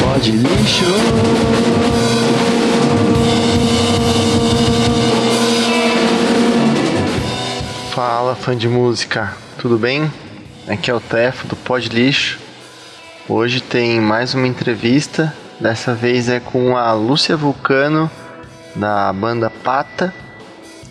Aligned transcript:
Pode 0.00 0.30
lixo. 0.30 0.84
Fala, 7.90 8.36
fã 8.36 8.56
de 8.56 8.68
música, 8.68 9.32
tudo 9.58 9.76
bem? 9.76 10.08
Aqui 10.68 10.88
é 10.88 10.94
o 10.94 11.00
Tefo 11.00 11.48
do 11.48 11.56
Pod 11.56 11.88
Lixo. 11.88 12.38
Hoje 13.28 13.60
tem 13.60 14.00
mais 14.00 14.34
uma 14.34 14.46
entrevista. 14.46 15.34
Dessa 15.58 15.92
vez 15.94 16.28
é 16.28 16.38
com 16.38 16.76
a 16.76 16.92
Lúcia 16.92 17.36
Vulcano 17.36 18.08
da 18.76 19.12
banda 19.12 19.50
Pata. 19.50 20.14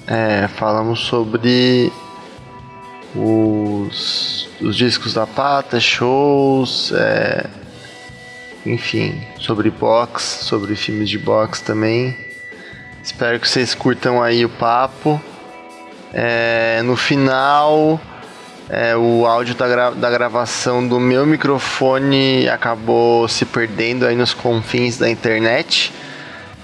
É, 0.05 0.49
falamos 0.49 0.99
sobre 0.99 1.93
os, 3.15 4.49
os 4.61 4.75
discos 4.75 5.13
da 5.13 5.27
Pata, 5.27 5.79
shows, 5.79 6.91
é, 6.93 7.45
enfim, 8.65 9.21
sobre 9.39 9.69
box, 9.69 10.23
sobre 10.43 10.75
filmes 10.75 11.09
de 11.09 11.17
box 11.17 11.61
também. 11.61 12.15
Espero 13.03 13.39
que 13.39 13.49
vocês 13.49 13.73
curtam 13.73 14.21
aí 14.21 14.45
o 14.45 14.49
papo. 14.49 15.21
É, 16.13 16.81
no 16.83 16.95
final, 16.95 17.99
é, 18.69 18.95
o 18.95 19.25
áudio 19.25 19.55
da, 19.55 19.67
gra 19.67 19.91
da 19.91 20.09
gravação 20.09 20.87
do 20.87 20.99
meu 20.99 21.25
microfone 21.25 22.47
acabou 22.47 23.27
se 23.27 23.45
perdendo 23.45 24.05
aí 24.05 24.15
nos 24.15 24.33
confins 24.33 24.97
da 24.97 25.09
internet. 25.09 25.91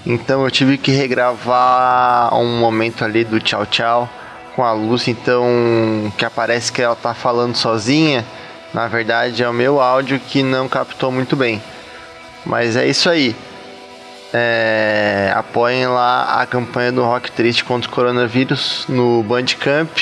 Então 0.06 0.44
eu 0.44 0.50
tive 0.50 0.78
que 0.78 0.90
regravar 0.92 2.34
um 2.34 2.58
momento 2.58 3.04
ali 3.04 3.24
do 3.24 3.40
tchau 3.40 3.66
tchau 3.66 4.08
com 4.58 4.64
a 4.64 4.72
Lúcia, 4.72 5.12
então 5.12 6.12
que 6.18 6.24
aparece 6.24 6.72
que 6.72 6.82
ela 6.82 6.96
tá 6.96 7.14
falando 7.14 7.54
sozinha. 7.54 8.24
Na 8.74 8.88
verdade 8.88 9.40
é 9.40 9.48
o 9.48 9.52
meu 9.52 9.80
áudio 9.80 10.18
que 10.18 10.42
não 10.42 10.68
captou 10.68 11.12
muito 11.12 11.36
bem. 11.36 11.62
Mas 12.44 12.74
é 12.74 12.84
isso 12.84 13.08
aí. 13.08 13.36
É, 14.34 15.32
apoiem 15.36 15.86
lá 15.86 16.42
a 16.42 16.44
campanha 16.44 16.90
do 16.90 17.04
Rock 17.04 17.30
Triste 17.30 17.62
contra 17.62 17.88
o 17.88 17.94
coronavírus 17.94 18.84
no 18.88 19.22
Bandcamp. 19.22 19.96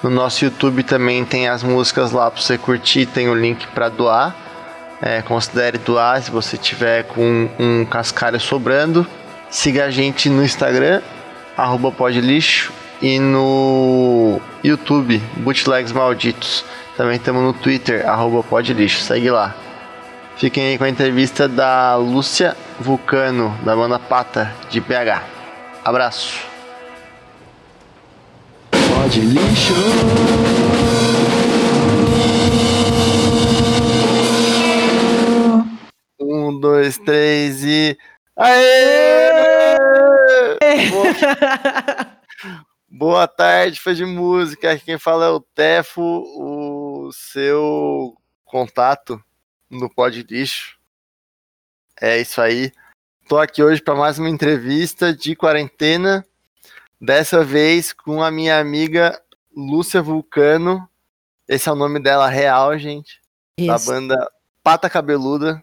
No 0.00 0.10
nosso 0.10 0.44
YouTube 0.44 0.84
também 0.84 1.24
tem 1.24 1.48
as 1.48 1.64
músicas 1.64 2.12
lá 2.12 2.30
para 2.30 2.40
você 2.40 2.56
curtir, 2.56 3.04
tem 3.04 3.28
o 3.28 3.34
link 3.34 3.66
para 3.66 3.88
doar. 3.88 4.32
É, 5.02 5.22
considere 5.22 5.76
doar 5.76 6.22
se 6.22 6.30
você 6.30 6.56
tiver 6.56 7.02
com 7.02 7.48
um 7.58 7.84
cascalho 7.84 8.38
sobrando. 8.38 9.04
Siga 9.50 9.86
a 9.86 9.90
gente 9.90 10.28
no 10.28 10.44
Instagram, 10.44 11.02
arroba 11.56 11.90
podlixo, 11.90 12.72
e 13.00 13.18
no 13.18 14.40
YouTube, 14.62 15.18
Bootlegs 15.38 15.92
Malditos. 15.92 16.64
Também 16.96 17.16
estamos 17.16 17.42
no 17.42 17.52
Twitter, 17.52 18.08
arroba 18.08 18.42
podlixo. 18.42 19.02
Segue 19.02 19.30
lá. 19.30 19.54
Fiquem 20.36 20.68
aí 20.68 20.78
com 20.78 20.84
a 20.84 20.88
entrevista 20.88 21.48
da 21.48 21.96
Lúcia 21.96 22.56
Vulcano, 22.78 23.56
da 23.64 23.74
banda 23.74 23.98
Pata, 23.98 24.52
de 24.70 24.80
BH. 24.80 25.22
Abraço. 25.84 26.46
Pode 28.70 29.20
lixo. 29.20 29.74
Um, 36.20 36.58
dois, 36.60 36.98
três 36.98 37.64
e. 37.64 37.96
Aê! 38.36 39.76
Boa, 40.90 42.08
Boa 42.98 43.28
tarde, 43.28 43.78
fã 43.78 43.94
de 43.94 44.04
música. 44.04 44.72
Aqui 44.72 44.86
quem 44.86 44.98
fala 44.98 45.26
é 45.26 45.28
o 45.28 45.38
Tefo, 45.38 46.02
o 46.02 47.12
seu 47.12 48.16
contato 48.44 49.22
no 49.70 49.88
Pod 49.88 50.20
Lixo. 50.28 50.76
É 52.00 52.18
isso 52.18 52.40
aí. 52.40 52.72
Tô 53.28 53.38
aqui 53.38 53.62
hoje 53.62 53.80
para 53.80 53.94
mais 53.94 54.18
uma 54.18 54.28
entrevista 54.28 55.14
de 55.14 55.36
quarentena. 55.36 56.26
Dessa 57.00 57.44
vez 57.44 57.92
com 57.92 58.20
a 58.20 58.32
minha 58.32 58.58
amiga 58.58 59.22
Lúcia 59.56 60.02
Vulcano. 60.02 60.84
Esse 61.46 61.68
é 61.68 61.72
o 61.72 61.76
nome 61.76 62.00
dela 62.00 62.26
real, 62.26 62.76
gente. 62.76 63.20
Da 63.64 63.76
Isso. 63.76 63.86
banda 63.86 64.28
Pata 64.60 64.90
Cabeluda, 64.90 65.62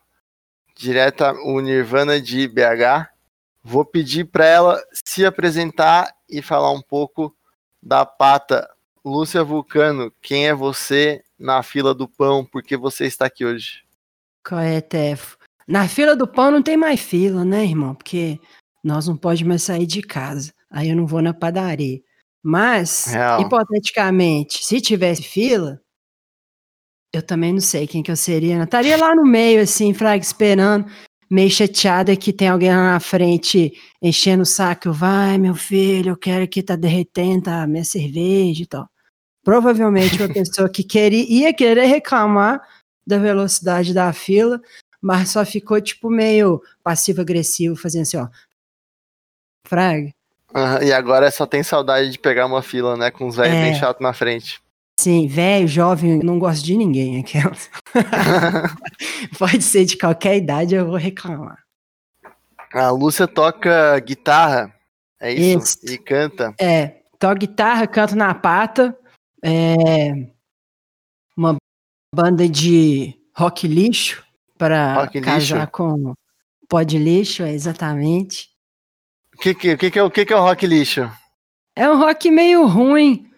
direta 0.74 1.34
o 1.34 1.60
Nirvana 1.60 2.22
de 2.22 2.48
BH. 2.48 3.10
Vou 3.62 3.84
pedir 3.84 4.24
para 4.24 4.46
ela 4.46 4.82
se 4.94 5.26
apresentar 5.26 6.15
e 6.30 6.42
falar 6.42 6.72
um 6.72 6.82
pouco 6.82 7.36
da 7.82 8.06
Pata. 8.06 8.70
Lúcia 9.04 9.44
Vulcano, 9.44 10.12
quem 10.22 10.48
é 10.48 10.54
você 10.54 11.24
na 11.38 11.62
fila 11.62 11.94
do 11.94 12.08
pão? 12.08 12.44
Por 12.44 12.64
que 12.64 12.76
você 12.76 13.06
está 13.06 13.28
aqui 13.28 13.46
hoje? 13.46 13.84
Qual 14.44 14.60
é, 14.60 14.82
Tefo? 14.82 15.38
Na 15.68 15.88
fila 15.88 16.16
do 16.16 16.28
pão 16.28 16.52
não 16.52 16.62
tem 16.62 16.76
mais 16.76 17.00
fila, 17.00 17.46
né, 17.46 17.64
irmão? 17.64 17.94
Porque 17.94 18.40
nós 18.84 19.08
não 19.08 19.16
podemos 19.18 19.48
mais 19.48 19.64
sair 19.64 19.86
de 19.86 20.02
casa. 20.02 20.54
Aí 20.70 20.90
eu 20.90 20.96
não 20.96 21.06
vou 21.06 21.22
na 21.22 21.34
padaria. 21.34 22.02
Mas, 22.44 23.06
Real. 23.06 23.42
hipoteticamente, 23.42 24.64
se 24.64 24.80
tivesse 24.80 25.24
fila, 25.24 25.82
eu 27.12 27.24
também 27.24 27.54
não 27.54 27.62
sei 27.62 27.88
quem 27.88 28.04
que 28.04 28.12
eu 28.12 28.16
seria. 28.16 28.56
Eu 28.56 28.64
estaria 28.64 28.98
lá 28.98 29.16
no 29.16 29.24
meio, 29.24 29.62
assim, 29.62 29.94
Fraga, 29.94 30.22
esperando, 30.24 30.86
meio 31.30 31.50
chateada 31.50 32.16
que 32.16 32.32
tem 32.32 32.48
alguém 32.50 32.70
lá 32.70 32.94
na 32.94 33.00
frente 33.00 33.74
enchendo 34.02 34.44
o 34.44 34.46
saco. 34.46 34.92
Vai, 34.92 35.38
meu 35.38 35.56
filho, 35.56 36.12
eu 36.12 36.18
quero 36.18 36.48
que 36.48 36.62
tá 36.64 36.76
derretendo 36.76 37.50
a 37.50 37.66
minha 37.68 37.84
cerveja 37.84 38.64
e 38.64 38.66
tal. 38.66 38.90
Provavelmente 39.44 40.22
uma 40.22 40.30
pessoa 40.34 40.70
que 40.70 40.84
queria, 40.84 41.26
ia 41.28 41.54
querer 41.54 41.86
reclamar 41.86 42.62
da 43.06 43.18
velocidade 43.18 43.94
da 43.94 44.12
fila, 44.12 44.60
mas 45.02 45.30
só 45.30 45.46
ficou, 45.46 45.80
tipo, 45.80 46.10
meio 46.10 46.62
passivo-agressivo, 46.84 47.76
fazendo 47.76 48.02
assim, 48.04 48.18
ó. 48.18 48.28
Fraga. 49.68 50.12
Aham, 50.54 50.84
e 50.84 50.94
agora 50.94 51.30
só 51.32 51.46
tem 51.46 51.62
saudade 51.64 52.10
de 52.10 52.18
pegar 52.20 52.46
uma 52.46 52.62
fila, 52.62 52.96
né? 52.96 53.12
Com 53.12 53.28
os 53.28 53.36
velhos 53.36 53.58
É. 53.58 53.62
bem 53.62 53.76
chato 53.76 54.02
na 54.02 54.14
frente. 54.14 54.62
Sim, 55.00 55.28
velho, 55.28 55.68
jovem, 55.68 56.20
não 56.20 56.40
gosto 56.40 56.64
de 56.64 56.76
ninguém. 56.76 57.20
Aquelas. 57.20 57.70
Pode 59.38 59.62
ser 59.62 59.86
de 59.86 59.98
qualquer 59.98 60.38
idade, 60.38 60.76
eu 60.76 60.86
vou 60.86 60.96
reclamar. 60.96 61.60
A 62.74 62.90
Lúcia 62.92 63.28
toca 63.28 64.00
guitarra, 64.00 64.74
é 65.20 65.34
isso? 65.34 65.78
E 65.84 65.98
canta. 65.98 66.54
É, 66.60 67.02
toco 67.20 67.40
guitarra, 67.40 67.88
canto 67.88 68.16
na 68.16 68.34
pata. 68.34 68.98
É 69.44 70.28
uma 71.38 71.58
banda 72.14 72.48
de 72.48 73.14
rock 73.36 73.68
lixo 73.68 74.24
para 74.58 75.08
casar 75.22 75.60
lixo? 75.60 75.72
com 75.72 76.14
pó 76.68 76.82
de 76.82 76.98
lixo, 76.98 77.44
é 77.44 77.54
exatamente. 77.54 78.50
O 79.34 79.38
que, 79.38 79.54
que, 79.54 79.78
que, 79.78 79.92
que, 79.92 80.00
é, 80.00 80.10
que, 80.10 80.26
que 80.26 80.34
é 80.34 80.36
o 80.36 80.42
rock 80.42 80.66
lixo? 80.66 81.12
É 81.76 81.90
um 81.90 81.98
rock 81.98 82.32
meio 82.32 82.66
ruim, 82.66 83.30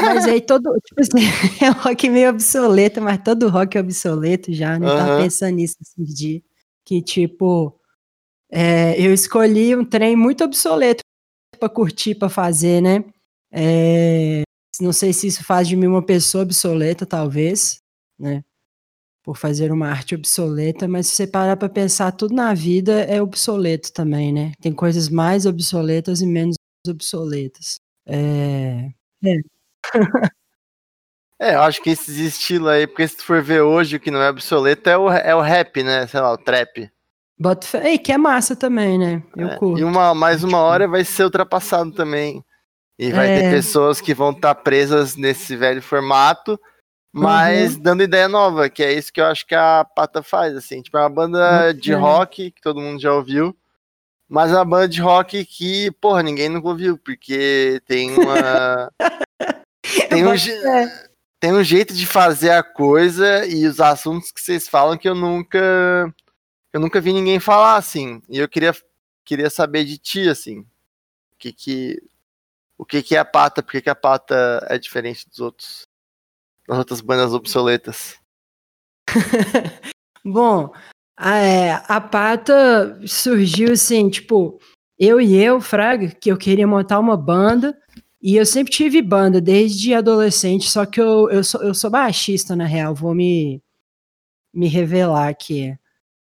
mas 0.00 0.26
aí 0.26 0.40
todo, 0.40 0.70
tipo 0.84 1.00
assim, 1.00 1.12
é 1.64 1.70
um 1.70 1.74
rock 1.74 2.08
meio 2.10 2.30
obsoleto, 2.30 3.00
mas 3.00 3.18
todo 3.22 3.48
rock 3.48 3.76
é 3.76 3.80
obsoleto 3.80 4.52
já, 4.52 4.78
né? 4.78 4.90
Tava 4.90 5.10
Aham. 5.10 5.16
pensando 5.16 5.54
nisso 5.56 5.76
esses 5.80 6.14
dias. 6.14 6.42
Que, 6.84 7.02
tipo, 7.02 7.78
é, 8.52 9.00
eu 9.00 9.12
escolhi 9.14 9.76
um 9.76 9.84
trem 9.84 10.16
muito 10.16 10.44
obsoleto 10.44 11.02
pra 11.60 11.68
curtir, 11.68 12.14
pra 12.16 12.28
fazer, 12.30 12.80
né? 12.82 13.04
É, 13.52 14.42
não 14.80 14.92
sei 14.92 15.12
se 15.14 15.26
isso 15.28 15.44
faz 15.44 15.68
de 15.68 15.76
mim 15.76 15.86
uma 15.88 16.04
pessoa 16.04 16.44
obsoleta, 16.44 17.06
talvez, 17.06 17.78
né? 18.18 18.44
Por 19.24 19.36
fazer 19.36 19.72
uma 19.72 19.88
arte 19.90 20.14
obsoleta, 20.14 20.88
mas 20.88 21.08
se 21.08 21.16
você 21.16 21.26
parar 21.26 21.56
pra 21.56 21.68
pensar, 21.68 22.12
tudo 22.12 22.34
na 22.34 22.54
vida 22.54 23.02
é 23.04 23.20
obsoleto 23.22 23.92
também, 23.92 24.32
né? 24.32 24.52
Tem 24.60 24.72
coisas 24.72 25.08
mais 25.10 25.46
obsoletas 25.46 26.20
e 26.22 26.26
menos 26.26 26.56
obsoletas. 26.88 27.78
É, 28.06 28.88
É, 29.24 29.34
eu 31.40 31.62
acho 31.62 31.82
que 31.82 31.90
esses 31.90 32.16
estilos 32.16 32.68
aí, 32.68 32.86
porque 32.86 33.06
se 33.06 33.16
tu 33.16 33.24
for 33.24 33.42
ver 33.42 33.62
hoje 33.62 33.96
o 33.96 34.00
que 34.00 34.10
não 34.10 34.20
é 34.20 34.30
obsoleto 34.30 34.88
é 34.90 34.96
o, 34.98 35.10
é 35.10 35.34
o 35.34 35.40
rap, 35.40 35.82
né? 35.82 36.06
Sei 36.06 36.20
lá, 36.20 36.32
o 36.32 36.38
trap. 36.38 36.90
Bota 37.38 37.66
fé. 37.66 37.90
Ei, 37.90 37.98
que 37.98 38.10
é 38.12 38.18
massa 38.18 38.56
também, 38.56 38.98
né? 38.98 39.22
Eu 39.36 39.48
É, 39.48 39.56
curto. 39.56 39.78
E 39.78 39.84
uma, 39.84 40.12
mais 40.14 40.42
uma 40.42 40.58
hora 40.58 40.88
vai 40.88 41.04
ser 41.04 41.24
ultrapassado 41.24 41.92
também. 41.92 42.44
E 42.98 43.12
vai 43.12 43.28
ter 43.32 43.44
É. 43.44 43.50
pessoas 43.50 44.00
que 44.00 44.12
vão 44.12 44.32
estar 44.32 44.56
presas 44.56 45.14
nesse 45.14 45.54
velho 45.54 45.80
formato, 45.80 46.58
mas 47.12 47.76
Uhum. 47.76 47.82
dando 47.82 48.02
ideia 48.02 48.26
nova, 48.26 48.68
que 48.68 48.82
é 48.82 48.92
isso 48.92 49.12
que 49.12 49.20
eu 49.20 49.26
acho 49.26 49.46
que 49.46 49.54
a 49.54 49.84
Pata 49.84 50.20
faz, 50.20 50.56
assim. 50.56 50.82
Tipo, 50.82 50.98
é 50.98 51.02
uma 51.02 51.08
banda 51.10 51.72
de 51.72 51.92
rock, 51.92 52.50
que 52.50 52.60
todo 52.60 52.80
mundo 52.80 53.00
já 53.00 53.14
ouviu, 53.14 53.56
mas 54.28 54.50
é 54.50 54.56
uma 54.56 54.64
banda 54.64 54.88
de 54.88 55.00
rock 55.00 55.44
que, 55.44 55.92
porra, 56.00 56.24
ninguém 56.24 56.48
nunca 56.48 56.66
ouviu, 56.66 56.98
porque 56.98 57.80
tem 57.86 58.10
uma... 58.18 58.90
tem, 60.08 60.26
um, 60.26 60.32
tem 61.40 61.52
um 61.52 61.62
jeito 61.62 61.94
de 61.94 62.06
fazer 62.06 62.50
a 62.50 62.62
coisa 62.62 63.46
e 63.46 63.66
os 63.66 63.80
assuntos 63.80 64.30
que 64.30 64.40
vocês 64.40 64.68
falam 64.68 64.98
que 64.98 65.08
eu 65.08 65.14
nunca... 65.14 66.12
Eu 66.72 66.80
nunca 66.80 67.00
vi 67.00 67.12
ninguém 67.12 67.40
falar, 67.40 67.76
assim. 67.76 68.20
E 68.28 68.38
eu 68.38 68.48
queria, 68.48 68.74
queria 69.24 69.48
saber 69.48 69.84
de 69.84 69.98
ti, 69.98 70.28
assim. 70.28 70.60
O 70.60 71.36
que 71.38 71.52
que... 71.52 72.02
O 72.76 72.84
que 72.84 73.02
que 73.02 73.16
é 73.16 73.18
a 73.18 73.24
pata? 73.24 73.62
Por 73.62 73.72
que 73.72 73.80
que 73.80 73.90
a 73.90 73.94
pata 73.94 74.64
é 74.68 74.78
diferente 74.78 75.28
dos 75.28 75.40
outros? 75.40 75.88
das 76.68 76.78
outras 76.78 77.00
bandas 77.00 77.32
obsoletas? 77.32 78.16
Bom, 80.24 80.72
a, 81.16 81.36
é, 81.38 81.82
a 81.88 82.00
pata 82.00 83.00
surgiu 83.06 83.72
assim, 83.72 84.10
tipo, 84.10 84.60
eu 84.98 85.20
e 85.20 85.34
eu, 85.34 85.60
Fraga, 85.60 86.08
que 86.08 86.30
eu 86.30 86.36
queria 86.36 86.66
montar 86.66 86.98
uma 86.98 87.16
banda. 87.16 87.76
E 88.20 88.36
eu 88.36 88.44
sempre 88.44 88.72
tive 88.72 89.00
banda 89.00 89.40
desde 89.40 89.94
adolescente, 89.94 90.68
só 90.68 90.84
que 90.84 91.00
eu, 91.00 91.30
eu, 91.30 91.44
sou, 91.44 91.62
eu 91.62 91.72
sou 91.72 91.88
baixista, 91.88 92.56
na 92.56 92.64
real. 92.64 92.94
Vou 92.94 93.14
me, 93.14 93.62
me 94.52 94.66
revelar 94.66 95.28
aqui. 95.28 95.76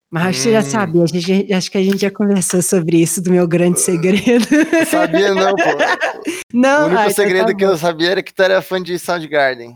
Mas 0.09 0.27
acho 0.27 0.37
que 0.37 0.43
você 0.43 0.51
já 0.51 0.59
hum. 0.59 0.71
sabia, 0.71 1.07
gente, 1.07 1.53
acho 1.53 1.71
que 1.71 1.77
a 1.77 1.83
gente 1.83 1.97
já 1.97 2.11
conversou 2.11 2.61
sobre 2.61 3.01
isso, 3.01 3.21
do 3.21 3.31
meu 3.31 3.47
grande 3.47 3.79
segredo. 3.81 4.45
Sabia 4.87 5.33
não, 5.33 5.55
pô. 5.55 5.63
Não, 6.53 6.83
o 6.83 6.85
único 6.85 7.01
ai, 7.01 7.11
segredo 7.11 7.47
tá 7.47 7.55
que 7.55 7.65
eu 7.65 7.75
sabia 7.75 8.11
era 8.11 8.21
que 8.21 8.31
tu 8.31 8.43
era 8.43 8.61
fã 8.61 8.79
de 8.79 8.99
Soundgarden. 8.99 9.75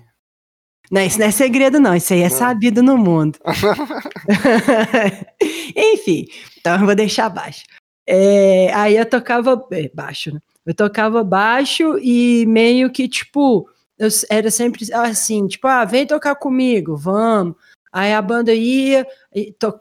Não, 0.91 1.01
isso 1.01 1.19
não 1.19 1.25
é 1.25 1.31
segredo, 1.31 1.79
não. 1.79 1.95
Isso 1.95 2.13
aí 2.13 2.21
é 2.21 2.29
sabido 2.29 2.83
no 2.83 2.97
mundo. 2.97 3.39
Enfim, 5.75 6.27
então 6.59 6.79
eu 6.79 6.85
vou 6.85 6.95
deixar 6.95 7.29
baixo. 7.29 7.63
É, 8.07 8.71
aí 8.73 8.95
eu 8.95 9.05
tocava 9.05 9.61
é, 9.71 9.89
baixo, 9.93 10.33
né? 10.33 10.39
Eu 10.67 10.75
tocava 10.75 11.23
baixo 11.23 11.97
e 11.99 12.45
meio 12.45 12.91
que, 12.91 13.07
tipo, 13.07 13.69
eu 13.97 14.09
era 14.29 14.51
sempre 14.51 14.85
assim, 14.93 15.47
tipo, 15.47 15.65
ah, 15.65 15.85
vem 15.85 16.05
tocar 16.05 16.35
comigo, 16.35 16.97
vamos. 16.97 17.55
Aí 17.89 18.13
a 18.13 18.21
banda 18.21 18.53
ia, 18.53 19.07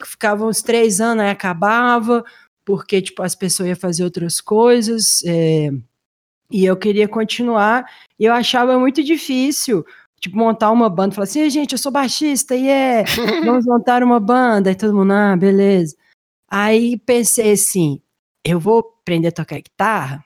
ficava 0.05 0.47
uns 0.47 0.63
três 0.63 1.01
anos, 1.01 1.25
aí 1.25 1.31
acabava, 1.31 2.25
porque, 2.65 3.03
tipo, 3.03 3.21
as 3.25 3.35
pessoas 3.35 3.69
iam 3.69 3.77
fazer 3.77 4.05
outras 4.05 4.41
coisas, 4.41 5.25
é, 5.27 5.71
e 6.53 6.65
eu 6.65 6.77
queria 6.77 7.09
continuar, 7.09 7.85
e 8.17 8.25
eu 8.25 8.33
achava 8.33 8.79
muito 8.79 9.03
difícil, 9.03 9.85
tipo, 10.21 10.37
montar 10.37 10.71
uma 10.71 10.89
banda, 10.89 11.17
falar 11.17 11.25
assim, 11.25 11.51
gente, 11.51 11.73
eu 11.73 11.79
sou 11.79 11.91
baixista, 11.91 12.55
e 12.55 12.69
é, 12.69 13.03
vamos 13.45 13.67
montar 13.67 14.05
uma 14.05 14.21
banda, 14.21 14.71
e 14.71 14.77
todo 14.77 14.95
mundo, 14.95 15.13
ah, 15.13 15.37
beleza. 15.37 15.97
Aí 16.49 16.97
pensei 16.97 17.51
assim, 17.53 18.01
eu 18.45 18.61
vou 18.61 18.79
aprender 19.03 19.29
a 19.29 19.33
tocar 19.33 19.57
guitarra, 19.57 20.25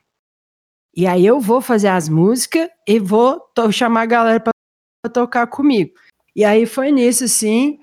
e 0.95 1.07
aí 1.07 1.25
eu 1.25 1.41
vou 1.41 1.61
fazer 1.61 1.89
as 1.89 2.09
músicas 2.09 2.69
e 2.87 2.99
vou 2.99 3.41
chamar 3.73 4.03
a 4.03 4.07
galera 4.07 4.41
para 4.41 5.13
tocar 5.13 5.47
comigo. 5.47 5.93
E 6.35 6.45
aí 6.45 6.67
foi 6.67 6.91
nisso, 6.91 7.25
assim. 7.25 7.79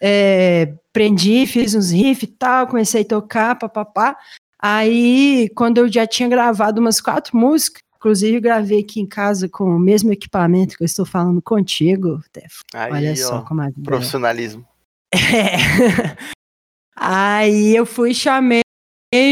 É, 0.00 0.74
prendi, 0.92 1.46
fiz 1.46 1.74
uns 1.74 1.90
riffs 1.90 2.28
e 2.28 2.32
tal, 2.32 2.66
comecei 2.66 3.02
a 3.02 3.08
tocar, 3.08 3.58
papapá. 3.58 4.16
Aí, 4.58 5.48
quando 5.54 5.78
eu 5.78 5.90
já 5.90 6.06
tinha 6.06 6.28
gravado 6.28 6.80
umas 6.80 7.00
quatro 7.00 7.36
músicas, 7.36 7.82
inclusive 7.96 8.40
gravei 8.40 8.80
aqui 8.80 9.00
em 9.00 9.06
casa 9.06 9.48
com 9.48 9.64
o 9.64 9.78
mesmo 9.78 10.12
equipamento 10.12 10.76
que 10.76 10.82
eu 10.82 10.86
estou 10.86 11.06
falando 11.06 11.40
contigo, 11.40 12.22
Tef. 12.32 12.60
Aí, 12.74 12.92
Olha 12.92 13.16
só 13.16 13.38
ó, 13.38 13.42
como 13.42 13.62
a 13.62 13.66
vida 13.66 13.80
é. 13.80 13.84
Profissionalismo. 13.84 14.66
É. 15.12 15.16
Aí 16.96 17.74
eu 17.74 17.86
fui 17.86 18.12
chamei 18.12 18.62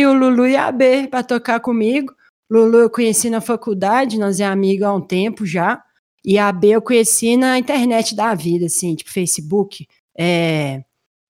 o 0.06 0.12
Lulu 0.12 0.46
e 0.46 0.56
a 0.56 0.72
B 0.72 1.06
para 1.08 1.22
tocar 1.22 1.60
comigo. 1.60 2.14
Lulu 2.50 2.78
eu 2.78 2.90
conheci 2.90 3.28
na 3.28 3.40
faculdade, 3.40 4.18
nós 4.18 4.40
é 4.40 4.44
amigo 4.44 4.84
há 4.84 4.94
um 4.94 5.00
tempo 5.00 5.44
já. 5.44 5.82
E 6.24 6.38
a 6.38 6.50
B 6.50 6.68
eu 6.68 6.82
conheci 6.82 7.36
na 7.36 7.58
internet 7.58 8.14
da 8.14 8.34
vida, 8.34 8.66
assim, 8.66 8.94
tipo 8.94 9.10
Facebook. 9.10 9.86
É, 10.16 10.82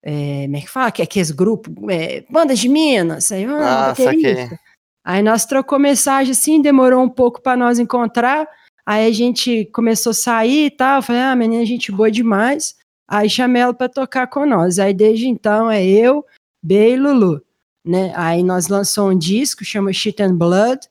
é, 0.02 0.42
como 0.44 0.56
é 0.56 0.60
que 0.60 0.70
fala? 0.70 0.92
Que 0.92 1.02
é 1.02 1.04
aqueles 1.04 1.30
grupos, 1.30 1.72
é, 1.90 2.24
bandas 2.30 2.58
de 2.58 2.68
Minas. 2.68 3.30
Aí, 3.32 3.44
ah, 3.44 3.92
ah 3.92 4.58
Aí 5.04 5.22
nós 5.22 5.44
trocou 5.44 5.78
mensagem 5.78 6.32
assim, 6.32 6.60
demorou 6.60 7.02
um 7.02 7.08
pouco 7.08 7.40
para 7.40 7.56
nós 7.56 7.78
encontrar. 7.78 8.46
Aí 8.84 9.06
a 9.06 9.12
gente 9.12 9.66
começou 9.66 10.10
a 10.10 10.14
sair 10.14 10.66
e 10.66 10.70
tal. 10.70 11.02
Falei, 11.02 11.22
ah, 11.22 11.36
menina, 11.36 11.64
gente 11.64 11.90
boa 11.90 12.10
demais. 12.10 12.76
Aí 13.06 13.28
chamei 13.28 13.62
ela 13.62 13.74
para 13.74 13.88
tocar 13.88 14.26
com 14.26 14.44
nós. 14.44 14.78
Aí 14.78 14.92
desde 14.92 15.26
então 15.26 15.70
é 15.70 15.84
eu, 15.84 16.24
B 16.62 16.92
e 16.92 16.96
Lulu. 16.96 17.42
Né? 17.84 18.12
Aí 18.14 18.42
nós 18.42 18.68
lançamos 18.68 19.14
um 19.14 19.18
disco, 19.18 19.64
chama 19.64 19.92
Shit 19.92 20.22
and 20.22 20.36
Blood 20.36 20.86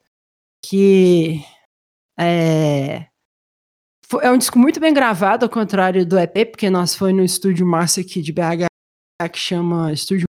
que 0.61 1.41
é, 2.19 3.07
é 4.21 4.31
um 4.31 4.37
disco 4.37 4.57
muito 4.57 4.79
bem 4.79 4.93
gravado, 4.93 5.45
ao 5.45 5.49
contrário 5.49 6.05
do 6.05 6.17
EP, 6.19 6.49
porque 6.51 6.69
nós 6.69 6.95
foi 6.95 7.13
no 7.13 7.23
estúdio 7.23 7.65
massa 7.65 8.01
aqui 8.01 8.21
de 8.21 8.33
BH, 8.33 8.67
que 9.31 9.39
chama 9.39 9.93
Estúdio 9.93 10.25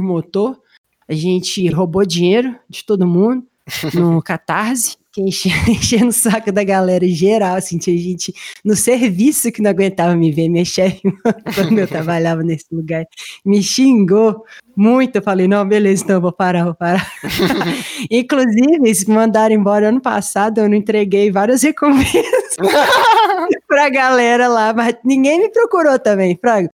Motor. 0.00 0.60
A 1.08 1.14
gente 1.14 1.66
roubou 1.70 2.04
dinheiro 2.04 2.58
de 2.68 2.84
todo 2.84 3.06
mundo 3.06 3.46
no 3.94 4.20
Catarse 4.22 4.97
que 5.12 5.22
enchendo 5.68 6.08
o 6.08 6.12
saco 6.12 6.52
da 6.52 6.62
galera 6.64 7.06
geral, 7.06 7.56
assim, 7.56 7.78
tinha 7.78 7.96
gente 7.96 8.32
no 8.64 8.76
serviço 8.76 9.50
que 9.50 9.62
não 9.62 9.70
aguentava 9.70 10.14
me 10.14 10.30
ver, 10.30 10.48
minha 10.48 10.64
chefe, 10.64 11.00
quando 11.54 11.78
eu 11.78 11.86
trabalhava 11.86 12.42
nesse 12.42 12.66
lugar, 12.72 13.04
me 13.44 13.62
xingou 13.62 14.44
muito, 14.76 15.16
eu 15.16 15.22
falei, 15.22 15.48
não, 15.48 15.66
beleza, 15.66 16.04
então 16.04 16.16
eu 16.16 16.20
vou 16.20 16.32
parar, 16.32 16.64
vou 16.64 16.74
parar. 16.74 17.10
Inclusive, 18.10 18.76
eles 18.84 19.04
me 19.04 19.14
mandaram 19.14 19.54
embora 19.54 19.88
ano 19.88 20.00
passado, 20.00 20.58
eu 20.58 20.68
não 20.68 20.76
entreguei 20.76 21.32
várias 21.32 21.62
recompensas 21.62 22.56
pra 23.66 23.88
galera 23.88 24.46
lá, 24.46 24.72
mas 24.72 24.94
ninguém 25.04 25.40
me 25.40 25.50
procurou 25.50 25.98
também, 25.98 26.38
Fraga 26.40 26.70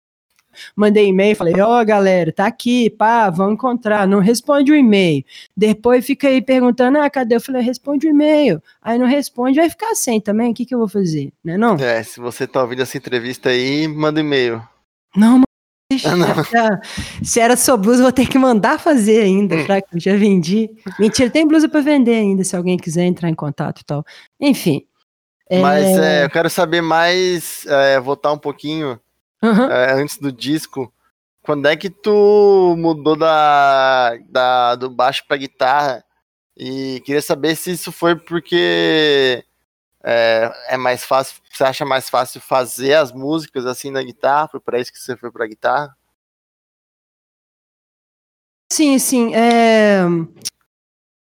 mandei 0.74 1.06
e-mail, 1.08 1.36
falei, 1.36 1.60
ó, 1.60 1.80
oh, 1.80 1.84
galera, 1.84 2.32
tá 2.32 2.46
aqui, 2.46 2.90
pá, 2.90 3.30
vamos 3.30 3.54
encontrar. 3.54 4.06
Não 4.06 4.20
responde 4.20 4.72
o 4.72 4.76
e-mail. 4.76 5.24
Depois 5.56 6.04
fica 6.04 6.28
aí 6.28 6.40
perguntando, 6.42 6.98
ah, 6.98 7.08
cadê? 7.08 7.36
Eu 7.36 7.40
falei, 7.40 7.62
responde 7.62 8.06
o 8.06 8.10
e-mail. 8.10 8.62
Aí 8.82 8.98
não 8.98 9.06
responde, 9.06 9.58
vai 9.58 9.70
ficar 9.70 9.94
sem 9.94 10.20
também. 10.20 10.52
O 10.52 10.54
que, 10.54 10.64
que 10.64 10.74
eu 10.74 10.78
vou 10.78 10.88
fazer? 10.88 11.32
Né, 11.44 11.56
não? 11.56 11.76
É, 11.76 12.02
se 12.02 12.20
você 12.20 12.46
tá 12.46 12.62
ouvindo 12.62 12.82
essa 12.82 12.96
entrevista 12.96 13.50
aí, 13.50 13.86
manda 13.88 14.20
e-mail. 14.20 14.62
Não, 15.16 15.42
ah, 16.04 16.16
não. 16.16 16.80
Se 17.22 17.38
era 17.38 17.56
sua 17.56 17.76
blusa, 17.76 18.02
vou 18.02 18.12
ter 18.12 18.26
que 18.26 18.38
mandar 18.38 18.80
fazer 18.80 19.22
ainda, 19.22 19.54
eu 19.54 20.00
já 20.00 20.16
vendi. 20.16 20.70
Mentira, 20.98 21.30
tem 21.30 21.46
blusa 21.46 21.68
para 21.68 21.80
vender 21.80 22.14
ainda, 22.14 22.42
se 22.42 22.56
alguém 22.56 22.76
quiser 22.76 23.04
entrar 23.04 23.28
em 23.28 23.34
contato 23.34 23.80
e 23.80 23.84
tal. 23.84 24.04
Enfim. 24.40 24.84
Mas 25.50 25.84
é... 25.84 26.22
É, 26.22 26.24
eu 26.24 26.30
quero 26.30 26.48
saber 26.48 26.80
mais, 26.80 27.66
é, 27.66 28.00
voltar 28.00 28.32
um 28.32 28.38
pouquinho 28.38 28.98
uhum. 29.44 29.70
é, 29.70 29.92
antes 29.92 30.18
do 30.18 30.32
disco. 30.32 30.92
Quando 31.42 31.66
é 31.66 31.76
que 31.76 31.90
tu 31.90 32.74
mudou 32.78 33.16
da, 33.16 34.16
da, 34.28 34.74
do 34.76 34.88
baixo 34.88 35.24
pra 35.28 35.36
guitarra? 35.36 36.02
E 36.56 37.02
queria 37.04 37.20
saber 37.20 37.54
se 37.54 37.72
isso 37.72 37.92
foi 37.92 38.16
porque 38.16 39.44
é, 40.02 40.50
é 40.68 40.76
mais 40.78 41.04
fácil, 41.04 41.42
você 41.52 41.64
acha 41.64 41.84
mais 41.84 42.08
fácil 42.08 42.40
fazer 42.40 42.94
as 42.94 43.12
músicas 43.12 43.66
assim 43.66 43.90
na 43.90 44.02
guitarra? 44.02 44.48
Foi 44.48 44.60
para 44.60 44.80
isso 44.80 44.92
que 44.92 44.98
você 44.98 45.16
foi 45.16 45.30
pra 45.30 45.46
guitarra? 45.46 45.94
Sim, 48.72 48.98
sim. 48.98 49.34
É... 49.34 50.02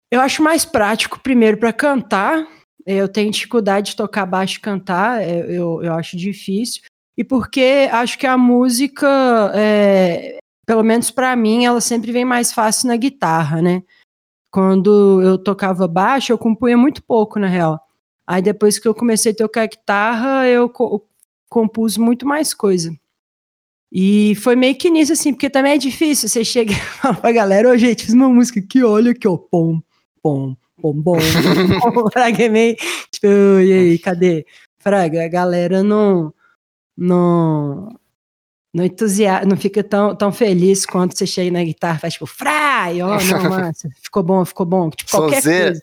Eu 0.08 0.20
acho 0.20 0.40
mais 0.40 0.64
prático, 0.64 1.18
primeiro, 1.18 1.58
para 1.58 1.72
cantar. 1.72 2.46
Eu 2.86 3.08
tenho 3.08 3.32
dificuldade 3.32 3.90
de 3.90 3.96
tocar 3.96 4.24
baixo 4.24 4.58
e 4.58 4.60
cantar, 4.60 5.20
é, 5.20 5.40
eu, 5.50 5.82
eu 5.82 5.92
acho 5.94 6.16
difícil 6.16 6.82
e 7.16 7.24
porque 7.24 7.88
acho 7.90 8.18
que 8.18 8.26
a 8.26 8.36
música, 8.36 9.50
é, 9.54 10.38
pelo 10.66 10.82
menos 10.82 11.10
para 11.10 11.34
mim, 11.34 11.64
ela 11.64 11.80
sempre 11.80 12.12
vem 12.12 12.24
mais 12.24 12.52
fácil 12.52 12.88
na 12.88 12.96
guitarra, 12.96 13.62
né? 13.62 13.82
Quando 14.50 15.22
eu 15.22 15.38
tocava 15.38 15.88
baixo, 15.88 16.32
eu 16.32 16.38
compunha 16.38 16.76
muito 16.76 17.02
pouco, 17.02 17.38
na 17.38 17.46
real. 17.46 17.80
Aí 18.26 18.42
depois 18.42 18.78
que 18.78 18.86
eu 18.86 18.94
comecei 18.94 19.32
a 19.32 19.36
tocar 19.36 19.66
guitarra, 19.66 20.46
eu 20.46 20.68
co 20.68 21.02
compus 21.48 21.96
muito 21.96 22.26
mais 22.26 22.52
coisa. 22.52 22.94
E 23.90 24.34
foi 24.36 24.56
meio 24.56 24.76
que 24.76 24.90
nisso, 24.90 25.12
assim, 25.12 25.32
porque 25.32 25.48
também 25.48 25.72
é 25.72 25.78
difícil. 25.78 26.28
Você 26.28 26.44
chega 26.44 26.72
e 26.72 26.74
fala 27.00 27.14
pra 27.14 27.32
galera, 27.32 27.68
ô 27.68 27.72
oh, 27.72 27.78
gente, 27.78 28.04
fiz 28.04 28.14
uma 28.14 28.28
música 28.28 28.60
aqui, 28.60 28.82
olha 28.82 29.12
aqui, 29.12 29.28
ó, 29.28 29.36
pom, 29.36 29.80
pom, 30.22 30.56
pom, 30.82 30.92
bom. 30.92 31.18
Fraga 32.12 32.44
é 32.44 32.48
meio, 32.48 32.76
tipo, 33.10 33.26
e 33.26 33.72
aí, 33.72 33.98
cadê? 33.98 34.44
Fraga, 34.78 35.24
a 35.24 35.28
galera 35.28 35.82
não 35.82 36.34
não 36.96 37.88
não 38.72 38.84
entusiasma, 38.84 39.48
não 39.48 39.56
fica 39.56 39.82
tão, 39.82 40.14
tão 40.14 40.30
feliz 40.30 40.84
quando 40.84 41.16
você 41.16 41.26
chega 41.26 41.50
na 41.50 41.64
guitarra 41.64 41.98
faz 41.98 42.12
tipo, 42.12 42.26
frai, 42.26 43.00
ó, 43.00 43.16
oh, 43.16 43.24
não, 43.24 43.48
massa, 43.48 43.88
ficou 44.02 44.22
bom, 44.22 44.44
ficou 44.44 44.66
bom, 44.66 44.90
tipo, 44.90 45.10
qualquer 45.10 45.36
Sonzeira. 45.36 45.64
coisa. 45.66 45.82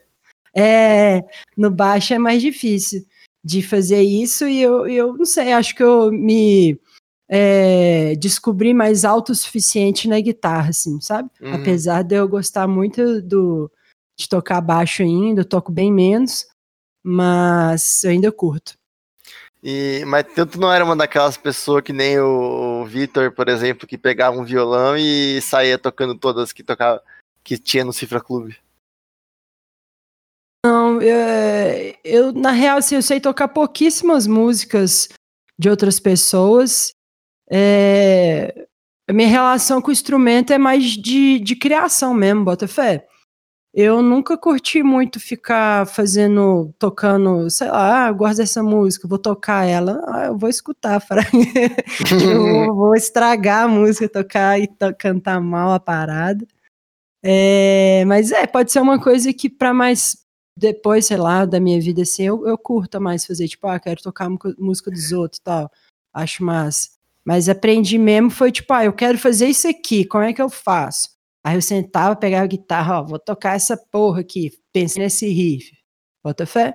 É, 0.56 1.24
no 1.56 1.72
baixo 1.72 2.14
é 2.14 2.18
mais 2.18 2.40
difícil 2.40 3.04
de 3.44 3.62
fazer 3.62 4.00
isso 4.00 4.46
e 4.46 4.62
eu, 4.62 4.86
eu 4.86 5.16
não 5.16 5.24
sei, 5.24 5.52
acho 5.52 5.74
que 5.74 5.82
eu 5.82 6.12
me 6.12 6.78
é, 7.28 8.14
descobri 8.14 8.72
mais 8.72 9.04
autossuficiente 9.04 10.08
na 10.08 10.20
guitarra, 10.20 10.70
assim, 10.70 11.00
sabe? 11.00 11.28
Uhum. 11.40 11.54
Apesar 11.54 12.02
de 12.02 12.14
eu 12.14 12.28
gostar 12.28 12.68
muito 12.68 13.20
do, 13.20 13.70
de 14.16 14.28
tocar 14.28 14.60
baixo 14.60 15.02
ainda, 15.02 15.40
eu 15.40 15.44
toco 15.44 15.72
bem 15.72 15.92
menos, 15.92 16.46
mas 17.02 18.04
eu 18.04 18.10
ainda 18.10 18.30
curto. 18.30 18.78
E, 19.66 20.04
mas 20.04 20.26
tanto 20.34 20.60
não 20.60 20.70
era 20.70 20.84
uma 20.84 20.94
daquelas 20.94 21.38
pessoas 21.38 21.82
que 21.82 21.90
nem 21.90 22.20
o 22.20 22.84
Vitor, 22.84 23.32
por 23.32 23.48
exemplo, 23.48 23.88
que 23.88 23.96
pegava 23.96 24.38
um 24.38 24.44
violão 24.44 24.94
e 24.94 25.40
saía 25.40 25.78
tocando 25.78 26.14
todas 26.14 26.52
que 26.52 26.62
tocava, 26.62 27.02
que 27.42 27.56
tinha 27.56 27.82
no 27.82 27.90
Cifra 27.90 28.20
Clube. 28.20 28.58
Não, 30.66 31.00
eu, 31.00 31.96
eu 32.04 32.32
na 32.32 32.50
real, 32.50 32.76
assim, 32.76 32.96
eu 32.96 33.02
sei 33.02 33.18
tocar 33.20 33.48
pouquíssimas 33.48 34.26
músicas 34.26 35.08
de 35.58 35.70
outras 35.70 35.98
pessoas. 35.98 36.92
É, 37.50 38.66
a 39.08 39.14
minha 39.14 39.28
relação 39.28 39.80
com 39.80 39.88
o 39.88 39.92
instrumento 39.92 40.52
é 40.52 40.58
mais 40.58 40.84
de, 40.84 41.38
de 41.38 41.56
criação 41.56 42.12
mesmo, 42.12 42.44
bota 42.44 42.68
fé. 42.68 43.08
Eu 43.76 44.00
nunca 44.02 44.38
curti 44.38 44.84
muito 44.84 45.18
ficar 45.18 45.84
fazendo, 45.88 46.72
tocando, 46.78 47.50
sei 47.50 47.68
lá, 47.68 48.04
ah, 48.06 48.08
eu 48.10 48.14
gosto 48.14 48.36
dessa 48.36 48.62
música, 48.62 49.08
vou 49.08 49.18
tocar 49.18 49.66
ela. 49.66 50.00
Ah, 50.06 50.26
eu 50.26 50.38
vou 50.38 50.48
escutar, 50.48 51.02
eu 52.24 52.70
vou, 52.72 52.94
estragar 52.94 53.64
a 53.64 53.68
música, 53.68 54.08
tocar 54.08 54.60
e 54.60 54.68
to 54.68 54.94
cantar 54.96 55.40
mal 55.40 55.72
a 55.72 55.80
parada. 55.80 56.46
É, 57.20 58.04
mas 58.06 58.30
é, 58.30 58.46
pode 58.46 58.70
ser 58.70 58.80
uma 58.80 59.00
coisa 59.02 59.32
que 59.32 59.50
para 59.50 59.74
mais 59.74 60.24
depois, 60.56 61.06
sei 61.06 61.16
lá, 61.16 61.44
da 61.44 61.58
minha 61.58 61.80
vida, 61.80 62.02
assim, 62.02 62.22
eu, 62.24 62.46
eu 62.46 62.56
curto 62.56 63.00
mais 63.00 63.26
fazer, 63.26 63.48
tipo, 63.48 63.66
ah, 63.66 63.80
quero 63.80 64.00
tocar 64.02 64.30
música 64.56 64.88
dos 64.88 65.10
outros 65.10 65.40
e 65.40 65.42
tal. 65.42 65.68
Acho 66.14 66.44
massa. 66.44 66.90
Mas 67.24 67.48
aprendi 67.48 67.98
mesmo, 67.98 68.30
foi 68.30 68.52
tipo, 68.52 68.72
ah, 68.72 68.84
eu 68.84 68.92
quero 68.92 69.18
fazer 69.18 69.48
isso 69.48 69.66
aqui, 69.66 70.04
como 70.04 70.22
é 70.22 70.32
que 70.32 70.40
eu 70.40 70.48
faço? 70.48 71.13
Aí 71.44 71.56
eu 71.56 71.62
sentava, 71.62 72.16
pegava 72.16 72.44
a 72.44 72.48
guitarra, 72.48 73.00
ó, 73.00 73.04
vou 73.04 73.18
tocar 73.18 73.54
essa 73.54 73.76
porra 73.76 74.22
aqui, 74.22 74.50
pensei 74.72 75.02
nesse 75.02 75.28
riff. 75.28 75.72
Bota 76.22 76.46
fé? 76.46 76.74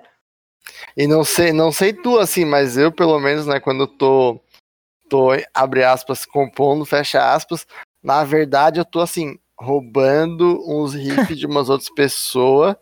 E 0.96 1.08
não 1.08 1.24
sei, 1.24 1.52
não 1.52 1.72
sei 1.72 1.92
tu 1.92 2.20
assim, 2.20 2.46
mas 2.46 2.78
eu 2.78 2.92
pelo 2.92 3.20
menos, 3.20 3.48
né, 3.48 3.60
quando 3.60 3.84
eu 3.84 3.88
tô, 3.88 4.40
tô 5.10 5.30
abre 5.54 5.84
aspas, 5.84 6.24
compondo, 6.24 6.86
fecha 6.86 7.34
aspas, 7.34 7.66
na 8.04 8.24
verdade 8.24 8.80
eu 8.80 8.86
tô 8.86 9.00
assim, 9.00 9.40
roubando 9.58 10.64
uns 10.68 10.94
riffs 10.94 11.38
de 11.38 11.48
umas 11.48 11.68
outras 11.68 11.90
pessoas 11.90 12.76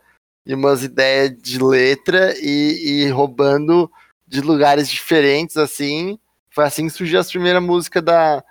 e 0.46 0.53
umas 0.53 0.84
ideias 0.84 1.36
de 1.41 1.58
letra 1.63 2.34
e, 2.38 3.06
e 3.06 3.10
roubando 3.10 3.89
de 4.27 4.41
lugares 4.41 4.89
diferentes, 4.89 5.56
assim. 5.58 6.20
Foi 6.50 6.65
assim 6.65 6.88
que 6.88 6.94
surgiu 6.94 7.20
a 7.20 7.24
primeira 7.24 7.62
música 7.62 8.01
da, 8.01 8.44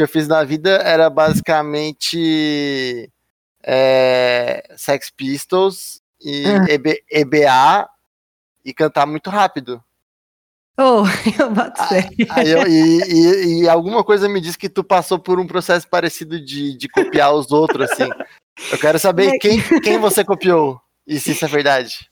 que 0.00 0.04
eu 0.04 0.08
fiz 0.08 0.26
na 0.26 0.42
vida 0.42 0.76
era 0.76 1.10
basicamente 1.10 3.12
é, 3.62 4.66
Sex 4.74 5.10
Pistols 5.10 6.00
e. 6.18 6.44
Ah. 6.46 6.64
EB, 6.70 7.04
EBA 7.12 7.86
e 8.64 8.72
cantar 8.72 9.06
muito 9.06 9.28
rápido. 9.28 9.82
Oh, 10.78 11.02
eu 11.38 11.50
bato 11.50 11.82
eu, 12.46 12.66
e, 12.66 13.02
e, 13.02 13.62
e, 13.62 13.68
alguma 13.68 14.02
coisa 14.02 14.26
me 14.26 14.40
diz 14.40 14.56
que 14.56 14.70
tu 14.70 14.82
passou 14.82 15.18
por 15.18 15.38
um 15.38 15.46
processo 15.46 15.86
parecido 15.86 16.42
de, 16.42 16.78
de 16.78 16.88
copiar 16.88 17.34
os 17.34 17.52
outros, 17.52 17.90
assim. 17.90 18.08
Eu 18.72 18.78
quero 18.78 18.98
saber 18.98 19.38
quem, 19.38 19.60
quem 19.82 19.98
você 19.98 20.24
copiou 20.24 20.80
e 21.06 21.20
se 21.20 21.32
isso 21.32 21.44
é 21.44 21.48
verdade. 21.48 22.10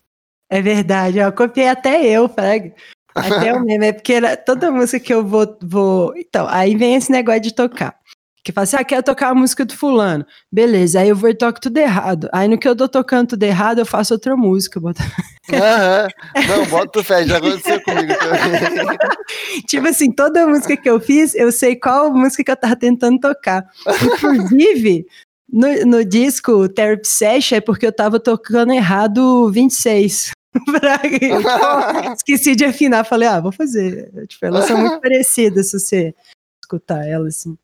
É 0.51 0.61
verdade, 0.61 1.19
eu 1.19 1.33
copiei 1.33 1.69
até 1.69 2.05
eu, 2.05 2.29
Frag. 2.29 2.75
Até 3.19 3.55
o 3.55 3.61
meme, 3.65 3.87
é 3.87 3.93
porque 3.93 4.15
era 4.15 4.37
toda 4.37 4.71
música 4.71 5.01
que 5.01 5.13
eu 5.13 5.25
vou, 5.25 5.59
vou. 5.63 6.15
Então, 6.17 6.47
aí 6.49 6.77
vem 6.77 6.95
esse 6.95 7.11
negócio 7.11 7.41
de 7.41 7.55
tocar. 7.55 7.97
Que 8.45 8.53
fala 8.53 8.65
assim, 8.65 8.77
ah, 8.77 8.85
quero 8.85 9.03
tocar 9.03 9.29
a 9.29 9.35
música 9.35 9.65
do 9.65 9.77
fulano. 9.77 10.25
Beleza, 10.51 11.01
aí 11.01 11.11
eu 11.11 11.17
vou 11.17 11.29
e 11.29 11.35
toco 11.35 11.61
tudo 11.61 11.77
errado. 11.77 12.31
Aí 12.33 12.49
no 12.49 12.57
que 12.57 12.67
eu 12.67 12.75
tô 12.75 12.89
tocando 12.89 13.29
tudo 13.29 13.43
errado, 13.43 13.81
eu 13.81 13.87
faço 13.87 14.15
outra 14.15 14.37
música. 14.37 14.81
Bota... 14.81 15.03
Uhum. 15.51 16.47
Não, 16.47 16.67
bota 16.67 17.03
fé, 17.03 17.25
já 17.25 17.39
aconteceu 17.39 17.81
comigo 17.81 18.13
também. 18.19 18.99
tipo 19.67 19.89
assim, 19.89 20.13
toda 20.13 20.47
música 20.47 20.77
que 20.77 20.91
eu 20.91 21.01
fiz, 21.01 21.35
eu 21.35 21.51
sei 21.51 21.75
qual 21.75 22.13
música 22.13 22.45
que 22.45 22.51
eu 22.51 22.57
tava 22.57 22.77
tentando 22.77 23.19
tocar. 23.19 23.67
Inclusive, 23.87 25.07
no, 25.51 25.87
no 25.87 26.05
disco 26.05 26.69
Therapy 26.69 27.09
Session 27.09 27.57
é 27.57 27.61
porque 27.63 27.87
eu 27.87 27.93
tava 27.93 28.21
tocando 28.21 28.73
errado 28.75 29.51
26. 29.51 30.33
esqueci 32.17 32.55
de 32.55 32.65
afinar. 32.65 33.05
Falei, 33.05 33.29
ah, 33.29 33.41
vou 33.41 33.53
fazer. 33.53 34.11
Tipo, 34.27 34.47
elas 34.47 34.67
são 34.67 34.79
muito 34.79 35.01
parecidas 35.03 35.71
se 35.71 35.79
você 35.79 36.15
escutar 36.63 37.07
elas 37.07 37.39
assim. 37.39 37.59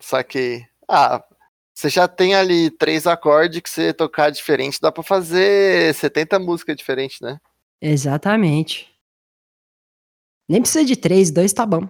Saquei. 0.00 0.66
Ah, 0.88 1.22
você 1.74 1.88
já 1.88 2.06
tem 2.06 2.34
ali 2.34 2.70
três 2.70 3.06
acordes 3.06 3.60
que 3.60 3.70
você 3.70 3.92
tocar 3.92 4.30
diferente, 4.30 4.80
dá 4.80 4.92
pra 4.92 5.02
fazer 5.02 5.94
70 5.94 6.38
músicas 6.38 6.76
diferentes, 6.76 7.20
né? 7.20 7.40
Exatamente. 7.80 8.92
Nem 10.48 10.60
precisa 10.60 10.84
de 10.84 10.96
três, 10.96 11.30
dois 11.30 11.52
tá 11.52 11.64
bom. 11.64 11.88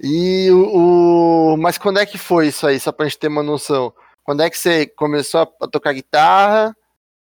E 0.00 0.50
o, 0.50 1.52
o, 1.52 1.56
Mas 1.56 1.78
quando 1.78 2.00
é 2.00 2.06
que 2.06 2.18
foi 2.18 2.48
isso 2.48 2.66
aí, 2.66 2.80
só 2.80 2.90
pra 2.90 3.06
gente 3.06 3.18
ter 3.18 3.28
uma 3.28 3.42
noção? 3.42 3.94
Quando 4.24 4.42
é 4.42 4.50
que 4.50 4.58
você 4.58 4.86
começou 4.86 5.40
a 5.40 5.68
tocar 5.68 5.92
guitarra? 5.92 6.76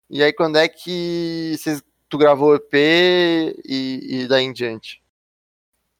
E 0.09 0.23
aí 0.23 0.33
quando 0.33 0.57
é 0.57 0.67
que 0.67 1.55
vocês 1.57 1.81
tu 2.11 2.17
gravou 2.17 2.51
o 2.51 2.55
EP 2.55 2.73
e, 2.73 3.55
e 4.23 4.27
daí 4.27 4.43
em 4.43 4.51
diante? 4.51 5.01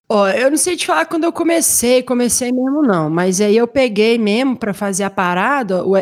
Ó, 0.10 0.28
eu 0.28 0.52
não 0.52 0.58
sei 0.58 0.76
te 0.76 0.86
falar 0.86 1.06
quando 1.06 1.24
eu 1.24 1.32
comecei, 1.32 2.04
comecei 2.04 2.52
mesmo 2.52 2.82
não, 2.82 3.10
mas 3.10 3.40
aí 3.40 3.56
eu 3.56 3.66
peguei 3.66 4.18
mesmo 4.18 4.58
para 4.58 4.74
fazer 4.74 5.06
a 5.06 5.10
parada, 5.10 5.86
o, 5.86 5.94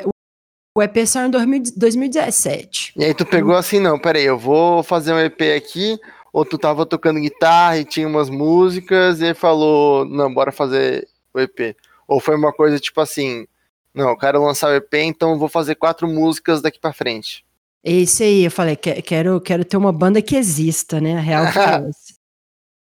o 0.75 0.81
EP 0.81 1.05
saiu 1.05 1.27
em 1.27 1.61
2017. 1.77 2.93
E 2.97 3.05
aí 3.05 3.13
tu 3.13 3.23
pegou 3.23 3.55
assim, 3.55 3.79
não, 3.79 3.99
peraí, 3.99 4.25
eu 4.25 4.37
vou 4.37 4.81
fazer 4.81 5.13
um 5.13 5.19
EP 5.19 5.39
aqui, 5.55 5.99
ou 6.33 6.43
tu 6.43 6.57
tava 6.57 6.87
tocando 6.87 7.19
guitarra 7.19 7.77
e 7.77 7.85
tinha 7.85 8.07
umas 8.07 8.31
músicas, 8.31 9.21
e 9.21 9.35
falou, 9.35 10.05
não, 10.05 10.33
bora 10.33 10.51
fazer 10.51 11.07
o 11.31 11.39
EP. 11.39 11.77
Ou 12.07 12.19
foi 12.19 12.35
uma 12.35 12.51
coisa 12.51 12.79
tipo 12.79 12.99
assim, 12.99 13.45
não, 13.93 14.09
eu 14.09 14.17
quero 14.17 14.43
lançar 14.43 14.71
o 14.71 14.75
EP, 14.75 14.91
então 14.95 15.37
vou 15.37 15.49
fazer 15.49 15.75
quatro 15.75 16.07
músicas 16.07 16.63
daqui 16.63 16.79
para 16.79 16.93
frente. 16.93 17.45
Esse 17.83 18.23
aí, 18.23 18.43
eu 18.43 18.51
falei, 18.51 18.75
quero, 18.75 19.39
quero 19.39 19.63
ter 19.63 19.77
uma 19.77 19.93
banda 19.93 20.21
que 20.21 20.35
exista, 20.35 20.99
né? 20.99 21.17
A 21.17 21.21
real 21.21 21.51
que 21.51 21.57
é 21.59 21.89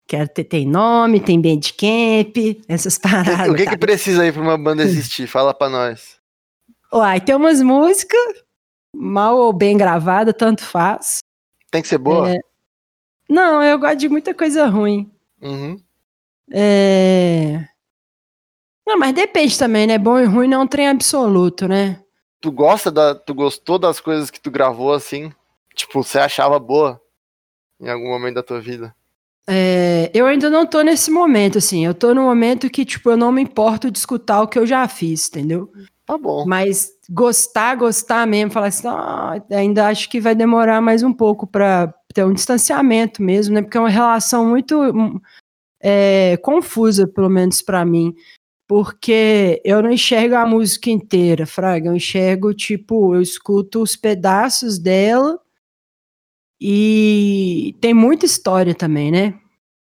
Quero 0.07 0.29
ter 0.29 0.45
tem 0.45 0.65
nome, 0.65 1.19
tem 1.19 1.39
bandcamp, 1.39 2.63
essas 2.67 2.97
paradas. 2.97 3.49
O 3.49 3.55
que, 3.55 3.65
que 3.65 3.77
precisa 3.77 4.23
aí 4.23 4.31
pra 4.31 4.41
uma 4.41 4.57
banda 4.57 4.81
existir? 4.83 5.27
Fala 5.27 5.53
pra 5.53 5.67
nós. 5.67 6.17
Uai, 6.93 7.19
tem 7.19 7.35
umas 7.35 7.61
músicas, 7.61 8.43
mal 8.95 9.37
ou 9.37 9.51
bem 9.51 9.77
gravada, 9.77 10.33
tanto 10.33 10.63
faz. 10.63 11.19
Tem 11.69 11.81
que 11.81 11.89
ser 11.89 11.97
boa? 11.97 12.31
É... 12.31 12.37
Não, 13.29 13.61
eu 13.61 13.77
gosto 13.77 13.97
de 13.97 14.07
muita 14.07 14.33
coisa 14.33 14.65
ruim. 14.67 15.11
Uhum. 15.41 15.77
É... 16.53 17.67
Não, 18.87 18.97
mas 18.97 19.13
depende 19.13 19.59
também, 19.59 19.85
né? 19.85 19.97
Bom 19.97 20.17
e 20.17 20.23
ruim 20.23 20.47
não 20.47 20.61
é 20.61 20.63
um 20.63 20.67
trem 20.67 20.87
absoluto, 20.87 21.67
né? 21.67 22.01
Tu 22.47 22.51
gosta 22.51 22.89
da. 22.89 23.13
Tu 23.13 23.33
gostou 23.33 23.77
das 23.77 23.99
coisas 23.99 24.31
que 24.31 24.39
tu 24.39 24.49
gravou 24.49 24.93
assim? 24.93 25.31
Tipo, 25.75 26.01
você 26.01 26.17
achava 26.17 26.57
boa 26.57 26.99
em 27.79 27.89
algum 27.89 28.07
momento 28.07 28.35
da 28.35 28.43
tua 28.43 28.61
vida? 28.61 28.95
É, 29.49 30.09
eu 30.13 30.25
ainda 30.25 30.49
não 30.49 30.65
tô 30.65 30.81
nesse 30.81 31.11
momento, 31.11 31.57
assim. 31.57 31.85
Eu 31.85 31.93
tô 31.93 32.13
no 32.13 32.23
momento 32.23 32.69
que, 32.69 32.85
tipo, 32.85 33.11
eu 33.11 33.17
não 33.17 33.31
me 33.31 33.41
importo 33.41 33.91
de 33.91 33.97
escutar 33.97 34.41
o 34.41 34.47
que 34.47 34.57
eu 34.57 34.65
já 34.65 34.87
fiz, 34.87 35.27
entendeu? 35.27 35.71
Tá 36.05 36.17
bom. 36.17 36.45
Mas 36.45 36.89
gostar, 37.09 37.75
gostar 37.75 38.25
mesmo, 38.25 38.51
falar 38.51 38.67
assim, 38.67 38.87
ah, 38.87 39.41
ainda 39.51 39.87
acho 39.87 40.09
que 40.09 40.21
vai 40.21 40.33
demorar 40.33 40.81
mais 40.81 41.03
um 41.03 41.11
pouco 41.11 41.45
para 41.45 41.93
ter 42.13 42.23
um 42.23 42.33
distanciamento 42.33 43.21
mesmo, 43.21 43.55
né? 43.55 43.61
Porque 43.61 43.77
é 43.77 43.81
uma 43.81 43.89
relação 43.89 44.45
muito 44.45 44.81
hum, 44.81 45.19
é, 45.81 46.37
confusa, 46.37 47.07
pelo 47.07 47.29
menos 47.29 47.61
para 47.61 47.83
mim 47.83 48.15
porque 48.67 49.61
eu 49.63 49.81
não 49.81 49.91
enxergo 49.91 50.35
a 50.35 50.45
música 50.45 50.89
inteira, 50.89 51.45
Fraga. 51.45 51.89
Eu 51.89 51.95
enxergo, 51.95 52.53
tipo, 52.53 53.15
eu 53.15 53.21
escuto 53.21 53.81
os 53.81 53.95
pedaços 53.95 54.77
dela 54.77 55.39
e 56.59 57.75
tem 57.79 57.93
muita 57.93 58.25
história 58.25 58.75
também, 58.75 59.11
né? 59.11 59.39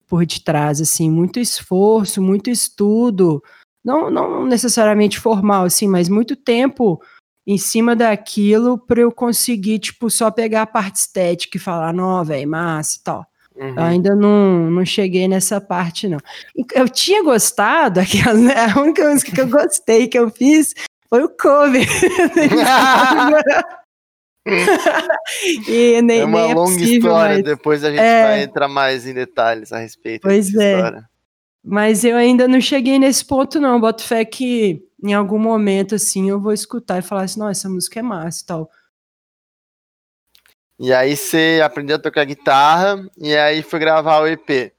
Por 0.06 0.24
detrás, 0.24 0.80
assim, 0.80 1.10
muito 1.10 1.38
esforço, 1.38 2.22
muito 2.22 2.48
estudo, 2.50 3.42
não, 3.84 4.10
não 4.10 4.46
necessariamente 4.46 5.18
formal, 5.18 5.64
assim, 5.64 5.88
mas 5.88 6.08
muito 6.08 6.36
tempo 6.36 7.00
em 7.46 7.58
cima 7.58 7.96
daquilo 7.96 8.78
para 8.78 9.00
eu 9.00 9.10
conseguir, 9.10 9.80
tipo, 9.80 10.08
só 10.08 10.30
pegar 10.30 10.62
a 10.62 10.66
parte 10.66 10.96
estética 10.96 11.56
e 11.56 11.60
falar, 11.60 11.92
não, 11.92 12.24
velho, 12.24 12.48
massa 12.48 12.98
e 12.98 13.02
tal. 13.02 13.26
Uhum. 13.54 13.75
ainda 13.76 14.14
não, 14.14 14.71
não 14.71 14.85
cheguei 14.85 15.28
nessa 15.28 15.61
parte, 15.61 16.09
não. 16.09 16.18
Eu 16.75 16.88
tinha 16.88 17.23
gostado, 17.23 18.00
aquela, 18.00 18.35
né, 18.35 18.54
a 18.75 18.80
única 18.80 19.09
música 19.09 19.32
que 19.32 19.40
eu 19.40 19.49
gostei 19.49 20.09
que 20.09 20.18
eu 20.18 20.30
fiz 20.30 20.75
foi 21.09 21.23
o 21.23 21.28
cover. 21.28 21.87
e 25.68 26.02
nem, 26.02 26.21
é 26.21 26.25
uma 26.25 26.40
nem 26.40 26.50
é 26.50 26.54
longa 26.54 26.73
possível, 26.73 27.11
história, 27.11 27.37
mas... 27.37 27.44
depois 27.44 27.85
a 27.85 27.90
gente 27.90 28.00
é... 28.00 28.23
vai 28.25 28.42
entrar 28.42 28.68
mais 28.68 29.06
em 29.06 29.14
detalhes 29.14 29.73
a 29.73 29.78
respeito 29.78 30.23
pois 30.23 30.52
é. 30.54 30.76
História. 30.76 31.09
Mas 31.64 32.02
eu 32.02 32.16
ainda 32.16 32.49
não 32.49 32.61
cheguei 32.61 32.99
nesse 32.99 33.25
ponto, 33.25 33.61
não. 33.61 33.80
Boto 33.80 34.02
fé 34.02 34.25
que 34.25 34.82
em 35.02 35.14
algum 35.14 35.38
momento, 35.38 35.94
assim, 35.94 36.28
eu 36.28 36.40
vou 36.40 36.52
escutar 36.52 36.99
e 36.99 37.02
falar 37.02 37.23
assim, 37.23 37.38
não, 37.38 37.49
essa 37.49 37.68
música 37.68 38.00
é 38.00 38.02
massa 38.02 38.42
e 38.42 38.47
tal. 38.47 38.71
E 40.82 40.92
aí 40.92 41.16
você 41.16 41.60
aprendeu 41.64 41.94
a 41.94 42.00
tocar 42.00 42.24
guitarra 42.24 43.08
e 43.16 43.36
aí 43.36 43.62
foi 43.62 43.78
gravar 43.78 44.18
o 44.18 44.26
EP. 44.26 44.74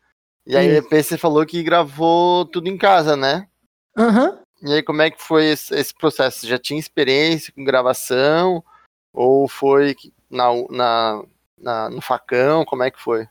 E 0.45 0.57
aí 0.57 0.67
o 0.67 0.75
EP 0.79 0.91
você 1.01 1.17
falou 1.17 1.45
que 1.45 1.63
gravou 1.63 2.45
tudo 2.45 2.67
em 2.67 2.77
casa, 2.77 3.15
né? 3.15 3.47
Aham. 3.97 4.31
Uhum. 4.31 4.69
E 4.69 4.73
aí 4.73 4.83
como 4.83 5.01
é 5.01 5.09
que 5.09 5.23
foi 5.23 5.45
esse, 5.45 5.73
esse, 5.73 5.93
processo? 5.95 6.41
Você 6.41 6.47
já 6.47 6.59
tinha 6.59 6.77
experiência 6.77 7.53
com 7.53 7.63
gravação? 7.63 8.61
Ou 9.13 9.47
foi 9.47 9.95
na, 10.29 10.49
na, 10.69 11.23
na, 11.57 11.89
no 11.89 12.01
facão? 12.01 12.65
Como 12.65 12.83
é 12.83 12.91
que 12.91 12.99
foi? 12.99 13.25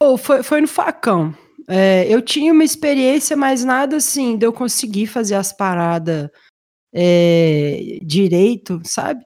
Oh, 0.00 0.16
foi, 0.16 0.44
foi 0.44 0.60
no 0.60 0.68
facão. 0.68 1.36
É, 1.66 2.06
eu 2.08 2.22
tinha 2.22 2.52
uma 2.52 2.62
experiência, 2.62 3.36
mas 3.36 3.64
nada 3.64 3.96
assim, 3.96 4.36
de 4.38 4.46
eu 4.46 4.52
conseguir 4.52 5.08
fazer 5.08 5.34
as 5.34 5.52
paradas 5.52 6.30
é, 6.94 7.98
direito, 8.00 8.80
sabe? 8.84 9.24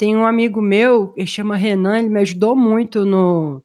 Tem 0.00 0.16
um 0.16 0.24
amigo 0.24 0.62
meu, 0.62 1.12
ele 1.14 1.26
chama 1.26 1.58
Renan, 1.58 1.98
ele 1.98 2.08
me 2.08 2.20
ajudou 2.20 2.56
muito 2.56 3.04
no. 3.04 3.62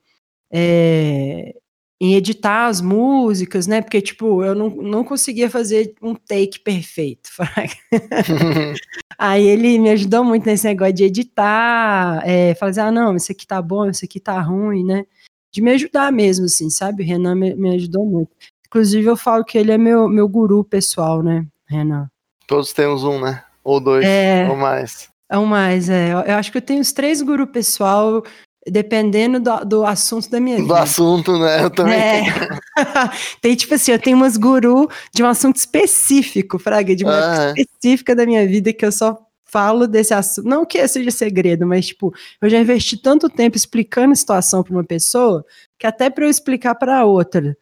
É, 0.51 1.55
em 2.01 2.13
editar 2.15 2.67
as 2.67 2.81
músicas, 2.81 3.67
né? 3.67 3.81
Porque, 3.81 4.01
tipo, 4.01 4.43
eu 4.43 4.53
não, 4.53 4.69
não 4.69 5.01
conseguia 5.05 5.49
fazer 5.49 5.95
um 6.01 6.13
take 6.13 6.59
perfeito. 6.59 7.29
Aí 9.17 9.47
ele 9.47 9.79
me 9.79 9.89
ajudou 9.91 10.25
muito 10.25 10.45
nesse 10.45 10.67
negócio 10.67 10.91
de 10.91 11.05
editar, 11.05 12.21
é, 12.27 12.53
fazer, 12.55 12.81
ah, 12.81 12.91
não, 12.91 13.15
isso 13.15 13.31
aqui 13.31 13.47
tá 13.47 13.61
bom, 13.61 13.89
isso 13.89 14.03
aqui 14.03 14.19
tá 14.19 14.37
ruim, 14.41 14.83
né? 14.83 15.05
De 15.53 15.61
me 15.61 15.71
ajudar 15.71 16.11
mesmo, 16.11 16.47
assim, 16.47 16.69
sabe? 16.69 17.01
O 17.01 17.05
Renan 17.05 17.35
me, 17.35 17.55
me 17.55 17.75
ajudou 17.75 18.05
muito. 18.05 18.31
Inclusive, 18.67 19.07
eu 19.07 19.15
falo 19.15 19.45
que 19.45 19.57
ele 19.57 19.71
é 19.71 19.77
meu, 19.77 20.09
meu 20.09 20.27
guru 20.27 20.65
pessoal, 20.65 21.23
né, 21.23 21.47
Renan? 21.65 22.09
Todos 22.45 22.73
temos 22.73 23.05
um, 23.05 23.21
né? 23.21 23.41
Ou 23.63 23.79
dois, 23.79 24.05
É. 24.05 24.49
ou 24.49 24.57
mais. 24.57 25.14
É 25.35 25.37
um 25.37 25.45
mais, 25.45 25.89
é. 25.89 26.13
Eu 26.13 26.35
acho 26.35 26.49
que 26.51 26.57
eu 26.57 26.61
tenho 26.61 26.79
os 26.79 26.93
três 26.93 27.21
guru 27.21 27.45
pessoal, 27.45 28.23
dependendo 28.65 29.37
do, 29.39 29.65
do 29.65 29.85
assunto 29.85 30.29
da 30.29 30.39
minha 30.39 30.55
Do 30.55 30.63
vida. 30.63 30.79
assunto, 30.79 31.37
né? 31.37 31.61
Eu 31.63 31.69
também 31.69 31.99
É. 31.99 32.21
tenho. 32.23 32.35
Tem, 33.41 33.55
tipo 33.55 33.73
assim, 33.73 33.91
eu 33.91 33.99
tenho 33.99 34.15
umas 34.15 34.37
guru 34.37 34.89
de 35.13 35.21
um 35.21 35.27
assunto 35.27 35.57
específico, 35.57 36.57
Fraga, 36.57 36.95
de 36.95 37.03
uma 37.03 37.13
Ah, 37.13 37.53
é. 37.57 37.61
específica 37.61 38.15
da 38.15 38.25
minha 38.25 38.47
vida 38.47 38.71
que 38.71 38.85
eu 38.85 38.91
só 38.93 39.17
falo 39.45 39.87
desse 39.87 40.13
assunto. 40.13 40.47
Não 40.47 40.65
que 40.65 40.85
seja 40.87 41.11
segredo, 41.11 41.65
mas, 41.67 41.87
tipo, 41.87 42.13
eu 42.41 42.49
já 42.49 42.57
investi 42.59 42.95
tanto 42.97 43.29
tempo 43.29 43.57
explicando 43.57 44.13
a 44.13 44.15
situação 44.15 44.63
para 44.63 44.73
uma 44.73 44.83
pessoa 44.85 45.45
que 45.77 45.85
até 45.85 46.09
para 46.09 46.25
eu 46.25 46.29
explicar 46.29 46.75
para 46.75 47.03
outra 47.05 47.57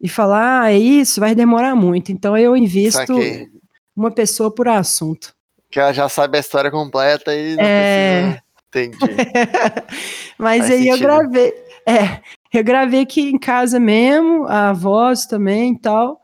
e 0.00 0.08
falar, 0.10 0.62
ah, 0.64 0.72
é 0.72 0.78
isso, 0.78 1.20
vai 1.20 1.34
demorar 1.34 1.74
muito. 1.74 2.12
Então 2.12 2.36
eu 2.36 2.54
invisto 2.56 2.98
Saquei. 2.98 3.48
uma 3.96 4.10
pessoa 4.10 4.54
por 4.54 4.68
assunto. 4.68 5.34
Que 5.74 5.80
ela 5.80 5.92
já 5.92 6.08
sabe 6.08 6.36
a 6.38 6.40
história 6.40 6.70
completa 6.70 7.34
e 7.34 7.56
não 7.56 7.64
É. 7.64 8.22
precisa. 8.22 8.44
Entendi. 8.68 8.98
Mas 10.38 10.58
Faz 10.60 10.70
aí 10.70 10.86
eu 10.88 10.94
sentido. 10.96 11.02
gravei. 11.08 11.52
É, 11.84 12.20
eu 12.52 12.62
gravei 12.64 13.00
aqui 13.00 13.22
em 13.30 13.38
casa 13.38 13.80
mesmo, 13.80 14.46
a 14.46 14.72
voz 14.72 15.26
também 15.26 15.72
e 15.72 15.78
tal. 15.80 16.20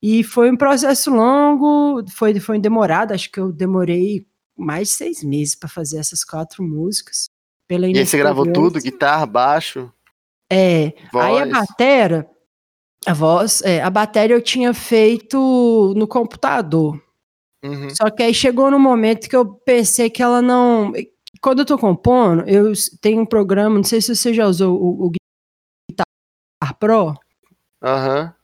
E 0.00 0.22
foi 0.22 0.48
um 0.50 0.56
processo 0.56 1.10
longo, 1.10 2.04
foi, 2.12 2.38
foi 2.38 2.58
demorado, 2.60 3.12
acho 3.12 3.30
que 3.32 3.40
eu 3.40 3.50
demorei 3.52 4.26
mais 4.56 4.88
de 4.88 4.94
seis 4.94 5.24
meses 5.24 5.54
para 5.56 5.68
fazer 5.68 5.98
essas 5.98 6.22
quatro 6.22 6.62
músicas. 6.62 7.28
Pela 7.66 7.88
E 7.88 7.98
aí 7.98 8.06
você 8.06 8.16
gravou 8.18 8.46
tudo? 8.52 8.80
Guitarra, 8.80 9.26
baixo, 9.26 9.90
É, 10.48 10.92
aí 11.14 11.38
a 11.38 11.44
voz. 11.46 11.50
batera, 11.50 12.30
a 13.06 13.12
voz, 13.12 13.60
é, 13.62 13.82
a 13.82 13.90
bateria 13.90 14.36
eu 14.36 14.42
tinha 14.42 14.72
feito 14.72 15.92
no 15.96 16.06
computador. 16.06 17.02
Uhum. 17.64 17.88
Só 17.90 18.10
que 18.10 18.22
aí 18.22 18.34
chegou 18.34 18.70
no 18.70 18.78
momento 18.78 19.28
que 19.28 19.34
eu 19.34 19.46
pensei 19.46 20.10
que 20.10 20.22
ela 20.22 20.42
não. 20.42 20.92
Quando 21.40 21.60
eu 21.60 21.66
tô 21.66 21.78
compondo, 21.78 22.46
eu 22.46 22.72
tenho 23.00 23.22
um 23.22 23.26
programa, 23.26 23.76
não 23.76 23.84
sei 23.84 24.00
se 24.00 24.14
você 24.14 24.34
já 24.34 24.46
usou 24.46 24.78
o, 24.80 25.06
o 25.06 25.10
Guitar 25.90 26.78
Pro. 26.78 27.14
Aham. 27.82 28.34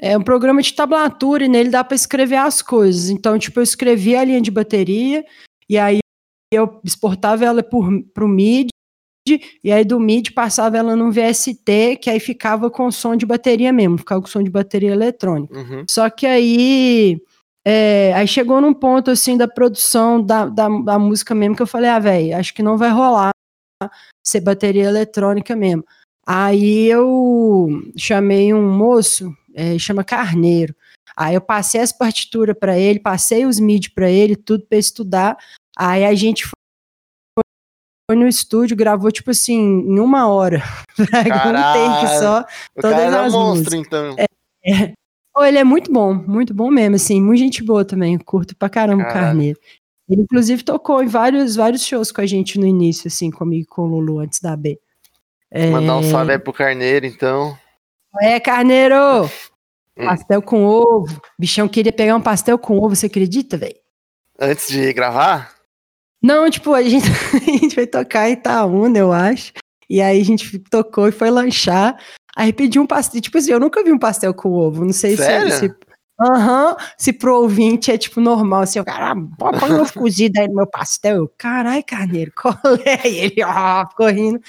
É 0.00 0.16
um 0.16 0.22
programa 0.22 0.62
de 0.62 0.72
tablatura 0.72 1.44
e 1.44 1.48
nele 1.48 1.70
dá 1.70 1.82
pra 1.82 1.96
escrever 1.96 2.36
as 2.36 2.62
coisas. 2.62 3.10
Então, 3.10 3.36
tipo, 3.36 3.58
eu 3.58 3.64
escrevi 3.64 4.14
a 4.14 4.24
linha 4.24 4.40
de 4.40 4.50
bateria 4.50 5.24
e 5.68 5.76
aí 5.76 5.98
eu 6.52 6.80
exportava 6.84 7.44
ela 7.44 7.62
por, 7.64 7.90
pro 8.14 8.28
MIDI 8.28 8.68
e 9.62 9.72
aí 9.72 9.84
do 9.84 10.00
MIDI 10.00 10.32
passava 10.32 10.78
ela 10.78 10.96
num 10.96 11.10
VST, 11.10 11.98
que 12.00 12.08
aí 12.08 12.20
ficava 12.20 12.70
com 12.70 12.90
som 12.90 13.16
de 13.16 13.26
bateria 13.26 13.72
mesmo, 13.72 13.98
ficava 13.98 14.20
com 14.22 14.28
som 14.28 14.42
de 14.42 14.50
bateria 14.50 14.92
eletrônica. 14.92 15.58
Uhum. 15.58 15.84
Só 15.90 16.08
que 16.08 16.26
aí, 16.26 17.20
é, 17.70 18.14
aí 18.14 18.26
chegou 18.26 18.62
num 18.62 18.72
ponto 18.72 19.10
assim 19.10 19.36
da 19.36 19.46
produção 19.46 20.24
da, 20.24 20.46
da, 20.46 20.68
da 20.70 20.98
música 20.98 21.34
mesmo 21.34 21.54
que 21.54 21.60
eu 21.60 21.66
falei, 21.66 21.90
ah, 21.90 21.98
velho, 21.98 22.34
acho 22.34 22.54
que 22.54 22.62
não 22.62 22.78
vai 22.78 22.88
rolar 22.88 23.28
ser 24.26 24.40
bateria 24.40 24.84
eletrônica 24.84 25.54
mesmo. 25.54 25.84
Aí 26.26 26.86
eu 26.86 27.68
chamei 27.94 28.54
um 28.54 28.66
moço, 28.66 29.36
é, 29.54 29.78
chama 29.78 30.02
Carneiro. 30.02 30.74
Aí 31.14 31.34
eu 31.34 31.42
passei 31.42 31.82
as 31.82 31.92
partituras 31.92 32.56
para 32.58 32.78
ele, 32.78 33.00
passei 33.00 33.44
os 33.44 33.60
MIDI 33.60 33.90
para 33.90 34.10
ele, 34.10 34.34
tudo 34.34 34.64
para 34.66 34.78
estudar. 34.78 35.36
Aí 35.76 36.06
a 36.06 36.14
gente 36.14 36.44
foi 36.44 36.52
foi 38.10 38.16
no 38.16 38.26
estúdio, 38.26 38.74
gravou 38.74 39.12
tipo 39.12 39.30
assim, 39.30 39.58
em 39.58 39.98
uma 39.98 40.26
hora. 40.26 40.62
um 40.98 41.04
take 41.04 42.18
só. 42.18 42.40
O 42.74 42.80
Todas 42.80 42.96
cara 42.96 43.16
é 43.16 43.20
um 43.20 43.24
as 43.24 43.32
monstro, 43.34 43.76
músicas. 43.76 43.86
então. 43.86 44.16
Oh, 45.38 45.44
ele 45.44 45.58
é 45.58 45.62
muito 45.62 45.92
bom, 45.92 46.12
muito 46.12 46.52
bom 46.52 46.68
mesmo, 46.68 46.96
assim, 46.96 47.22
muito 47.22 47.38
gente 47.38 47.62
boa 47.62 47.84
também, 47.84 48.18
curto 48.18 48.56
pra 48.56 48.68
caramba 48.68 49.04
o. 49.04 49.12
Carneiro. 49.12 49.56
Ele, 50.08 50.22
inclusive, 50.22 50.64
tocou 50.64 51.00
em 51.00 51.06
vários, 51.06 51.54
vários 51.54 51.84
shows 51.84 52.10
com 52.10 52.20
a 52.20 52.26
gente 52.26 52.58
no 52.58 52.66
início, 52.66 53.06
assim, 53.06 53.30
comigo 53.30 53.62
e 53.62 53.66
com 53.66 53.82
o 53.82 53.86
Lulu, 53.86 54.18
antes 54.18 54.40
da 54.40 54.56
B. 54.56 54.80
É, 55.48 55.70
Mandar 55.70 55.98
um 55.98 56.02
salve 56.02 56.32
aí 56.32 56.38
pro 56.40 56.52
Carneiro, 56.52 57.06
então. 57.06 57.56
É, 58.20 58.40
Carneiro! 58.40 59.26
Hum. 59.96 60.06
Pastel 60.06 60.42
com 60.42 60.64
ovo. 60.64 61.22
Bichão 61.38 61.68
queria 61.68 61.92
pegar 61.92 62.16
um 62.16 62.20
pastel 62.20 62.58
com 62.58 62.76
ovo, 62.78 62.96
você 62.96 63.06
acredita, 63.06 63.56
velho? 63.56 63.76
Antes 64.40 64.66
de 64.66 64.92
gravar? 64.92 65.54
Não, 66.20 66.50
tipo, 66.50 66.74
a 66.74 66.82
gente, 66.82 67.06
a 67.34 67.38
gente 67.38 67.76
foi 67.76 67.86
tocar 67.86 68.28
em 68.28 68.32
Itaúna, 68.32 68.98
eu 68.98 69.12
acho. 69.12 69.52
E 69.88 70.02
aí 70.02 70.20
a 70.20 70.24
gente 70.24 70.58
tocou 70.58 71.06
e 71.06 71.12
foi 71.12 71.30
lanchar. 71.30 71.96
Aí 72.38 72.52
pediu 72.52 72.82
um 72.82 72.86
pastel. 72.86 73.20
Tipo 73.20 73.36
assim, 73.38 73.50
eu 73.50 73.58
nunca 73.58 73.82
vi 73.82 73.90
um 73.92 73.98
pastel 73.98 74.32
com 74.32 74.50
ovo. 74.52 74.84
Não 74.84 74.92
sei 74.92 75.16
se- 75.16 75.24
Sério? 75.24 75.50
se. 75.52 75.74
Aham, 76.20 76.76
se 76.96 77.12
pro 77.12 77.34
ouvinte 77.42 77.90
é 77.92 77.98
tipo 77.98 78.20
normal, 78.20 78.62
assim, 78.62 78.78
o 78.80 78.84
cara, 78.84 79.12
ah, 79.12 79.52
põe 79.58 79.72
um 79.72 79.80
ovo 79.80 79.92
cozido 79.92 80.38
aí 80.40 80.48
no 80.48 80.54
meu 80.54 80.66
pastel. 80.66 81.16
Eu, 81.16 81.32
Carai, 81.38 81.82
carneiro, 81.82 82.32
qual 82.40 82.54
é? 82.84 83.02
E 83.08 83.18
ele, 83.18 83.44
ó, 83.44 83.88
ficou 83.88 84.06
rindo. 84.08 84.40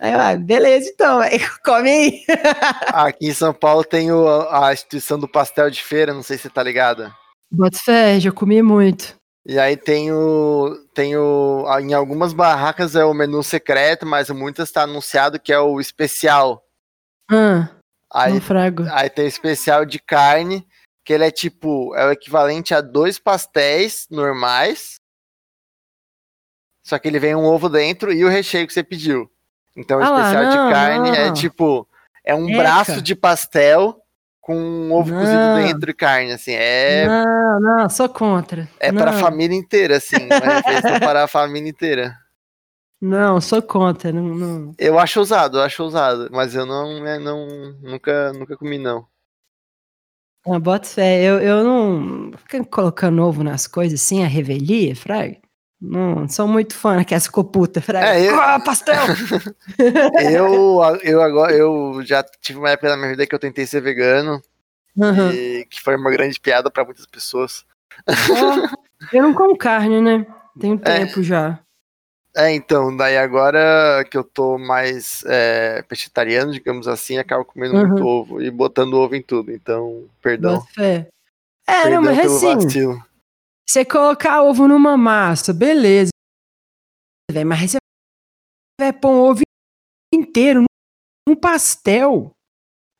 Aí 0.00 0.12
eu, 0.12 0.20
ah, 0.20 0.36
beleza, 0.36 0.88
então, 0.90 1.18
aí, 1.20 1.38
come 1.64 1.90
aí. 1.90 2.22
Aqui 2.92 3.28
em 3.28 3.34
São 3.34 3.52
Paulo 3.52 3.82
tem 3.84 4.12
o- 4.12 4.26
a 4.50 4.72
instituição 4.72 5.18
do 5.18 5.26
pastel 5.28 5.70
de 5.70 5.82
feira, 5.82 6.14
não 6.14 6.22
sei 6.22 6.36
se 6.36 6.44
você 6.44 6.50
tá 6.50 6.62
ligado. 6.62 7.10
Bota 7.50 7.78
fé, 7.78 8.20
já 8.20 8.30
comi 8.32 8.62
muito. 8.62 9.14
E 9.46 9.58
aí 9.58 9.76
tem 9.76 10.12
o. 10.12 10.76
Tem 10.94 11.16
o. 11.16 11.64
Em 11.80 11.94
algumas 11.94 12.32
barracas 12.34 12.94
é 12.94 13.04
o 13.04 13.14
menu 13.14 13.42
secreto, 13.42 14.04
mas 14.06 14.28
em 14.30 14.34
muitas 14.34 14.70
tá 14.70 14.82
anunciado 14.82 15.40
que 15.40 15.50
é 15.52 15.58
o 15.58 15.80
especial. 15.80 16.62
Ah, 17.30 17.68
Aí, 18.12 18.40
frago. 18.40 18.84
aí 18.90 19.10
tem 19.10 19.26
o 19.26 19.28
especial 19.28 19.84
de 19.84 19.98
carne, 19.98 20.66
que 21.04 21.12
ele 21.12 21.24
é 21.24 21.30
tipo. 21.30 21.94
É 21.94 22.06
o 22.06 22.12
equivalente 22.12 22.74
a 22.74 22.80
dois 22.80 23.18
pastéis 23.18 24.06
normais. 24.10 24.96
Só 26.84 26.98
que 26.98 27.06
ele 27.06 27.18
vem 27.18 27.34
um 27.34 27.44
ovo 27.44 27.68
dentro 27.68 28.12
e 28.12 28.24
o 28.24 28.28
recheio 28.30 28.66
que 28.66 28.72
você 28.72 28.82
pediu. 28.82 29.30
Então 29.76 29.98
o 29.98 30.02
Ah 30.02 30.06
especial 30.06 30.42
não, 30.44 30.50
de 30.50 30.72
carne 30.72 31.10
é 31.16 31.26
não. 31.26 31.34
tipo. 31.34 31.86
É 32.24 32.34
um 32.34 32.48
Eca. 32.48 32.58
braço 32.58 33.02
de 33.02 33.14
pastel 33.14 34.02
com 34.40 34.56
um 34.58 34.92
ovo 34.92 35.10
Não. 35.12 35.20
cozido 35.20 35.54
dentro 35.56 35.90
e 35.90 35.94
carne, 35.94 36.32
assim. 36.32 36.52
É, 36.54 37.06
Não, 37.06 37.60
não, 37.60 37.88
sou 37.90 38.08
contra. 38.08 38.66
é 38.80 38.90
não, 38.90 39.00
para 39.02 39.10
a 39.10 39.20
família 39.20 39.54
inteira, 39.56 39.98
assim. 39.98 40.16
Refeição 40.16 40.98
para 41.00 41.24
a 41.24 41.28
família 41.28 41.68
inteira. 41.68 42.16
Não, 43.00 43.40
sou 43.40 43.62
contra. 43.62 44.12
Não, 44.12 44.22
não. 44.34 44.74
Eu 44.78 44.98
acho 44.98 45.20
ousado, 45.20 45.58
eu 45.58 45.62
acho 45.62 45.82
ousado, 45.82 46.28
mas 46.32 46.54
eu 46.54 46.66
não, 46.66 47.00
né, 47.02 47.18
não 47.18 47.46
nunca, 47.80 48.32
nunca 48.32 48.56
comi 48.56 48.78
não. 48.78 49.06
Ah, 50.46 50.58
bota 50.58 50.88
fé, 50.88 51.22
eu, 51.22 51.38
eu 51.40 51.64
não. 51.64 52.32
Fica 52.38 52.64
colocando 52.64 53.22
ovo 53.22 53.42
nas 53.44 53.66
coisas 53.66 54.00
assim, 54.00 54.24
a 54.24 54.26
revelia, 54.26 54.96
Fraga. 54.96 55.36
Não 55.80 56.26
sou 56.28 56.48
muito 56.48 56.74
fã 56.74 57.04
que 57.04 57.14
essa 57.14 57.30
coputa, 57.30 57.80
Fraga. 57.80 58.14
É, 58.14 58.28
eu- 58.28 58.40
Ah, 58.40 58.58
pastel! 58.60 58.96
Eu, 60.20 60.80
eu 61.02 61.20
agora, 61.22 61.52
eu 61.52 62.00
já 62.04 62.22
tive 62.40 62.58
uma 62.58 62.70
época 62.70 62.88
na 62.88 62.96
minha 62.96 63.10
vida 63.10 63.26
que 63.26 63.34
eu 63.34 63.38
tentei 63.38 63.66
ser 63.66 63.80
vegano 63.80 64.40
Aham. 65.00 65.32
e 65.32 65.66
que 65.70 65.80
foi 65.80 65.96
uma 65.96 66.10
grande 66.10 66.38
piada 66.40 66.70
para 66.70 66.84
muitas 66.84 67.04
pessoas. 67.06 67.64
Eu 69.12 69.22
não 69.22 69.34
como 69.34 69.56
carne, 69.56 70.00
né? 70.00 70.26
Tem 70.58 70.72
um 70.72 70.76
É. 70.78 71.04
tempo 71.06 71.22
já. 71.22 71.58
É, 72.36 72.54
então, 72.54 72.96
daí 72.96 73.16
agora 73.16 74.04
que 74.10 74.16
eu 74.16 74.22
tô 74.22 74.58
mais 74.58 75.24
é, 75.26 75.82
vegetariano, 75.88 76.52
digamos 76.52 76.86
assim, 76.86 77.18
acabo 77.18 77.44
comendo 77.44 77.74
Uhum. 77.74 77.88
muito 77.88 78.04
ovo 78.06 78.42
e 78.42 78.50
botando 78.50 78.94
ovo 78.94 79.16
em 79.16 79.22
tudo. 79.22 79.50
Então, 79.50 80.08
perdão. 80.22 80.60
Fé. 80.66 81.08
É, 81.66 81.82
perdão 81.82 82.02
não, 82.02 82.02
mas 82.02 82.20
pelo 82.20 82.36
assim, 82.36 82.54
vacilo. 82.54 83.04
você 83.68 83.84
colocar 83.84 84.42
ovo 84.42 84.68
numa 84.68 84.96
massa, 84.96 85.52
beleza. 85.52 86.10
Mas 87.46 87.72
você 87.72 87.76
vai 88.80 88.92
pôr 88.92 89.10
um 89.10 89.20
ovo 89.20 89.42
inteiro 90.14 90.64
num 91.28 91.36
pastel. 91.36 92.30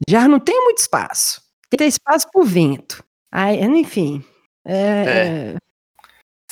Já 0.09 0.29
não 0.29 0.39
tem 0.41 0.63
muito 0.65 0.79
espaço. 0.79 1.41
Tem 1.71 1.79
que 1.79 1.85
ter 1.85 1.87
espaço 1.87 2.29
pro 2.31 2.45
vento. 2.45 3.05
Aí, 3.33 3.61
enfim. 3.63 4.25
É. 4.67 5.55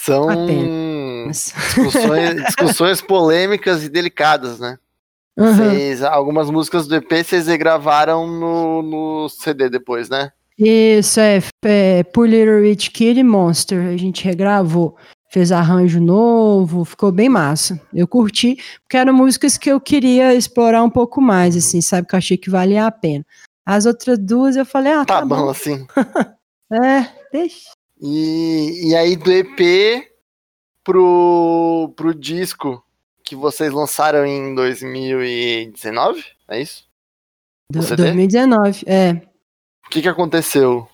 São 0.07 0.31
apenas. 0.31 1.53
discussões, 1.75 2.45
discussões 2.45 3.01
polêmicas 3.03 3.85
e 3.85 3.89
delicadas, 3.89 4.61
né? 4.61 4.79
Vocês, 5.37 6.03
algumas 6.03 6.49
músicas 6.49 6.87
do 6.87 6.95
EP 6.95 7.13
vocês 7.13 7.47
gravaram 7.59 8.27
no, 8.27 8.83
no 8.83 9.29
CD 9.29 9.69
depois, 9.69 10.09
né? 10.09 10.31
Isso, 10.59 11.21
é, 11.21 11.43
é 11.65 12.03
Poor 12.05 12.27
Little 12.27 12.63
Rich 12.63 12.91
Kid 12.91 13.21
e 13.21 13.23
Monster. 13.25 13.89
A 13.89 13.97
gente 13.99 14.25
regravou, 14.25 14.97
fez 15.29 15.53
arranjo 15.53 16.01
novo, 16.01 16.87
ficou 16.87 17.13
bem 17.13 17.29
massa. 17.29 17.79
Eu 17.93 18.09
curti, 18.09 18.57
porque 18.83 18.97
eram 18.97 19.13
músicas 19.13 19.59
que 19.59 19.71
eu 19.71 19.79
queria 19.79 20.35
explorar 20.35 20.83
um 20.83 20.89
pouco 20.89 21.21
mais, 21.21 21.55
assim, 21.55 21.83
sabe? 21.83 22.09
Que 22.09 22.15
eu 22.15 22.19
achei 22.19 22.39
que 22.39 22.49
valia 22.49 22.87
a 22.87 22.91
pena. 22.91 23.27
As 23.67 23.85
outras 23.85 24.19
duas 24.19 24.57
eu 24.57 24.65
falei, 24.65 24.93
ah, 24.93 25.05
Tá, 25.05 25.21
tá, 25.21 25.27
bom, 25.27 25.43
bom. 25.45 25.51
assim. 25.51 25.87
É, 26.69 27.07
deixa. 27.33 27.76
E, 28.01 28.91
e 28.91 28.97
aí 28.97 29.17
do 29.17 29.33
EP 29.33 30.11
pro, 30.85 31.93
pro 31.97 32.15
disco 32.15 32.85
que 33.25 33.35
vocês 33.35 33.73
lançaram 33.73 34.25
em 34.25 34.55
2019? 34.55 36.25
É 36.49 36.61
isso? 36.61 36.87
Do, 37.71 37.83
CD? 37.83 38.05
2019, 38.05 38.85
é. 38.87 39.13
O 39.87 39.91
que, 39.91 40.03
que 40.03 40.09
aconteceu 40.09 40.89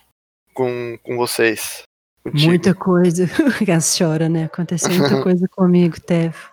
com, 0.54 0.98
com 1.02 1.16
vocês? 1.16 1.82
Contigo? 2.22 2.48
Muita 2.48 2.74
coisa. 2.74 3.26
Gas 3.62 3.96
chora, 3.98 4.28
né? 4.28 4.44
Aconteceu 4.44 4.90
muita 4.90 5.20
coisa 5.22 5.46
comigo, 5.48 6.00
Tef. 6.00 6.50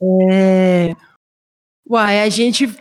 É... 0.00 0.94
Uai, 1.88 2.20
a 2.20 2.28
gente 2.28 2.72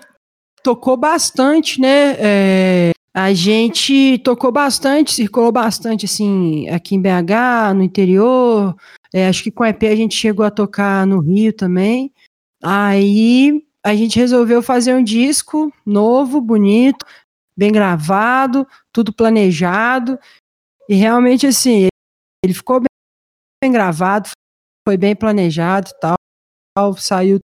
tocou 0.63 0.95
bastante, 0.95 1.82
né? 1.82 2.15
É, 2.19 2.91
A 3.13 3.33
gente 3.33 4.19
tocou 4.19 4.51
bastante, 4.51 5.13
circulou 5.13 5.51
bastante, 5.51 6.05
assim, 6.05 6.69
aqui 6.69 6.95
em 6.95 7.01
BH, 7.01 7.73
no 7.75 7.83
interior. 7.83 8.75
É, 9.13 9.27
acho 9.27 9.43
que 9.43 9.51
com 9.51 9.63
a 9.63 9.69
EP 9.69 9.83
a 9.83 9.95
gente 9.95 10.15
chegou 10.15 10.45
a 10.45 10.51
tocar 10.51 11.07
no 11.07 11.19
Rio 11.19 11.51
também. 11.51 12.13
Aí 12.63 13.65
a 13.83 13.95
gente 13.95 14.19
resolveu 14.19 14.61
fazer 14.61 14.93
um 14.93 15.03
disco 15.03 15.73
novo, 15.85 16.39
bonito, 16.39 17.05
bem 17.57 17.71
gravado, 17.71 18.67
tudo 18.91 19.11
planejado. 19.11 20.19
E 20.87 20.95
realmente, 20.95 21.47
assim, 21.47 21.87
ele 22.43 22.53
ficou 22.53 22.79
bem, 22.79 22.87
bem 23.63 23.71
gravado, 23.71 24.29
foi 24.87 24.97
bem 24.97 25.15
planejado 25.15 25.89
e 25.89 25.99
tal, 25.99 26.97
saiu 26.97 27.39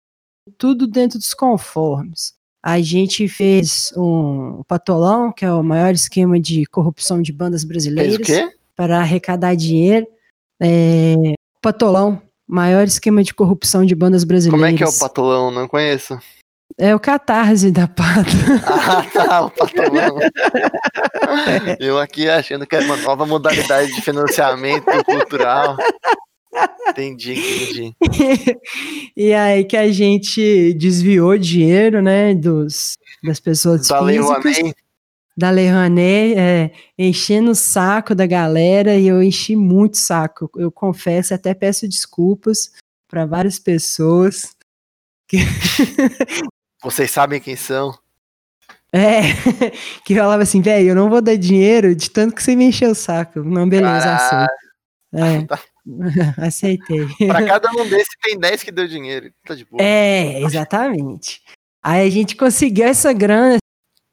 tudo 0.58 0.86
dentro 0.86 1.18
dos 1.18 1.34
conformes. 1.34 2.34
A 2.62 2.80
gente 2.80 3.26
fez 3.26 3.92
um 3.96 4.62
patolão, 4.68 5.32
que 5.32 5.44
é 5.44 5.52
o 5.52 5.62
maior 5.64 5.92
esquema 5.92 6.38
de 6.38 6.64
corrupção 6.66 7.20
de 7.20 7.32
bandas 7.32 7.62
Fez 7.62 7.64
o 7.64 7.68
brasileiras, 7.68 8.26
quê? 8.26 8.52
para 8.76 8.98
arrecadar 9.00 9.56
dinheiro. 9.56 10.06
É, 10.60 11.14
patolão, 11.60 12.22
maior 12.46 12.84
esquema 12.84 13.24
de 13.24 13.34
corrupção 13.34 13.84
de 13.84 13.94
bandas 13.96 14.22
brasileiras. 14.22 14.60
Como 14.60 14.74
é 14.74 14.76
que 14.76 14.84
é 14.84 14.86
o 14.86 14.98
patolão? 14.98 15.50
Não 15.50 15.66
conheço. 15.66 16.16
É 16.78 16.94
o 16.94 17.00
catarse 17.00 17.70
da 17.70 17.86
pata. 17.88 18.30
Ah, 18.64 19.04
tá, 19.12 19.44
o 19.44 19.50
patolão. 19.50 20.18
Eu 21.78 21.98
aqui 21.98 22.28
achando 22.28 22.66
que 22.66 22.76
era 22.76 22.84
uma 22.84 22.96
nova 22.96 23.26
modalidade 23.26 23.92
de 23.94 24.00
financiamento 24.00 24.84
cultural. 25.04 25.76
Entendi, 26.88 27.32
entendi. 27.32 27.96
e 29.16 29.32
aí 29.32 29.64
que 29.64 29.76
a 29.76 29.90
gente 29.90 30.74
desviou 30.74 31.38
dinheiro, 31.38 32.02
né, 32.02 32.34
dos, 32.34 32.96
das 33.24 33.40
pessoas 33.40 33.88
Da 33.88 34.00
Lei 34.00 34.18
físicas, 34.18 34.58
Rouanet, 34.58 34.76
da 35.36 35.50
Lei 35.50 35.68
Rouanet, 35.70 36.34
é, 36.38 36.70
enchendo 36.98 37.52
o 37.52 37.54
saco 37.54 38.14
da 38.14 38.26
galera 38.26 38.96
e 38.96 39.08
eu 39.08 39.22
enchi 39.22 39.56
muito 39.56 39.96
saco. 39.96 40.50
Eu 40.56 40.70
confesso, 40.70 41.32
até 41.32 41.54
peço 41.54 41.88
desculpas 41.88 42.70
para 43.08 43.24
várias 43.24 43.58
pessoas. 43.58 44.54
que- 45.26 45.38
vocês 46.82 47.10
sabem 47.10 47.40
quem 47.40 47.56
são? 47.56 47.96
É, 48.92 49.20
que 50.04 50.14
falava 50.14 50.42
assim, 50.42 50.60
velho, 50.60 50.90
eu 50.90 50.94
não 50.94 51.08
vou 51.08 51.22
dar 51.22 51.36
dinheiro 51.36 51.94
de 51.96 52.10
tanto 52.10 52.34
que 52.34 52.42
você 52.42 52.54
me 52.54 52.64
encheu 52.66 52.90
o 52.90 52.94
saco. 52.94 53.40
Não, 53.40 53.66
beleza, 53.66 54.04
Caralho. 54.04 54.50
aceito. 54.50 55.48
Tá. 55.48 55.58
É, 55.58 55.71
aceitei. 56.38 57.06
Pra 57.26 57.46
cada 57.46 57.70
um 57.70 57.88
desses 57.88 58.14
tem 58.22 58.38
10 58.38 58.62
que 58.62 58.70
deu 58.70 58.86
dinheiro. 58.86 59.32
Tá 59.44 59.54
de 59.54 59.64
boa. 59.64 59.82
É, 59.82 60.40
exatamente. 60.42 61.42
Aí 61.82 62.06
a 62.06 62.10
gente 62.10 62.36
conseguiu 62.36 62.86
essa 62.86 63.12
grana, 63.12 63.58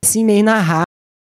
assim, 0.03 0.25
meio 0.25 0.43
na 0.43 0.84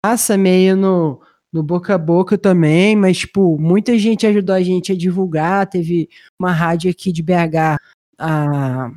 raça, 0.05 0.37
meio 0.37 0.75
no, 0.75 1.21
no 1.51 1.63
boca 1.63 1.95
a 1.95 1.97
boca 1.97 2.37
também, 2.37 2.95
mas, 2.95 3.19
tipo, 3.19 3.57
muita 3.57 3.97
gente 3.97 4.27
ajudou 4.27 4.55
a 4.55 4.61
gente 4.61 4.91
a 4.91 4.95
divulgar. 4.95 5.67
Teve 5.67 6.09
uma 6.39 6.51
rádio 6.51 6.91
aqui 6.91 7.11
de 7.11 7.23
BH, 7.23 7.77
a 8.19 8.91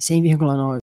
100,9. 0.00 0.78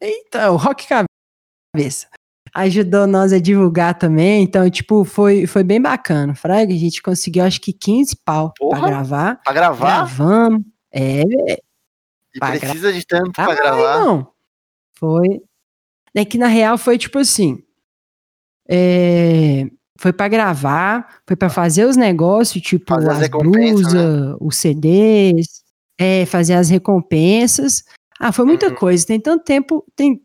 Eita, 0.00 0.50
o 0.50 0.56
Rock 0.56 0.88
Cabeça. 0.88 2.08
Ajudou 2.54 3.06
nós 3.06 3.32
a 3.32 3.38
divulgar 3.38 3.98
também, 3.98 4.42
então, 4.42 4.68
tipo, 4.68 5.04
foi, 5.04 5.46
foi 5.46 5.62
bem 5.64 5.80
bacana. 5.80 6.34
Fraga, 6.34 6.72
a 6.72 6.76
gente 6.76 7.00
conseguiu 7.00 7.44
acho 7.44 7.58
que 7.60 7.72
15 7.72 8.14
pau 8.24 8.52
Porra. 8.58 8.78
pra 8.80 8.88
gravar. 8.90 9.40
Pra 9.42 9.52
gravar? 9.54 9.86
Gravamos. 9.86 10.62
É, 10.92 11.22
E 12.34 12.38
precisa 12.40 12.92
de 12.92 13.06
tanto 13.06 13.30
ah, 13.38 13.44
pra 13.46 13.54
gravar. 13.54 14.00
não. 14.00 14.28
Foi. 14.94 15.40
É 16.14 16.24
que 16.26 16.36
na 16.36 16.46
real 16.46 16.76
foi 16.76 16.98
tipo 16.98 17.18
assim. 17.18 17.62
é, 18.68 19.64
foi 19.98 20.12
pra 20.12 20.28
gravar, 20.28 21.20
foi 21.26 21.36
pra 21.36 21.48
fazer 21.48 21.84
os 21.86 21.96
negócios, 21.96 22.62
tipo 22.62 22.92
Fazer 22.94 23.08
as 23.10 23.14
as 23.16 23.20
né? 23.22 23.28
blusas, 23.28 24.36
os 24.40 24.56
CDs, 24.56 25.62
é, 25.98 26.26
fazer 26.26 26.54
as 26.54 26.68
recompensas. 26.68 27.82
Ah, 28.20 28.30
foi 28.32 28.44
muita 28.44 28.68
Uhum. 28.68 28.74
coisa. 28.74 29.06
Tem 29.06 29.18
tanto 29.20 29.42
tempo, 29.44 29.84
tem 29.96 30.20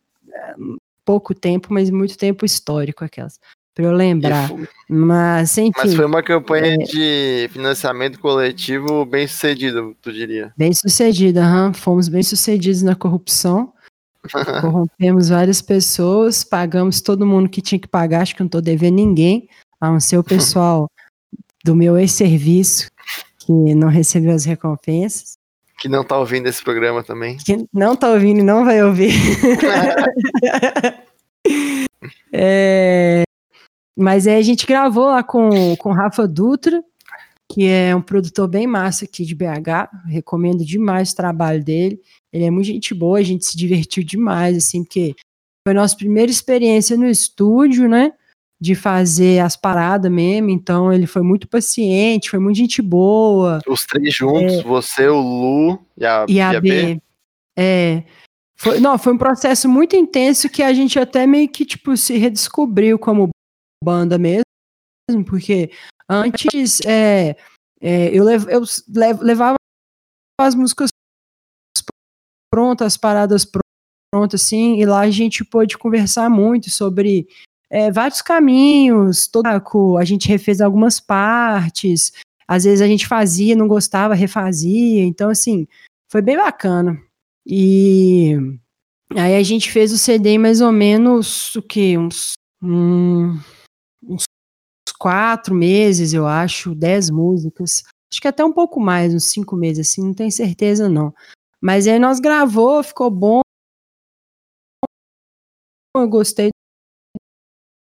pouco 1.07 1.33
tempo, 1.33 1.69
mas 1.71 1.89
muito 1.89 2.17
tempo 2.17 2.45
histórico 2.45 3.05
aquelas. 3.05 3.39
Pra 3.73 3.85
eu 3.85 3.93
E 3.93 3.95
lembrar. 3.95 4.49
Mas, 4.89 5.57
enfim, 5.57 5.71
Mas 5.77 5.93
foi 5.93 6.05
uma 6.05 6.21
campanha 6.21 6.73
É. 6.73 6.77
de 6.77 7.49
financiamento 7.53 8.19
coletivo 8.19 9.05
bem 9.05 9.25
sucedida, 9.25 9.81
tu 10.01 10.11
diria. 10.11 10.51
bem 10.57 10.73
sucedida, 10.73 11.43
fomos 11.73 12.09
bem 12.09 12.23
sucedidos 12.23 12.81
na 12.81 12.93
corrupção. 12.95 13.71
Corrompemos 14.61 15.29
várias 15.29 15.61
pessoas, 15.61 16.43
pagamos 16.43 16.99
todo 16.99 17.25
mundo 17.25 17.47
que 17.47 17.61
tinha 17.61 17.79
que 17.79 17.87
pagar, 17.87 18.23
acho 18.23 18.35
que 18.35 18.41
não 18.41 18.49
tô 18.49 18.59
devendo 18.59 18.95
ninguém, 18.95 19.47
a 19.79 19.89
não 19.89 19.99
ser 20.01 20.17
o 20.17 20.23
pessoal 20.65 20.87
do 21.63 21.73
meu 21.75 21.97
ex-serviço, 21.97 22.87
que 23.39 23.51
não 23.75 23.87
recebeu 23.87 24.31
as 24.31 24.43
recompensas, 24.43 25.36
Que 25.77 25.87
não 25.87 26.03
tá 26.03 26.17
ouvindo 26.17 26.47
esse 26.47 26.63
programa 26.63 27.03
também. 27.03 27.37
que 27.37 27.67
não 27.73 27.95
tá 27.95 28.09
ouvindo 28.09 28.39
e 28.39 28.43
não 28.43 28.65
vai 28.65 28.83
ouvir. 28.83 29.11
É, 32.31 33.23
mas 33.97 34.27
aí 34.27 34.35
a 34.35 34.41
gente 34.41 34.67
gravou 34.67 35.05
lá 35.05 35.23
com 35.23 35.75
com 35.77 35.89
o 35.89 35.93
Rafa 35.93 36.27
Dutra, 36.27 36.83
que 37.49 37.65
é 37.65 37.95
um 37.95 38.01
produtor 38.01 38.47
bem 38.47 38.67
massa 38.67 39.05
aqui 39.05 39.25
de 39.25 39.33
BH. 39.33 39.89
Recomendo 40.07 40.65
demais 40.65 41.11
o 41.11 41.15
trabalho 41.15 41.63
dele. 41.63 41.99
Ele 42.31 42.45
é 42.45 42.51
muito 42.51 42.67
gente 42.67 42.93
boa, 42.93 43.19
a 43.19 43.23
gente 43.23 43.45
se 43.45 43.57
divertiu 43.57 44.03
demais, 44.03 44.57
assim, 44.57 44.83
porque 44.83 45.15
foi 45.65 45.71
a 45.71 45.79
nossa 45.79 45.95
primeira 45.95 46.29
experiência 46.29 46.97
no 46.97 47.07
estúdio, 47.07 47.87
né? 47.87 48.11
De 48.59 48.73
fazer 48.73 49.39
as 49.39 49.55
paradas 49.55 50.11
mesmo. 50.11 50.49
Então 50.49 50.91
ele 50.91 51.05
foi 51.05 51.21
muito 51.21 51.47
paciente, 51.47 52.29
foi 52.29 52.39
muito 52.39 52.57
gente 52.57 52.81
boa. 52.81 53.59
Os 53.67 53.85
três 53.85 54.13
juntos, 54.15 54.63
você, 54.63 55.07
o 55.07 55.19
Lu 55.19 55.79
e 55.95 56.05
a, 56.05 56.25
É. 56.27 56.31
E 56.31 56.41
a 56.41 56.59
B. 56.59 57.01
É. 57.55 58.03
Foi, 58.59 58.79
não, 58.79 58.97
foi 58.97 59.13
um 59.13 59.17
processo 59.17 59.69
muito 59.69 59.95
intenso 59.95 60.49
que 60.49 60.63
a 60.63 60.73
gente 60.73 60.97
até 60.97 61.27
meio 61.27 61.47
que, 61.47 61.63
tipo, 61.63 61.95
se 61.95 62.17
redescobriu 62.17 62.97
como 62.97 63.29
banda 63.83 64.17
mesmo, 64.17 64.43
porque 65.27 65.71
antes 66.09 66.81
é, 66.81 67.37
é, 67.79 68.09
eu, 68.11 68.23
lev, 68.23 68.47
eu 68.49 68.63
lev- 68.89 69.21
levava 69.21 69.55
as 70.41 70.55
músicas 70.55 70.89
prontas, 72.51 72.87
as 72.87 72.97
paradas 72.97 73.45
prontas, 73.45 74.41
assim, 74.41 74.79
e 74.79 74.85
lá 74.85 75.01
a 75.01 75.11
gente 75.11 75.45
pôde 75.45 75.77
conversar 75.77 76.27
muito 76.27 76.71
sobre 76.71 77.27
é, 77.69 77.91
vários 77.91 78.21
caminhos, 78.21 79.27
todo, 79.27 79.47
a 79.97 80.03
gente 80.05 80.27
refez 80.27 80.61
algumas 80.61 80.99
partes, 80.99 82.13
às 82.47 82.63
vezes 82.63 82.81
a 82.81 82.87
gente 82.87 83.07
fazia, 83.07 83.55
não 83.55 83.67
gostava, 83.67 84.13
refazia, 84.13 85.03
então, 85.03 85.29
assim, 85.29 85.67
foi 86.09 86.21
bem 86.21 86.37
bacana. 86.37 86.97
E 87.45 88.35
aí 89.15 89.35
a 89.35 89.43
gente 89.43 89.71
fez 89.71 89.91
o 89.91 89.97
CD 89.97 90.37
mais 90.37 90.61
ou 90.61 90.71
menos 90.71 91.55
o 91.55 91.61
que? 91.61 91.97
Uns, 91.97 92.33
hum, 92.61 93.37
uns 94.03 94.23
quatro 94.97 95.53
meses, 95.53 96.13
eu 96.13 96.25
acho, 96.25 96.73
dez 96.73 97.09
músicas. 97.09 97.83
Acho 98.11 98.21
que 98.21 98.27
até 98.27 98.43
um 98.45 98.53
pouco 98.53 98.79
mais, 98.79 99.13
uns 99.13 99.25
cinco 99.25 99.55
meses, 99.57 99.87
assim, 99.89 100.03
não 100.03 100.13
tenho 100.13 100.31
certeza 100.31 100.87
não. 100.87 101.13
Mas 101.61 101.87
aí 101.87 101.99
nós 101.99 102.19
gravou, 102.19 102.81
ficou 102.81 103.11
bom. 103.11 103.41
Eu 105.95 106.07
gostei 106.07 106.49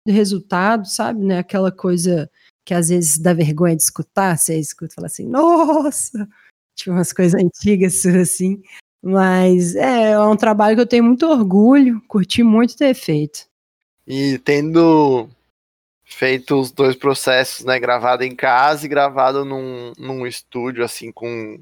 do 0.06 0.12
resultado, 0.12 0.86
sabe? 0.86 1.24
Né? 1.24 1.38
Aquela 1.38 1.70
coisa 1.70 2.30
que 2.64 2.74
às 2.74 2.88
vezes 2.88 3.18
dá 3.18 3.32
vergonha 3.32 3.76
de 3.76 3.82
escutar, 3.82 4.36
você 4.36 4.58
escuta 4.58 4.92
e 4.92 4.94
fala 4.94 5.06
assim, 5.06 5.26
nossa! 5.26 6.28
Tipo 6.74 6.92
umas 6.92 7.12
coisas 7.12 7.40
antigas 7.40 8.04
assim. 8.06 8.62
Mas 9.02 9.76
é, 9.76 10.12
é 10.12 10.20
um 10.20 10.36
trabalho 10.36 10.74
que 10.74 10.82
eu 10.82 10.86
tenho 10.86 11.04
muito 11.04 11.26
orgulho, 11.26 12.02
curti 12.08 12.42
muito 12.42 12.76
ter 12.76 12.92
feito. 12.94 13.46
E 14.06 14.38
tendo 14.38 15.28
feito 16.04 16.58
os 16.58 16.70
dois 16.70 16.96
processos, 16.96 17.64
né? 17.64 17.78
Gravado 17.78 18.24
em 18.24 18.34
casa 18.34 18.84
e 18.86 18.88
gravado 18.88 19.44
num, 19.44 19.92
num 19.98 20.26
estúdio, 20.26 20.84
assim, 20.84 21.12
com 21.12 21.58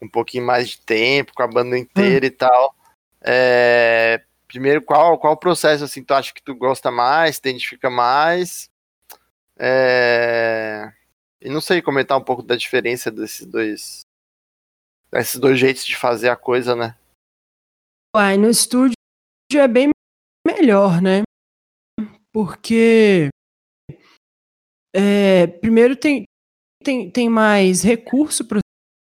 um 0.00 0.08
pouquinho 0.08 0.46
mais 0.46 0.70
de 0.70 0.80
tempo, 0.80 1.32
com 1.34 1.42
a 1.42 1.48
banda 1.48 1.76
inteira 1.78 2.24
hum. 2.24 2.28
e 2.28 2.30
tal. 2.30 2.74
É, 3.22 4.22
primeiro, 4.48 4.82
qual, 4.82 5.18
qual 5.18 5.36
processo, 5.36 5.84
assim, 5.84 6.02
tu 6.02 6.14
acha 6.14 6.32
que 6.32 6.42
tu 6.42 6.54
gosta 6.54 6.90
mais, 6.90 7.38
te 7.38 7.48
identifica 7.48 7.90
mais? 7.90 8.70
É, 9.58 10.90
e 11.40 11.48
não 11.48 11.60
sei, 11.60 11.82
comentar 11.82 12.16
um 12.16 12.24
pouco 12.24 12.42
da 12.42 12.56
diferença 12.56 13.10
desses 13.10 13.46
dois 13.46 14.00
desses 15.10 15.40
dois 15.40 15.58
jeitos 15.58 15.84
de 15.84 15.96
fazer 15.96 16.28
a 16.28 16.36
coisa, 16.36 16.74
né? 16.74 16.96
Uai, 18.14 18.36
no 18.36 18.48
estúdio 18.48 18.94
é 19.54 19.68
bem 19.68 19.90
melhor, 20.46 21.00
né? 21.00 21.22
Porque 22.32 23.28
é, 24.94 25.46
primeiro 25.46 25.96
tem, 25.96 26.24
tem, 26.84 27.10
tem 27.10 27.28
mais 27.28 27.82
recurso 27.82 28.46
para 28.46 28.60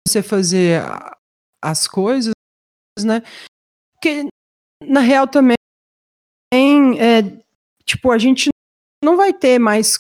você 0.07 0.23
fazer 0.23 0.83
as 1.63 1.87
coisas, 1.87 2.33
né? 3.05 3.21
Porque 3.95 4.29
na 4.87 5.01
real 5.01 5.27
também 5.27 5.55
é, 6.99 7.23
tipo, 7.85 8.11
a 8.11 8.19
gente 8.19 8.51
não 9.03 9.17
vai 9.17 9.33
ter 9.33 9.59
mais 9.59 9.99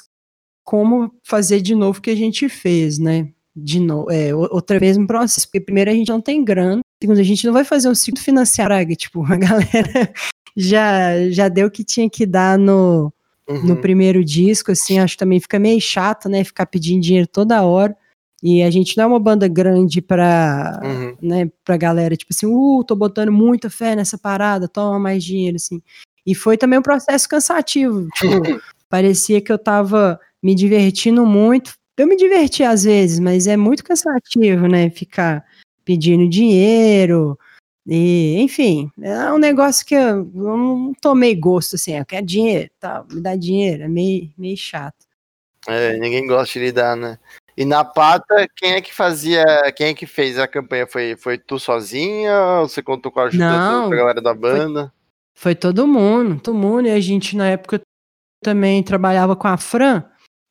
como 0.64 1.12
fazer 1.22 1.60
de 1.60 1.74
novo 1.74 1.98
o 1.98 2.02
que 2.02 2.10
a 2.10 2.16
gente 2.16 2.48
fez, 2.48 2.98
né? 2.98 3.28
De 3.54 3.80
novo, 3.80 4.10
é, 4.10 4.34
outra 4.34 4.78
vez 4.78 4.96
um 4.96 5.06
processo, 5.06 5.46
porque 5.46 5.60
primeiro 5.60 5.90
a 5.90 5.94
gente 5.94 6.08
não 6.08 6.20
tem 6.20 6.44
grana, 6.44 6.80
segundo 7.02 7.18
a 7.18 7.24
gente 7.24 7.44
não 7.44 7.52
vai 7.52 7.64
fazer 7.64 7.88
um 7.88 7.94
ciclo 7.94 8.22
financiário, 8.22 8.96
tipo, 8.96 9.24
a 9.24 9.36
galera 9.36 10.12
já, 10.56 11.28
já 11.30 11.48
deu 11.48 11.66
o 11.66 11.70
que 11.70 11.84
tinha 11.84 12.08
que 12.08 12.24
dar 12.24 12.58
no, 12.58 13.12
uhum. 13.48 13.62
no 13.64 13.76
primeiro 13.76 14.24
disco, 14.24 14.72
assim, 14.72 14.98
acho 14.98 15.14
que 15.14 15.18
também 15.18 15.40
fica 15.40 15.58
meio 15.58 15.80
chato, 15.80 16.28
né, 16.28 16.44
ficar 16.44 16.66
pedindo 16.66 17.02
dinheiro 17.02 17.26
toda 17.26 17.62
hora, 17.62 17.96
e 18.42 18.62
a 18.62 18.70
gente 18.70 18.96
não 18.96 19.05
é 19.05 19.07
uma 19.07 19.20
banda 19.20 19.46
grande 19.46 20.02
pra, 20.02 20.81
uhum. 20.83 21.16
né, 21.22 21.50
pra 21.64 21.76
galera, 21.76 22.16
tipo 22.16 22.33
assim, 22.35 22.46
uh, 22.46 22.83
tô 22.85 22.96
botando 22.96 23.31
muita 23.31 23.70
fé 23.70 23.94
nessa 23.94 24.18
parada, 24.18 24.66
toma 24.66 24.98
mais 24.98 25.22
dinheiro, 25.22 25.57
assim. 25.57 25.81
E 26.26 26.35
foi 26.35 26.57
também 26.57 26.78
um 26.78 26.83
processo 26.83 27.28
cansativo, 27.28 28.09
tipo, 28.16 28.61
parecia 28.88 29.40
que 29.40 29.52
eu 29.52 29.59
tava 29.59 30.18
me 30.42 30.55
divertindo 30.57 31.24
muito. 31.24 31.74
Eu 31.96 32.09
me 32.09 32.16
diverti 32.16 32.64
às 32.64 32.83
vezes, 32.83 33.20
mas 33.20 33.46
é 33.46 33.57
muito 33.57 33.85
cansativo, 33.85 34.66
né? 34.66 34.90
Ficar 34.90 35.44
pedindo 35.85 36.28
dinheiro. 36.28 37.38
E, 37.87 38.37
enfim, 38.40 38.90
é 39.00 39.33
um 39.33 39.38
negócio 39.38 39.87
que 39.87 39.94
eu, 39.94 40.24
não 40.35 40.92
tomei 41.00 41.35
gosto, 41.35 41.76
assim, 41.76 41.96
eu 41.96 42.07
quero 42.07 42.24
dinheiro, 42.24 42.70
tá, 42.78 43.05
me 43.11 43.20
dá 43.20 43.35
dinheiro, 43.35 43.83
é 43.83 43.88
meio, 43.88 44.33
meio 44.38 44.57
chato. 44.57 45.05
É, 45.66 45.96
ninguém 45.96 46.26
gosta 46.26 46.59
de 46.59 46.64
lidar, 46.64 46.96
né? 46.96 47.18
E 47.56 47.64
na 47.64 47.84
pata, 47.84 48.46
quem 48.56 48.72
é 48.72 48.80
que 48.80 48.94
fazia, 48.94 49.44
quem 49.76 49.88
é 49.88 49.94
que 49.94 50.06
fez 50.06 50.38
a 50.38 50.48
campanha? 50.48 50.86
Foi, 50.86 51.16
foi 51.16 51.38
tu 51.38 51.58
sozinha? 51.58 52.60
Ou 52.60 52.68
você 52.68 52.82
contou 52.82 53.12
com 53.12 53.20
a 53.20 53.24
ajuda 53.24 53.50
não, 53.50 53.90
da 53.90 53.96
galera 53.96 54.22
da 54.22 54.34
banda? 54.34 54.92
Foi, 55.34 55.52
foi, 55.52 55.54
todo 55.54 55.86
mundo, 55.86 56.40
todo 56.40 56.56
mundo, 56.56 56.88
e 56.88 56.90
a 56.90 57.00
gente 57.00 57.36
na 57.36 57.48
época 57.48 57.80
também 58.42 58.82
trabalhava 58.82 59.36
com 59.36 59.48
a 59.48 59.56
Fran, 59.56 60.02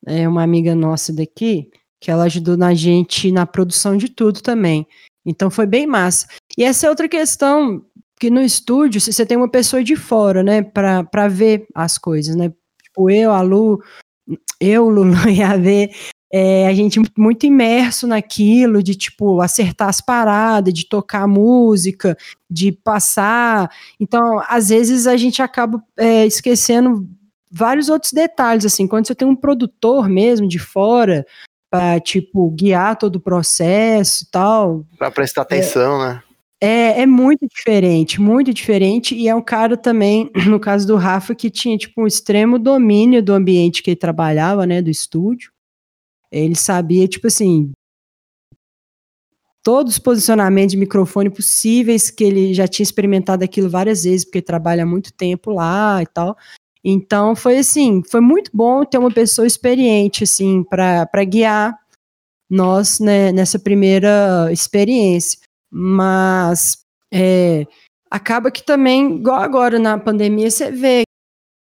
é 0.06 0.28
uma 0.28 0.44
amiga 0.44 0.74
nossa 0.76 1.14
daqui, 1.14 1.70
que 2.00 2.10
ela 2.10 2.24
ajudou 2.24 2.58
na 2.58 2.74
gente 2.74 3.32
na 3.32 3.46
produção 3.46 3.96
de 3.96 4.10
tudo 4.10 4.42
também. 4.42 4.88
Então 5.26 5.52
foi 5.52 5.68
bem 5.68 5.86
massa. 5.86 6.28
E 6.58 6.64
essa 6.64 6.88
é 6.88 6.90
outra 6.90 7.08
questão 7.08 7.86
que 8.20 8.30
no 8.30 8.42
estúdio, 8.42 9.02
se 9.02 9.14
você 9.14 9.26
tem 9.26 9.38
uma 9.38 9.50
pessoa 9.50 9.84
de 9.84 9.96
fora, 9.96 10.44
né, 10.44 10.62
para 10.62 11.28
ver 11.28 11.68
as 11.74 11.98
coisas, 11.98 12.36
né? 12.36 12.52
Tipo, 12.84 13.10
eu, 13.10 13.32
a 13.32 13.42
Lu, 13.42 13.82
eu, 14.60 14.90
Lulu 14.90 15.30
e 15.30 15.42
a 15.42 15.58
V, 15.58 15.92
é, 16.32 16.68
a 16.68 16.74
gente 16.74 17.02
muito 17.18 17.46
imerso 17.46 18.08
naquilo, 18.08 18.82
de 18.82 18.96
tipo, 18.96 19.42
acertar 19.42 19.90
as 19.90 20.00
paradas, 20.00 20.74
de 20.74 20.88
tocar 20.88 21.28
música, 21.28 22.18
de 22.50 22.72
passar. 22.72 23.70
Então, 24.00 24.42
às 24.48 24.70
vezes 24.70 25.08
a 25.08 25.18
gente 25.18 25.42
acaba 25.42 25.84
é, 25.98 26.26
esquecendo 26.26 27.06
vários 27.52 27.90
outros 27.90 28.14
detalhes, 28.14 28.66
assim, 28.66 28.88
quando 28.88 29.08
você 29.08 29.14
tem 29.14 29.28
um 29.28 29.36
produtor 29.36 30.08
mesmo 30.08 30.48
de 30.48 30.58
fora, 30.58 31.26
para 31.70 32.00
tipo, 32.00 32.50
guiar 32.52 32.98
todo 32.98 33.18
o 33.18 33.22
processo 33.22 34.24
e 34.24 34.28
tal. 34.32 34.86
Para 34.98 35.12
prestar 35.12 35.42
atenção, 35.42 36.02
é, 36.04 36.08
né? 36.08 36.24
É, 36.64 37.02
é 37.02 37.06
muito 37.06 37.48
diferente, 37.48 38.22
muito 38.22 38.54
diferente, 38.54 39.16
e 39.16 39.28
é 39.28 39.36
um 39.36 39.42
cara 39.42 39.76
também, 39.76 40.30
no 40.48 40.60
caso 40.60 40.88
do 40.88 40.96
Rafa, 40.96 41.36
que 41.36 41.50
tinha, 41.50 41.78
tipo, 41.78 42.04
um 42.04 42.08
extremo 42.08 42.58
domínio 42.60 43.22
do 43.22 43.34
ambiente 43.34 43.82
que 43.84 43.90
ele 43.90 43.98
trabalhava, 43.98 44.66
né, 44.66 44.82
do 44.82 44.90
estúdio. 44.90 45.52
Ele 46.32 46.56
sabia, 46.56 47.08
tipo 47.08 47.28
assim, 47.28 47.72
todos 49.64 49.94
os 49.94 50.00
posicionamentos 50.00 50.72
de 50.72 50.78
microfone 50.78 51.30
possíveis, 51.30 52.10
que 52.10 52.24
ele 52.24 52.54
já 52.54 52.68
tinha 52.68 52.84
experimentado 52.84 53.44
aquilo 53.44 53.70
várias 53.70 54.04
vezes, 54.04 54.26
porque 54.26 54.42
trabalha 54.42 54.86
muito 54.86 55.14
tempo 55.14 55.52
lá 55.52 56.02
e 56.02 56.06
tal. 56.08 56.36
Então 56.84 57.36
foi 57.36 57.60
assim, 57.60 58.02
foi 58.10 58.22
muito 58.22 58.50
bom 58.54 58.84
ter 58.84 58.98
uma 58.98 59.12
pessoa 59.12 59.46
experiente 59.46 60.24
assim 60.24 60.64
para 60.64 61.24
guiar 61.24 61.78
nós 62.50 63.00
né, 63.00 63.32
nessa 63.32 63.60
primeira 63.60 64.50
experiência. 64.52 65.40
Mas 65.72 66.80
é, 67.14 67.66
acaba 68.10 68.52
que 68.52 68.64
também, 68.64 69.16
igual 69.18 69.42
agora 69.42 69.78
na 69.78 69.98
pandemia, 69.98 70.50
você 70.50 70.72
vê 70.72 71.04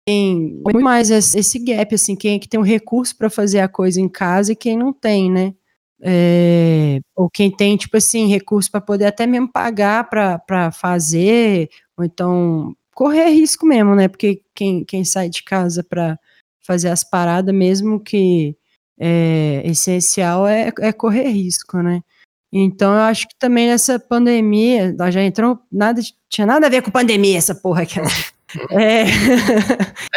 quem 0.06 0.60
muito 0.64 0.80
mais 0.80 1.10
esse 1.10 1.58
gap, 1.58 1.94
assim, 1.94 2.16
quem 2.16 2.36
é 2.36 2.38
que 2.38 2.48
tem 2.48 2.58
um 2.58 2.64
recurso 2.64 3.16
para 3.16 3.30
fazer 3.30 3.60
a 3.60 3.68
coisa 3.68 4.00
em 4.00 4.08
casa 4.08 4.52
e 4.52 4.56
quem 4.56 4.76
não 4.76 4.92
tem, 4.92 5.30
né? 5.30 5.54
É, 6.02 7.00
ou 7.14 7.28
quem 7.28 7.50
tem, 7.50 7.76
tipo 7.76 7.96
assim, 7.96 8.26
recurso 8.26 8.70
para 8.70 8.80
poder 8.80 9.06
até 9.06 9.26
mesmo 9.26 9.50
pagar 9.52 10.08
para 10.08 10.70
fazer, 10.72 11.68
ou 11.96 12.04
então 12.04 12.74
correr 12.94 13.30
risco 13.30 13.66
mesmo, 13.66 13.94
né? 13.94 14.08
Porque 14.08 14.42
quem, 14.54 14.84
quem 14.84 15.04
sai 15.04 15.28
de 15.28 15.42
casa 15.42 15.84
para 15.84 16.18
fazer 16.62 16.88
as 16.88 17.04
paradas, 17.04 17.54
mesmo 17.54 18.00
que 18.00 18.56
é, 18.98 19.62
essencial, 19.64 20.46
é, 20.46 20.72
é 20.80 20.92
correr 20.92 21.28
risco, 21.28 21.78
né? 21.82 22.02
Então 22.52 22.92
eu 22.94 23.00
acho 23.00 23.28
que 23.28 23.34
também 23.38 23.68
nessa 23.68 23.98
pandemia, 23.98 24.92
nós 24.92 25.14
já 25.14 25.22
entrou, 25.22 25.58
nada, 25.70 26.00
tinha 26.28 26.46
nada 26.46 26.66
a 26.66 26.70
ver 26.70 26.82
com 26.82 26.90
pandemia 26.90 27.38
essa 27.38 27.54
porra 27.54 27.82
aqui. 27.82 28.00
É, 28.70 29.02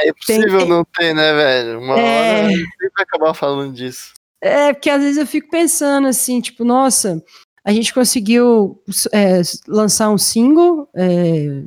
é 0.04 0.10
impossível 0.10 0.60
tem, 0.60 0.70
não 0.70 0.86
ter, 0.86 1.14
né, 1.14 1.34
velho? 1.34 1.80
Uma 1.80 2.00
é, 2.00 2.40
hora 2.40 2.50
sempre 2.50 2.92
vai 2.96 3.04
acabar 3.04 3.34
falando 3.34 3.74
disso. 3.74 4.14
É, 4.42 4.74
porque 4.74 4.90
às 4.90 5.02
vezes 5.02 5.18
eu 5.18 5.28
fico 5.28 5.50
pensando 5.50 6.08
assim, 6.08 6.42
tipo, 6.42 6.66
nossa, 6.66 7.24
a 7.64 7.72
gente 7.72 7.94
conseguiu 7.94 8.82
é, 9.12 9.42
lançar 9.68 10.10
um 10.10 10.18
single, 10.18 10.90
é, 10.94 11.64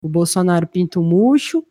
o 0.00 0.08
Bolsonaro 0.08 0.66
pinta 0.66 0.98
o 0.98 1.02
murcho, 1.02 1.64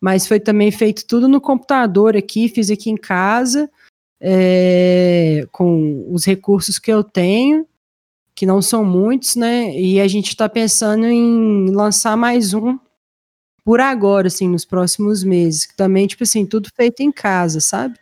mas 0.00 0.26
foi 0.26 0.40
também 0.40 0.72
feito 0.72 1.06
tudo 1.06 1.28
no 1.28 1.40
computador 1.40 2.16
aqui, 2.16 2.48
fiz 2.48 2.70
aqui 2.70 2.90
em 2.90 2.96
casa, 2.96 3.70
é, 4.20 5.46
com 5.52 6.12
os 6.12 6.24
recursos 6.24 6.78
que 6.78 6.92
eu 6.92 7.04
tenho, 7.04 7.66
que 8.34 8.44
não 8.44 8.60
são 8.60 8.84
muitos, 8.84 9.36
né? 9.36 9.72
E 9.78 10.00
a 10.00 10.08
gente 10.08 10.28
está 10.28 10.48
pensando 10.48 11.06
em 11.06 11.70
lançar 11.70 12.16
mais 12.16 12.54
um 12.54 12.78
por 13.64 13.80
agora, 13.80 14.26
assim, 14.26 14.48
nos 14.48 14.64
próximos 14.64 15.22
meses. 15.22 15.68
Também, 15.76 16.06
tipo 16.06 16.22
assim, 16.22 16.44
tudo 16.46 16.68
feito 16.74 17.00
em 17.00 17.12
casa, 17.12 17.60
sabe? 17.60 17.98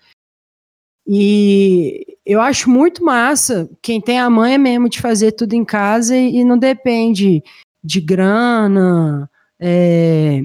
E 1.07 2.17
eu 2.25 2.41
acho 2.41 2.71
muito 2.71 3.05
massa 3.05 3.69
quem 3.83 4.01
tem 4.01 4.19
a 4.19 4.31
manha 4.31 4.59
mesmo 4.59 4.89
de 4.89 5.01
fazer 5.01 5.33
tudo 5.33 5.55
em 5.55 5.65
casa 5.65 6.17
e, 6.17 6.37
e 6.37 6.45
não 6.45 6.59
depende 6.59 7.43
de 7.83 8.01
grana, 8.01 9.29
é, 9.59 10.43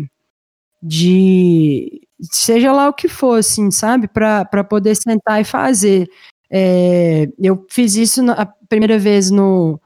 de 0.82 2.02
seja 2.22 2.72
lá 2.72 2.90
o 2.90 2.94
que 2.94 3.08
for, 3.08 3.40
assim, 3.40 3.70
sabe? 3.72 4.08
Para 4.08 4.64
poder 4.64 4.96
sentar 4.96 5.42
e 5.42 5.44
fazer. 5.44 6.10
É, 6.50 7.28
eu 7.40 7.66
fiz 7.70 7.96
isso 7.96 8.22
a 8.32 8.46
primeira 8.46 8.98
vez 8.98 9.30
no, 9.30 9.80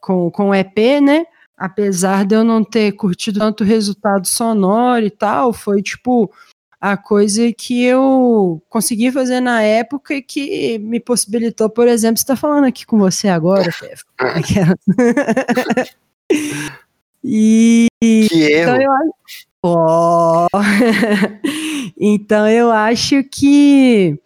com, 0.00 0.30
com 0.30 0.50
o 0.50 0.54
EP, 0.54 1.00
né? 1.00 1.24
Apesar 1.60 2.24
de 2.24 2.34
eu 2.34 2.42
não 2.42 2.64
ter 2.64 2.92
curtido 2.92 3.38
tanto 3.38 3.62
o 3.62 3.66
resultado 3.66 4.26
sonoro 4.26 5.04
e 5.04 5.10
tal, 5.10 5.52
foi 5.52 5.82
tipo 5.82 6.32
a 6.80 6.96
coisa 6.96 7.52
que 7.52 7.84
eu 7.84 8.62
consegui 8.70 9.12
fazer 9.12 9.40
na 9.40 9.60
época 9.60 10.14
e 10.14 10.22
que 10.22 10.78
me 10.78 10.98
possibilitou, 10.98 11.68
por 11.68 11.86
exemplo, 11.86 12.16
estar 12.16 12.32
tá 12.32 12.40
falando 12.40 12.64
aqui 12.64 12.86
com 12.86 12.98
você 12.98 13.28
agora, 13.28 13.70
chefe. 13.70 14.04
E 17.22 17.88
que 18.00 18.42
erro. 18.44 18.76
Então 18.76 18.82
eu, 18.82 18.90
oh. 19.62 20.46
então 22.00 22.48
eu 22.48 22.70
acho 22.70 23.22
que 23.24 24.18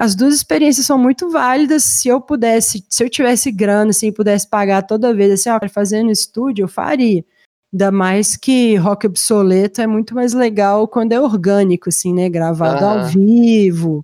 as 0.00 0.14
duas 0.14 0.34
experiências 0.34 0.86
são 0.86 0.96
muito 0.96 1.28
válidas. 1.28 1.84
Se 1.84 2.08
eu 2.08 2.22
pudesse, 2.22 2.82
se 2.88 3.04
eu 3.04 3.10
tivesse 3.10 3.52
grana, 3.52 3.90
assim, 3.90 4.10
pudesse 4.10 4.48
pagar 4.48 4.82
toda 4.82 5.12
vez, 5.12 5.30
assim, 5.30 5.50
ó, 5.50 5.68
fazer 5.68 6.02
no 6.02 6.10
estúdio, 6.10 6.62
eu 6.64 6.68
faria. 6.68 7.22
Ainda 7.70 7.92
mais 7.92 8.34
que 8.34 8.76
rock 8.76 9.06
obsoleto 9.06 9.82
é 9.82 9.86
muito 9.86 10.14
mais 10.14 10.32
legal 10.32 10.88
quando 10.88 11.12
é 11.12 11.20
orgânico, 11.20 11.90
assim, 11.90 12.14
né? 12.14 12.30
Gravado 12.30 12.82
ao 12.82 13.08
vivo. 13.08 14.02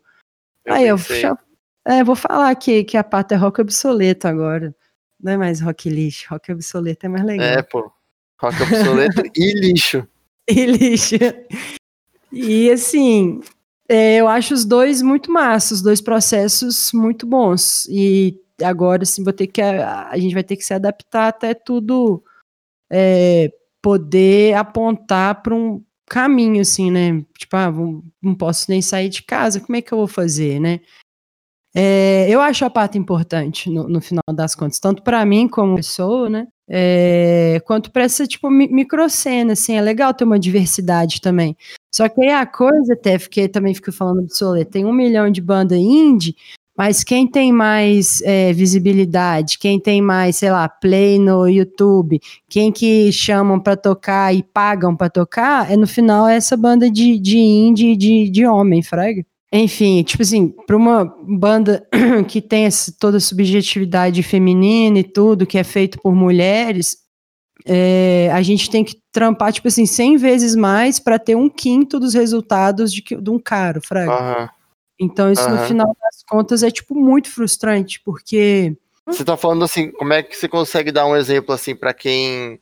Eu 0.67 0.75
Aí 0.75 0.87
eu 0.87 0.99
pensei. 0.99 1.31
é, 1.87 2.05
vou 2.05 2.15
falar 2.15 2.55
que, 2.57 2.85
que 2.85 2.99
a 2.99 3.03
pata 3.03 3.35
é 3.35 3.39
rock 3.39 3.63
obsoleto 3.63 4.29
agora. 4.29 4.77
Não 5.19 5.33
é 5.33 5.37
mais 5.39 5.63
rock 5.63 5.89
lixo, 5.89 6.27
rock 6.29 6.53
obsoleto 6.53 7.07
é 7.07 7.09
mais 7.09 7.25
legal. 7.25 7.47
É, 7.47 7.63
pô. 7.63 7.91
Rock 8.39 8.63
obsoleto 8.63 9.23
e 9.35 9.61
lixo. 9.61 10.07
E 10.47 10.67
lixo. 10.67 11.15
E 12.31 12.71
assim, 12.71 13.41
é, 13.89 14.17
eu 14.17 14.29
acho 14.29 14.55
os 14.55 14.65
dois 14.65 15.03
muito 15.03 15.31
massa, 15.31 15.75
os 15.75 15.83
dois 15.83 16.01
processos 16.01 16.91
muito 16.93 17.27
bons. 17.27 17.87
E 17.89 18.39
agora, 18.63 19.03
assim, 19.03 19.23
vou 19.23 19.33
ter 19.33 19.47
que. 19.47 19.61
A, 19.61 20.09
a 20.11 20.19
gente 20.19 20.35
vai 20.35 20.45
ter 20.45 20.57
que 20.57 20.65
se 20.65 20.75
adaptar 20.75 21.29
até 21.29 21.55
tudo 21.55 22.23
é, 22.91 23.51
poder 23.83 24.55
apontar 24.55 25.43
para 25.43 25.55
um 25.55 25.83
caminho, 26.09 26.61
assim, 26.61 26.91
né? 26.91 27.25
Tipo, 27.39 27.57
ah, 27.57 27.71
vou- 27.71 28.05
não 28.23 28.35
posso 28.35 28.71
nem 28.71 28.81
sair 28.83 29.09
de 29.09 29.23
casa, 29.23 29.61
como 29.61 29.77
é 29.77 29.83
que 29.83 29.93
eu 29.93 29.99
vou 29.99 30.09
fazer, 30.09 30.61
né? 30.61 30.81
É, 31.75 32.27
eu 32.31 32.41
acho 32.41 32.65
a 32.65 32.71
pata 32.71 32.97
importante 32.97 33.69
no, 33.69 33.89
no 33.89 34.01
final 34.01 34.23
das 34.33 34.55
contas, 34.55 34.79
tanto 34.81 35.03
para 35.03 35.25
mim 35.27 35.47
como 35.47 35.77
pessoa, 35.77 36.29
né? 36.31 36.49
É, 36.69 37.61
quanto 37.65 37.91
para 37.93 38.03
essa 38.05 38.27
tipo 38.27 38.51
mi- 38.51 38.69
microcena, 38.69 39.53
assim, 39.53 39.75
é 39.77 39.81
legal 39.81 40.13
ter 40.13 40.25
uma 40.25 40.39
diversidade 40.39 41.21
também. 41.21 41.57
Só 41.95 42.09
que 42.09 42.21
aí 42.21 42.31
a 42.31 42.45
coisa, 42.45 42.97
Tef, 42.97 43.29
que 43.29 43.49
também 43.49 43.73
fica 43.75 43.93
falando 43.93 44.21
obsoleto, 44.21 44.73
tem 44.73 44.85
um 44.85 44.93
milhão 44.93 45.31
de 45.31 45.41
banda 45.41 45.77
indie, 45.77 46.37
mas 46.77 47.03
quem 47.03 47.27
tem 47.27 47.53
mais 47.53 48.21
é, 48.23 48.53
visibilidade, 48.53 49.59
quem 49.59 49.81
tem 49.81 50.03
mais, 50.03 50.37
sei 50.37 50.51
lá, 50.51 50.69
play 50.69 51.19
no 51.19 51.49
YouTube, 51.49 52.21
quem 52.49 52.71
que 52.71 53.11
chamam 53.13 53.59
pra 53.59 53.77
tocar 53.77 54.35
e 54.35 54.43
pagam 54.43 54.95
pra 54.95 55.09
tocar, 55.09 55.71
é 55.71 55.77
no 55.77 55.87
final 55.87 56.29
essa 56.29 56.57
banda 56.57 56.91
de, 56.91 57.19
de 57.19 57.39
indie 57.39 57.97
de, 57.97 58.29
de 58.29 58.45
homem, 58.47 58.83
fraga. 58.83 59.25
Enfim, 59.53 60.03
tipo 60.03 60.23
assim, 60.23 60.49
pra 60.67 60.77
uma 60.77 61.05
banda 61.23 61.87
que 62.29 62.41
tem 62.41 62.65
essa, 62.65 62.93
toda 62.99 63.19
a 63.19 63.21
subjetividade 63.21 64.23
feminina 64.23 64.99
e 64.99 65.05
tudo, 65.05 65.47
que 65.47 65.57
é 65.57 65.65
feito 65.65 66.01
por 66.01 66.15
mulheres, 66.15 66.99
é, 67.65 68.31
a 68.33 68.43
gente 68.43 68.69
tem 68.69 68.85
que 68.85 69.01
trampar, 69.13 69.53
tipo 69.53 69.69
assim, 69.69 69.87
100 69.87 70.17
vezes 70.17 70.55
mais 70.55 70.99
pra 70.99 71.19
ter 71.19 71.37
um 71.37 71.49
quinto 71.49 71.99
dos 71.99 72.13
resultados 72.15 72.93
de, 72.93 73.03
de 73.03 73.31
um 73.31 73.39
cara, 73.39 73.81
fraga. 73.81 74.13
Aham. 74.13 74.51
Então, 74.99 75.31
isso 75.31 75.49
no 75.49 75.57
Aham. 75.57 75.67
final 75.67 75.97
das 76.01 76.23
contas 76.29 76.63
é, 76.63 76.71
tipo, 76.71 76.95
muito 76.95 77.31
frustrante, 77.31 78.01
porque. 78.05 78.75
Você 79.07 79.25
tá 79.25 79.37
falando 79.37 79.65
assim, 79.65 79.91
como 79.93 80.13
é 80.13 80.23
que 80.23 80.37
você 80.37 80.49
consegue 80.49 80.91
dar 80.91 81.07
um 81.07 81.15
exemplo 81.15 81.55
assim 81.55 81.77
pra 81.77 81.95
quem, 81.95 82.59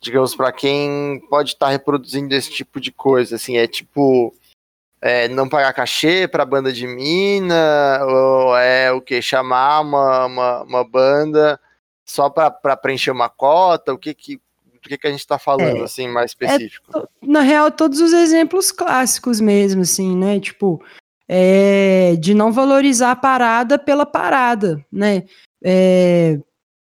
digamos, 0.00 0.36
pra 0.36 0.52
quem 0.52 1.20
pode 1.28 1.50
estar 1.54 1.68
reproduzindo 1.70 2.32
esse 2.34 2.50
tipo 2.50 2.80
de 2.80 2.92
coisa, 2.92 3.36
assim, 3.36 3.56
é 3.56 3.66
tipo 3.66 4.32
é, 5.00 5.28
não 5.28 5.48
pagar 5.48 5.72
cachê 5.72 6.28
pra 6.28 6.44
banda 6.44 6.72
de 6.72 6.86
mina, 6.86 8.00
ou 8.04 8.56
é 8.56 8.92
o 8.92 9.00
que 9.00 9.22
chamar 9.22 9.80
uma, 9.80 10.26
uma, 10.26 10.62
uma 10.62 10.84
banda 10.84 11.58
só 12.04 12.28
pra, 12.28 12.50
pra 12.50 12.76
preencher 12.76 13.10
uma 13.10 13.28
cota, 13.28 13.92
o 13.92 13.98
que 13.98 14.12
que 14.14 14.40
do 14.82 14.88
que 14.88 14.96
que 14.96 15.06
a 15.06 15.10
gente 15.10 15.26
tá 15.26 15.38
falando 15.38 15.82
É, 15.82 15.84
assim 15.84 16.08
mais 16.08 16.30
específico? 16.30 17.06
na 17.22 17.40
real, 17.42 17.70
todos 17.70 18.00
os 18.00 18.12
exemplos 18.12 18.72
clássicos 18.72 19.38
mesmo, 19.40 19.82
assim, 19.82 20.16
né? 20.16 20.40
Tipo, 20.40 20.82
é, 21.28 22.16
de 22.18 22.34
não 22.34 22.50
valorizar 22.50 23.10
a 23.12 23.16
parada 23.16 23.78
pela 23.78 24.06
parada, 24.06 24.84
né? 24.90 25.24
É, 25.62 26.38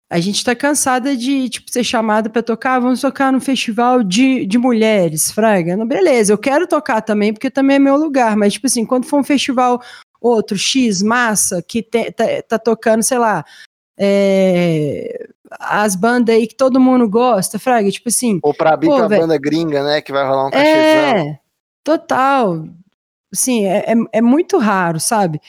a 0.10 0.20
gente 0.20 0.43
tá 0.43 0.56
cansada 0.56 1.17
de, 1.17 1.50
tipo, 1.50 1.70
ser 1.70 1.84
chamada 1.84 2.30
pra 2.30 2.41
tocar, 2.41 2.76
"Ah, 2.76 2.80
vamos 2.80 3.02
tocar 3.02 3.32
no 3.32 3.41
festival 3.41 4.04
de, 4.04 4.46
de 4.46 4.58
mulheres, 4.58 5.30
fraga. 5.32 5.76
Não, 5.76 5.86
beleza, 5.86 6.32
eu 6.32 6.38
quero 6.38 6.65
tocar 6.65 7.02
também, 7.02 7.34
porque 7.34 7.50
também 7.52 7.76
é 7.76 7.80
meu 7.80 7.98
lugar, 7.98 8.38
mas, 8.38 8.54
tipo 8.54 8.67
assim, 8.67 8.86
quando 8.86 9.06
for 9.06 9.20
um 9.20 9.24
festival 9.24 9.82
outro, 10.22 10.58
X, 10.58 11.02
massa, 11.02 11.62
que 11.62 11.84
te- 11.84 12.12
tá, 12.12 12.24
tá 12.48 12.58
tocando, 12.60 13.04
sei 13.04 13.17
lá, 13.17 13.43
é, 14.00 15.28
as 15.60 15.96
bandas 15.96 16.36
aí 16.36 16.48
que 16.48 16.56
todo 16.56 16.80
mundo 16.80 17.10
gosta, 17.10 17.60
fraga, 17.60 17.89
tipo 17.91 18.08
assim, 18.10 18.39
Ou 18.43 18.54
pra 18.54 18.74
abrir 18.74 18.88
Pô, 18.88 18.96
pra 18.98 19.08
velho. 19.08 19.22
banda 19.22 19.38
gringa, 19.38 19.84
né, 19.84 20.02
que 20.02 20.12
vai 20.12 20.26
rolar 20.26 20.48
um 20.48 20.52
cachezão. 20.52 21.17
é, 21.17 21.39
total. 21.84 22.65
Assim, 23.34 23.65
é, 23.65 23.91
é, 23.91 23.96
é 24.13 24.22
muito 24.22 24.58
raro, 24.58 25.00
sabe? 25.02 25.41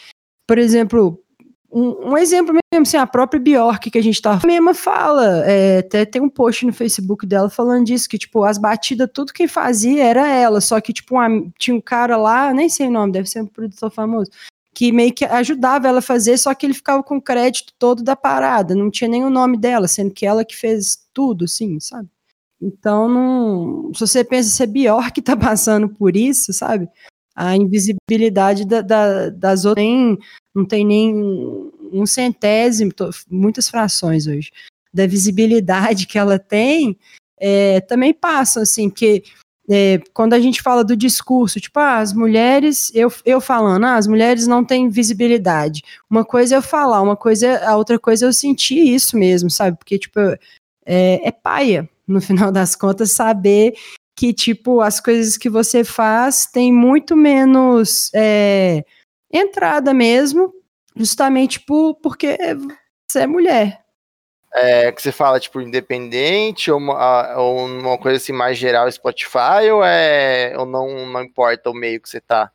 Por 0.48 0.58
exemplo, 0.58 1.22
um, 1.70 2.10
um 2.12 2.18
exemplo 2.18 2.54
mesmo, 2.72 2.82
assim, 2.82 2.96
a 2.96 3.06
própria 3.06 3.40
Bjork 3.40 3.90
que 3.90 3.98
a 3.98 4.02
gente 4.02 4.20
tava 4.22 4.46
mesma 4.46 4.72
fala, 4.72 5.44
é, 5.46 5.78
até 5.78 6.04
tem 6.04 6.20
um 6.22 6.28
post 6.28 6.64
no 6.64 6.72
Facebook 6.72 7.26
dela 7.26 7.50
falando 7.50 7.86
disso, 7.86 8.08
que, 8.08 8.18
tipo, 8.18 8.42
as 8.44 8.56
batidas, 8.58 9.08
tudo 9.12 9.32
quem 9.32 9.46
fazia 9.46 10.04
era 10.04 10.26
ela, 10.26 10.60
só 10.60 10.80
que, 10.80 10.92
tipo, 10.92 11.14
uma- 11.14 11.46
tinha 11.58 11.76
um 11.76 11.80
cara 11.80 12.16
lá, 12.16 12.52
nem 12.54 12.68
sei 12.68 12.86
o 12.86 12.90
nome, 12.90 13.12
deve 13.12 13.28
ser 13.28 13.42
um 13.42 13.46
produtor 13.46 13.90
famoso, 13.90 14.30
que 14.74 14.90
meio 14.92 15.12
que 15.12 15.24
ajudava 15.24 15.88
ela 15.88 15.98
a 15.98 16.02
fazer, 16.02 16.38
só 16.38 16.54
que 16.54 16.64
ele 16.64 16.74
ficava 16.74 17.02
com 17.02 17.16
o 17.16 17.22
crédito 17.22 17.72
todo 17.78 18.02
da 18.02 18.16
parada, 18.16 18.74
não 18.74 18.90
tinha 18.90 19.08
nem 19.08 19.24
o 19.24 19.30
nome 19.30 19.58
dela, 19.58 19.88
sendo 19.88 20.12
que 20.12 20.24
ela 20.24 20.44
que 20.44 20.56
fez 20.56 20.98
tudo, 21.12 21.44
assim, 21.44 21.78
sabe? 21.80 22.08
Então, 22.60 23.08
não, 23.08 23.92
se 23.94 24.00
você 24.00 24.24
pensa 24.24 24.48
se 24.50 24.62
a 24.62 24.66
Bjork 24.66 25.20
tá 25.22 25.36
passando 25.36 25.88
por 25.88 26.16
isso, 26.16 26.52
sabe? 26.52 26.88
A 27.40 27.56
invisibilidade 27.56 28.64
da- 28.66 28.80
da- 28.80 29.30
das 29.30 29.64
outras 29.64 29.84
nem- 29.86 30.18
não 30.54 30.64
tem 30.64 30.84
nem 30.84 31.14
um 31.92 32.04
centésimo, 32.04 32.92
tô- 32.92 33.10
muitas 33.30 33.68
frações 33.68 34.26
hoje, 34.26 34.50
da 34.92 35.06
visibilidade 35.06 36.06
que 36.06 36.18
ela 36.18 36.38
tem, 36.38 36.98
é, 37.40 37.80
também 37.82 38.12
passam, 38.12 38.62
assim, 38.62 38.90
porque 38.90 39.22
é, 39.70 40.00
quando 40.14 40.32
a 40.32 40.40
gente 40.40 40.62
fala 40.62 40.82
do 40.82 40.96
discurso, 40.96 41.60
tipo, 41.60 41.78
ah, 41.78 41.98
as 41.98 42.14
mulheres, 42.14 42.90
eu, 42.94 43.12
eu 43.26 43.38
falando, 43.38 43.84
ah, 43.84 43.96
as 43.96 44.06
mulheres 44.06 44.46
não 44.46 44.64
têm 44.64 44.88
visibilidade. 44.88 45.82
Uma 46.10 46.24
coisa 46.24 46.54
é 46.54 46.58
eu 46.58 46.62
falar, 46.62 47.02
uma 47.02 47.14
coisa, 47.16 47.58
a 47.68 47.76
outra 47.76 47.98
coisa 47.98 48.24
é 48.24 48.28
eu 48.28 48.32
sentir 48.32 48.78
isso 48.94 49.14
mesmo, 49.18 49.50
sabe? 49.50 49.76
Porque, 49.76 49.98
tipo, 49.98 50.18
é, 50.86 51.20
é 51.28 51.30
paia, 51.30 51.86
no 52.06 52.18
final 52.48 52.50
das 52.50 52.74
contas, 52.74 53.12
saber 53.12 53.74
que, 54.18 54.32
tipo, 54.32 54.80
as 54.80 54.98
coisas 54.98 55.36
que 55.36 55.48
você 55.48 55.84
faz 55.84 56.44
têm 56.44 56.72
muito 56.72 57.16
menos 57.16 58.10
é, 58.12 58.84
entrada 59.32 59.94
mesmo, 59.94 60.52
justamente 60.96 61.60
por, 61.60 61.94
porque 62.02 62.36
você 63.08 63.20
é 63.20 63.26
mulher. 63.28 63.80
É, 64.52 64.90
que 64.90 65.00
você 65.00 65.12
fala, 65.12 65.38
tipo, 65.38 65.60
independente 65.60 66.68
ou 66.68 66.78
uma, 66.78 67.36
ou 67.36 67.64
uma 67.64 67.96
coisa 67.96 68.16
assim 68.16 68.32
mais 68.32 68.58
geral 68.58 68.90
Spotify 68.90 69.70
ou 69.72 69.84
é 69.84 70.52
ou 70.58 70.66
não, 70.66 71.06
não 71.06 71.22
importa 71.22 71.70
o 71.70 71.74
meio 71.74 72.00
que 72.00 72.08
você 72.08 72.20
tá? 72.20 72.50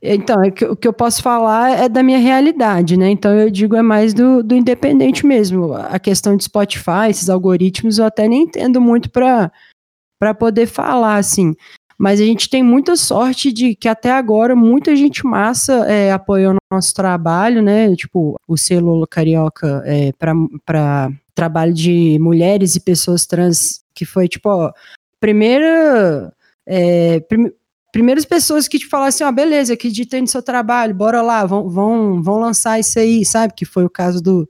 Então, 0.00 0.44
é 0.44 0.50
que- 0.52 0.64
o 0.64 0.76
que 0.76 0.86
eu 0.86 0.92
posso 0.92 1.22
falar 1.24 1.70
é 1.70 1.88
da 1.88 2.04
minha 2.04 2.18
realidade, 2.18 2.96
né? 2.96 3.10
Então 3.10 3.34
eu 3.36 3.50
digo 3.50 3.74
é 3.74 3.82
mais 3.82 4.14
do, 4.14 4.44
do 4.44 4.54
independente 4.54 5.26
mesmo. 5.26 5.74
A 5.74 5.98
questão 5.98 6.36
de 6.36 6.44
Spotify, 6.44 7.10
esses 7.10 7.28
algoritmos, 7.28 7.98
eu 7.98 8.04
até 8.04 8.28
nem 8.28 8.42
entendo 8.42 8.80
muito 8.80 9.10
para 9.10 9.50
para 10.18 10.34
poder 10.34 10.66
falar, 10.66 11.16
assim. 11.16 11.54
Mas 11.98 12.20
a 12.20 12.24
gente 12.24 12.50
tem 12.50 12.62
muita 12.62 12.94
sorte 12.94 13.50
de 13.50 13.74
que 13.74 13.88
até 13.88 14.10
agora 14.10 14.54
muita 14.54 14.94
gente 14.94 15.24
massa 15.24 15.86
é, 15.86 16.12
apoiou 16.12 16.54
nosso 16.70 16.92
trabalho, 16.94 17.62
né? 17.62 17.94
Tipo, 17.96 18.38
o 18.46 18.56
selo 18.56 19.06
carioca 19.06 19.82
é, 19.86 20.12
para 20.12 21.10
trabalho 21.34 21.72
de 21.72 22.18
mulheres 22.20 22.76
e 22.76 22.80
pessoas 22.80 23.24
trans, 23.26 23.80
que 23.94 24.04
foi, 24.04 24.28
tipo, 24.28 24.48
ó, 24.50 24.72
primeira. 25.20 26.32
é, 26.66 27.20
prime- 27.20 27.52
primeiras 27.92 28.26
pessoas 28.26 28.68
que 28.68 28.78
te 28.78 28.86
falaram 28.86 29.08
assim, 29.08 29.24
ó, 29.24 29.32
beleza, 29.32 29.72
acreditei 29.72 30.20
no 30.20 30.26
seu 30.26 30.42
trabalho, 30.42 30.94
bora 30.94 31.22
lá, 31.22 31.46
vão, 31.46 31.66
vão, 31.66 32.22
vão 32.22 32.38
lançar 32.38 32.78
isso 32.78 32.98
aí, 32.98 33.24
sabe? 33.24 33.54
Que 33.56 33.64
foi 33.64 33.86
o 33.86 33.90
caso 33.90 34.22
do, 34.22 34.46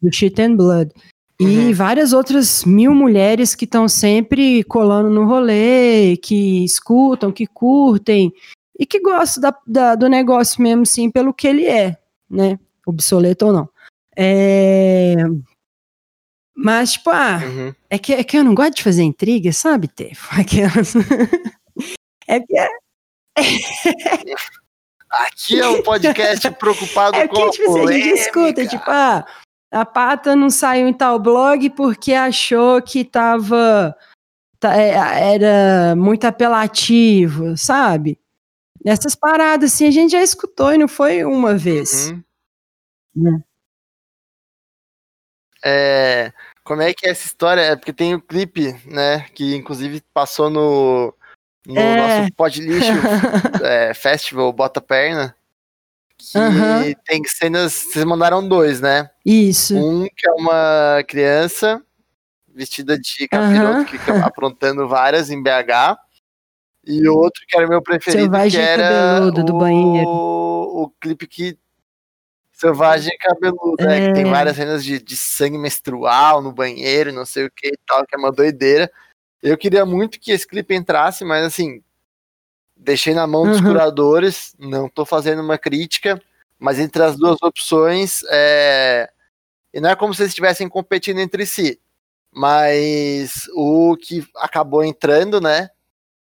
do 0.00 0.10
Shit 0.10 0.40
and 0.40 0.56
Blood. 0.56 0.90
E 1.38 1.44
Uhum. 1.44 1.74
várias 1.74 2.12
outras 2.14 2.64
mil 2.64 2.94
mulheres 2.94 3.54
que 3.54 3.66
estão 3.66 3.86
sempre 3.88 4.64
colando 4.64 5.10
no 5.10 5.26
rolê, 5.26 6.16
que 6.16 6.64
escutam, 6.64 7.30
que 7.30 7.46
curtem, 7.46 8.32
e 8.78 8.86
que 8.86 9.00
gostam 9.00 9.42
da, 9.42 9.58
da- 9.66 9.94
do 9.94 10.08
negócio 10.08 10.62
mesmo, 10.62 10.86
sim, 10.86 11.10
pelo 11.10 11.34
que 11.34 11.46
ele 11.46 11.66
é, 11.66 11.96
né? 12.30 12.58
Obsoleto 12.86 13.46
ou 13.46 13.52
não. 13.52 13.68
É... 14.16 15.14
Mas, 16.54 16.92
tipo, 16.94 17.10
ah, 17.10 17.38
Uhum. 17.44 17.74
é 17.90 17.98
que, 17.98 18.14
é 18.14 18.24
que 18.24 18.38
eu 18.38 18.42
não 18.44 18.54
gosto 18.54 18.76
de 18.76 18.82
fazer 18.82 19.02
intriga, 19.02 19.52
sabe, 19.52 19.88
Tefo? 19.88 20.28
Aquelas... 20.40 20.94
é 22.26 22.40
que 22.40 22.56
Aqui 25.10 25.60
é 25.60 25.68
um 25.68 25.82
podcast 25.82 26.50
preocupado 26.58 27.16
É 27.16 27.28
com 27.28 27.44
a 27.44 27.50
tipo, 27.50 27.64
assim, 27.70 27.80
a 27.80 27.92
gente 27.92 28.00
polêmica. 28.02 28.14
escuta, 28.20 28.66
tipo, 28.66 28.84
ah, 28.90 29.26
a 29.70 29.84
pata 29.84 30.34
não 30.36 30.48
saiu 30.50 30.88
em 30.88 30.92
tal 30.94 31.18
blog 31.18 31.70
porque 31.70 32.12
achou 32.14 32.80
que 32.82 33.04
tava. 33.04 33.96
é, 34.64 35.34
era 35.34 35.94
muito 35.96 36.24
apelativo, 36.26 37.56
sabe? 37.56 38.18
Nessas 38.84 39.14
paradas, 39.14 39.72
assim, 39.72 39.86
a 39.88 39.90
gente 39.90 40.12
já 40.12 40.22
escutou 40.22 40.72
e 40.72 40.78
não 40.78 40.88
foi 40.88 41.24
uma 41.24 41.56
vez. 41.56 42.10
Uhum. 42.10 42.22
né? 43.16 43.42
É, 45.64 46.32
como 46.62 46.82
é 46.82 46.94
que 46.94 47.06
é 47.06 47.10
essa 47.10 47.26
história? 47.26 47.60
É 47.62 47.76
porque 47.76 47.92
tem 47.92 48.14
o 48.14 48.20
clipe, 48.20 48.72
né? 48.86 49.22
Que 49.34 49.56
inclusive 49.56 50.00
passou 50.14 50.48
no, 50.48 51.12
no 51.66 51.78
É. 51.78 52.20
nosso 52.20 52.32
Pod 52.34 52.60
Lixo 52.60 52.92
é, 53.64 53.92
Festival 53.94 54.52
Bota 54.52 54.80
Perna. 54.80 55.34
Que 56.32 56.38
Aham. 56.38 56.92
tem 57.04 57.22
cenas. 57.24 57.72
Vocês 57.72 58.04
mandaram 58.04 58.46
dois, 58.46 58.80
né? 58.80 59.10
Isso. 59.24 59.76
Um 59.76 60.06
que 60.06 60.28
é 60.28 60.32
uma 60.32 61.04
criança 61.06 61.82
vestida 62.48 62.98
de 62.98 63.28
capiroto 63.28 63.72
Aham. 63.76 63.84
que 63.84 63.98
fica 63.98 64.24
aprontando 64.26 64.88
várias 64.88 65.30
em 65.30 65.42
BH. 65.42 65.96
E 66.86 67.06
outro 67.08 67.42
que 67.48 67.56
era 67.56 67.66
meu 67.66 67.82
preferido, 67.82 68.22
Selvagem 68.22 68.60
que 68.60 68.66
era 68.66 68.82
cabeludo 68.88 69.44
do 69.44 69.54
o, 69.54 69.58
banheiro. 69.58 70.08
o 70.08 70.92
clipe 71.00 71.26
que 71.26 71.58
Selvagem 72.52 73.12
cabeludo, 73.18 73.84
né? 73.84 74.06
Que 74.08 74.14
tem 74.14 74.26
É. 74.26 74.30
várias 74.30 74.56
cenas 74.56 74.82
de, 74.84 74.98
de 75.02 75.16
sangue 75.16 75.58
menstrual 75.58 76.40
no 76.40 76.52
banheiro, 76.52 77.12
não 77.12 77.26
sei 77.26 77.44
o 77.44 77.50
que 77.50 77.68
e 77.68 77.78
tal, 77.86 78.06
que 78.06 78.14
é 78.16 78.18
uma 78.18 78.32
doideira. 78.32 78.90
Eu 79.42 79.58
queria 79.58 79.84
muito 79.84 80.18
que 80.18 80.32
esse 80.32 80.46
clipe 80.46 80.74
entrasse, 80.74 81.22
mas 81.24 81.44
assim, 81.44 81.82
deixei 82.76 83.14
na 83.14 83.26
mão 83.26 83.46
dos 83.46 83.58
Uhum. 83.60 83.66
curadores, 83.68 84.54
não 84.58 84.88
tô 84.88 85.04
fazendo 85.04 85.42
uma 85.42 85.58
crítica, 85.58 86.20
mas 86.58 86.78
entre 86.78 87.02
as 87.02 87.16
duas 87.16 87.38
opções, 87.42 88.22
é... 88.30 89.08
e 89.72 89.80
não 89.80 89.90
é 89.90 89.96
como 89.96 90.14
se 90.14 90.22
eles 90.22 90.30
estivessem 90.30 90.68
competindo 90.68 91.18
entre 91.18 91.46
si, 91.46 91.80
mas 92.32 93.48
o 93.54 93.96
que 93.96 94.26
acabou 94.36 94.84
entrando, 94.84 95.40
né, 95.40 95.70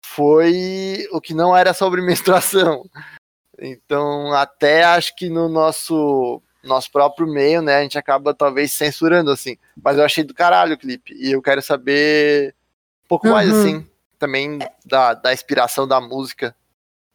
foi 0.05 1.07
o 1.11 1.19
que 1.19 1.33
não 1.33 1.55
era 1.55 1.73
sobre 1.73 2.01
menstruação. 2.01 2.85
Então, 3.59 4.33
até 4.33 4.83
acho 4.83 5.15
que 5.15 5.29
no 5.29 5.49
nosso 5.49 6.41
nosso 6.63 6.91
próprio 6.91 7.25
meio, 7.27 7.61
né, 7.61 7.77
a 7.77 7.81
gente 7.81 7.97
acaba 7.97 8.33
talvez 8.33 8.73
censurando 8.73 9.31
assim. 9.31 9.57
Mas 9.81 9.97
eu 9.97 10.03
achei 10.03 10.21
do 10.23 10.33
caralho 10.33 10.73
o 10.75 10.77
clipe 10.77 11.13
e 11.13 11.31
eu 11.31 11.41
quero 11.41 11.61
saber 11.61 12.53
um 13.05 13.07
pouco 13.07 13.27
mais 13.29 13.49
Uhum. 13.49 13.59
assim, 13.59 13.87
também 14.17 14.59
da, 14.85 15.13
da 15.13 15.33
inspiração 15.33 15.87
da 15.87 15.99
música. 16.01 16.55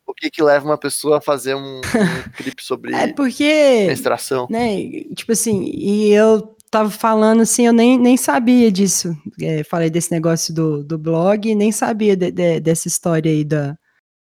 O 0.07 0.12
que 0.14 0.30
que 0.30 0.42
leva 0.42 0.66
uma 0.66 0.78
pessoa 0.78 1.18
a 1.18 1.20
fazer 1.20 1.55
um, 1.55 1.78
um 1.78 1.80
clipe 2.36 2.62
sobre 2.62 2.94
É 2.94 3.12
porque, 3.12 3.86
menstruação? 3.86 4.46
né, 4.50 4.76
tipo 5.14 5.32
assim, 5.32 5.64
e 5.64 6.11
eu 6.12 6.57
tava 6.70 6.90
falando 6.90 7.42
assim, 7.42 7.66
eu 7.66 7.72
nem, 7.72 7.96
nem 7.98 8.16
sabia 8.16 8.70
disso. 8.72 9.16
É, 9.40 9.62
falei 9.64 9.88
desse 9.90 10.11
negócio 10.11 10.53
do, 10.55 10.82
do 10.82 10.98
blog, 10.98 11.55
nem 11.55 11.70
sabia 11.70 12.16
de- 12.16 12.30
de- 12.32 12.61
dessa 12.61 12.88
história 12.88 13.30
aí 13.30 13.44
da, 13.44 13.76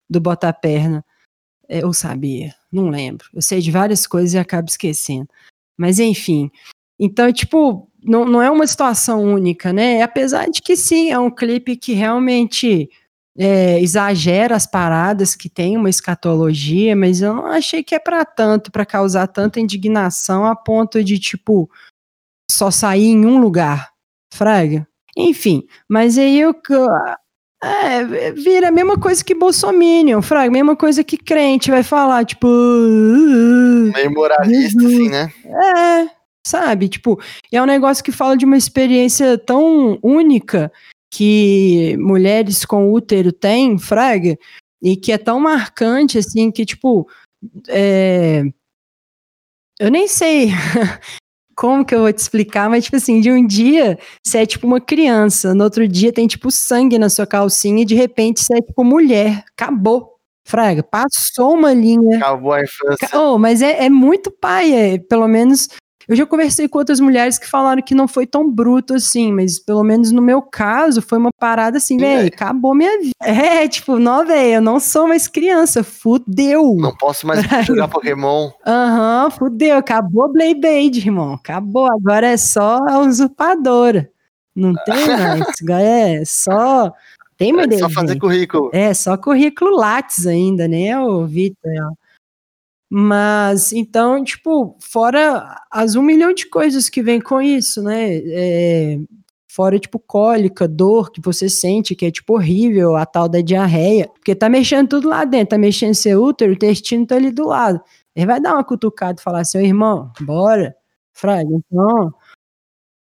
do 0.09 0.21
Bota 0.21 0.53
Perna. 0.53 1.05
É, 1.69 1.83
eu 1.83 1.93
sabia, 1.93 2.55
não 2.73 2.89
lembro. 2.89 3.29
Eu 3.35 3.43
sei 3.43 3.61
de 3.61 3.71
várias 3.73 4.07
coisas 4.07 4.35
e 4.35 4.39
acabo 4.39 4.69
esquecendo. 4.69 5.29
Mas 5.77 5.99
enfim. 5.99 6.51
Então, 6.99 7.31
tipo, 7.33 7.91
não, 8.07 8.25
não 8.25 8.41
é 8.43 8.51
uma 8.51 8.67
situação 8.67 9.23
única, 9.25 9.73
né? 9.73 10.03
Apesar 10.03 10.49
de 10.49 10.63
que 10.63 10.77
sim, 10.77 11.11
é 11.11 11.19
um 11.19 11.31
clipe 11.31 11.77
que 11.77 11.93
realmente 11.93 12.89
é, 13.39 13.81
exagera 13.81 14.57
as 14.57 14.67
paradas, 14.67 15.35
que 15.35 15.49
tem 15.51 15.77
uma 15.77 15.91
escatologia, 15.91 16.97
mas 16.97 17.21
eu 17.21 17.35
não 17.35 17.47
achei 17.47 17.83
que 17.83 17.95
é 17.95 17.99
pra 17.99 18.25
tanto, 18.25 18.71
pra 18.73 18.87
causar 18.87 19.27
tanta 19.27 19.61
indignação 19.61 20.47
a 20.47 20.57
ponto 20.57 21.03
de, 21.05 21.19
tipo, 21.19 21.69
só 22.51 22.71
sair 22.71 23.09
em 23.09 23.27
um 23.27 23.39
lugar. 23.41 23.91
Fraga. 24.33 24.87
Enfim, 25.17 25.67
mas 25.89 26.17
aí 26.19 26.39
eu. 26.41 26.55
É, 27.65 28.33
vira 28.33 28.69
a 28.69 28.71
mesma 28.71 28.99
coisa 28.99 29.25
que 29.25 29.35
Bolsominion, 29.35 30.21
Fraga, 30.21 30.51
mesma 30.51 30.77
coisa 30.77 31.03
que 31.03 31.17
crente 31.17 31.71
vai 31.71 31.83
falar, 31.83 32.25
tipo. 32.27 32.47
"Ah, 32.47 33.93
Meio 33.95 34.13
moralista, 34.15 34.81
Uhum. 34.83 34.87
assim, 34.87 35.09
né? 35.09 35.33
é, 35.45 36.11
sabe? 36.47 36.89
Tipo, 36.89 37.21
é 37.51 37.61
um 37.61 37.67
negócio 37.67 38.05
que 38.05 38.13
fala 38.13 38.37
de 38.37 38.45
uma 38.45 38.57
experiência 38.57 39.37
tão 39.37 39.99
única 40.03 40.73
que 41.11 41.97
mulheres 41.99 42.65
com 42.65 42.93
útero 42.93 43.33
têm, 43.33 43.79
fraga, 43.79 44.39
e 44.83 44.97
que 44.97 45.13
é 45.13 45.19
tão 45.19 45.41
marcante, 45.41 46.19
assim, 46.19 46.51
que, 46.51 46.65
tipo, 46.65 47.09
é... 47.69 48.43
eu 49.81 49.91
nem 49.91 50.07
sei 50.07 50.51
como 51.57 51.85
que 51.85 51.95
eu 51.95 52.01
vou 52.01 52.13
te 52.13 52.19
explicar, 52.19 52.71
mas, 52.71 52.85
tipo 52.85 52.97
assim, 52.97 53.21
de 53.21 53.31
um 53.33 53.45
dia 53.45 53.99
você 54.25 54.39
é, 54.39 54.47
tipo, 54.47 54.67
uma 54.67 54.81
criança, 54.81 55.55
no 55.55 55.65
outro 55.65 55.89
dia 55.89 56.13
tem, 56.13 56.27
tipo, 56.27 56.51
sangue 56.51 56.99
na 56.99 57.09
sua 57.09 57.27
calcinha 57.27 57.83
e, 57.83 57.87
de 57.87 57.95
repente, 57.95 58.41
você 58.41 58.59
é, 58.59 58.63
tipo, 58.63 58.85
mulher. 58.85 59.45
Acabou. 59.53 60.15
Fraga, 60.47 60.81
passou 60.81 61.55
uma 61.55 61.73
linha. 61.73 62.19
Acabou 62.19 62.53
a 62.53 62.63
infância. 62.63 63.09
Oh, 63.19 63.37
mas 63.37 63.61
é, 63.63 63.87
é 63.87 63.91
muito 63.91 64.31
pai, 64.31 64.73
é, 64.73 64.99
pelo 64.99 65.27
menos. 65.27 65.69
Eu 66.09 66.15
já 66.15 66.25
conversei 66.25 66.69
com 66.69 66.79
outras 66.79 67.01
mulheres 67.01 67.39
que 67.39 67.49
falaram 67.49 67.83
que 67.83 67.95
não 67.95 68.07
foi 68.07 68.27
tão 68.27 68.49
bruto 68.49 68.95
assim, 68.95 69.33
mas 69.33 69.59
pelo 69.59 69.83
menos 69.83 70.13
no 70.13 70.23
meu 70.23 70.41
caso 70.41 71.03
foi 71.03 71.19
uma 71.19 71.31
parada 71.37 71.79
assim, 71.79 71.99
Sim, 71.99 72.05
velho, 72.05 72.29
acabou 72.29 72.75
minha 72.75 72.99
vida. 72.99 73.13
É, 73.21 73.67
tipo, 73.69 73.99
não, 73.99 74.25
velho, 74.25 74.55
eu 74.55 74.61
não 74.61 74.79
sou 74.79 75.09
mais 75.09 75.27
criança, 75.27 75.83
fudeu. 75.83 76.77
Não 76.77 76.95
posso 76.97 77.27
mais 77.27 77.41
jogar 77.67 77.89
Pokémon. 77.89 78.51
Aham, 78.65 79.31
fudeu, 79.31 79.77
acabou 79.77 80.33
Beyblade, 80.33 81.01
irmão, 81.01 81.35
acabou, 81.35 81.87
agora 81.87 82.29
é 82.29 82.37
só 82.37 82.79
a 82.89 83.01
usurpadora. 83.01 84.09
Não 84.55 84.75
tem 84.85 85.07
mais, 85.19 85.47
é 85.69 86.25
só. 86.25 86.93
Tem 87.37 87.53
É 87.59 87.79
só 87.79 87.91
fazer 87.91 88.19
currículo. 88.19 88.71
É, 88.73 88.95
só 88.95 89.17
currículo 89.17 89.77
Lattes 89.77 90.27
ainda, 90.27 90.67
né, 90.67 90.99
o 90.99 91.27
Vitor? 91.27 91.71
Mas, 92.89 93.72
então, 93.72 94.22
tipo, 94.22 94.76
fora 94.80 95.61
as 95.70 95.97
um 95.97 96.03
milhão 96.03 96.32
de 96.32 96.49
coisas 96.49 96.89
que 96.89 97.03
vem 97.03 97.20
com 97.20 97.43
isso, 97.43 97.82
né? 97.82 98.16
É, 98.26 98.99
fora, 99.51 99.78
tipo, 99.78 99.99
cólica, 99.99 100.68
dor 100.68 101.11
que 101.11 101.20
você 101.20 101.49
sente, 101.49 101.97
que 101.97 102.07
é, 102.07 102.11
tipo, 102.11 102.34
horrível, 102.34 102.95
a 102.97 103.05
tal 103.05 103.28
da 103.28 103.41
diarreia. 103.41 104.09
Porque 104.09 104.34
tá 104.34 104.49
mexendo 104.49 104.89
tudo 104.89 105.09
lá 105.09 105.24
dentro, 105.24 105.51
tá 105.51 105.59
mexendo 105.59 105.95
seu 105.95 106.22
útero, 106.22 106.53
o 106.53 106.55
intestino 106.55 107.07
tá 107.07 107.16
ali 107.16 107.32
do 107.32 107.47
lado. 107.49 107.80
Ele 108.14 108.26
vai 108.26 108.41
dar 108.41 108.55
uma 108.55 108.64
cutucada 108.64 109.20
e 109.20 109.22
falar 109.22 109.41
assim, 109.41 109.59
ô 109.59 109.61
irmão, 109.62 110.12
bora. 110.20 110.74
Fraga, 111.12 111.49
então... 111.51 112.12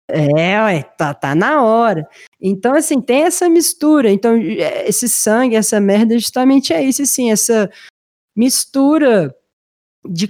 É, 0.07 0.61
ué, 0.61 0.83
tá, 0.83 1.15
tá 1.15 1.33
na 1.33 1.63
hora. 1.63 2.07
Então, 2.39 2.75
assim, 2.75 3.01
tem 3.01 3.23
essa 3.23 3.49
mistura. 3.49 4.11
Então, 4.11 4.35
é, 4.35 4.87
esse 4.87 5.09
sangue, 5.09 5.55
essa 5.55 5.79
merda, 5.79 6.17
justamente 6.17 6.71
é 6.71 6.83
isso, 6.83 7.01
assim, 7.01 7.31
essa 7.31 7.69
mistura 8.35 9.35
de 10.09 10.27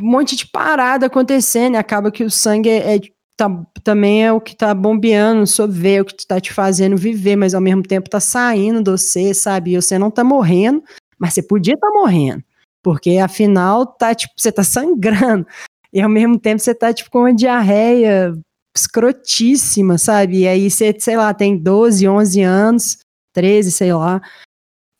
um 0.00 0.10
monte 0.10 0.36
de 0.36 0.46
parada 0.46 1.06
acontecendo. 1.06 1.74
E 1.74 1.78
acaba 1.78 2.10
que 2.10 2.24
o 2.24 2.30
sangue 2.30 2.68
é, 2.68 2.96
é- 2.96 3.00
tá- 3.36 3.64
também 3.82 4.24
é 4.24 4.32
o 4.32 4.40
que 4.40 4.56
tá 4.56 4.72
bombeando 4.74 5.44
veia, 5.68 5.98
é 5.98 6.02
o 6.02 6.04
que 6.04 6.26
tá 6.26 6.40
te 6.40 6.52
fazendo 6.52 6.96
viver, 6.96 7.36
mas 7.36 7.54
ao 7.54 7.60
mesmo 7.60 7.82
tempo 7.82 8.08
tá 8.08 8.20
saindo 8.20 8.82
de 8.82 8.90
você, 8.90 9.34
sabe? 9.34 9.72
E 9.72 9.76
você 9.76 9.98
não 9.98 10.10
tá 10.10 10.22
morrendo, 10.24 10.82
mas 11.18 11.34
você 11.34 11.42
podia 11.42 11.76
tá 11.76 11.88
morrendo. 11.90 12.42
Porque 12.82 13.18
afinal, 13.18 13.86
tá, 13.86 14.14
tipo, 14.14 14.34
você 14.36 14.52
tá 14.52 14.62
sangrando. 14.64 15.46
E 15.92 16.00
ao 16.00 16.08
mesmo 16.08 16.38
tempo 16.38 16.60
você 16.60 16.74
tá, 16.74 16.92
tipo, 16.92 17.10
com 17.10 17.20
uma 17.20 17.34
diarreia 17.34 18.34
escrotíssima, 18.76 19.98
sabe? 19.98 20.40
E 20.40 20.48
aí 20.48 20.70
você, 20.70 20.94
sei 20.98 21.16
lá, 21.16 21.32
tem 21.32 21.56
12, 21.56 22.08
11 22.08 22.42
anos, 22.42 22.98
13, 23.32 23.70
sei 23.70 23.92
lá, 23.92 24.20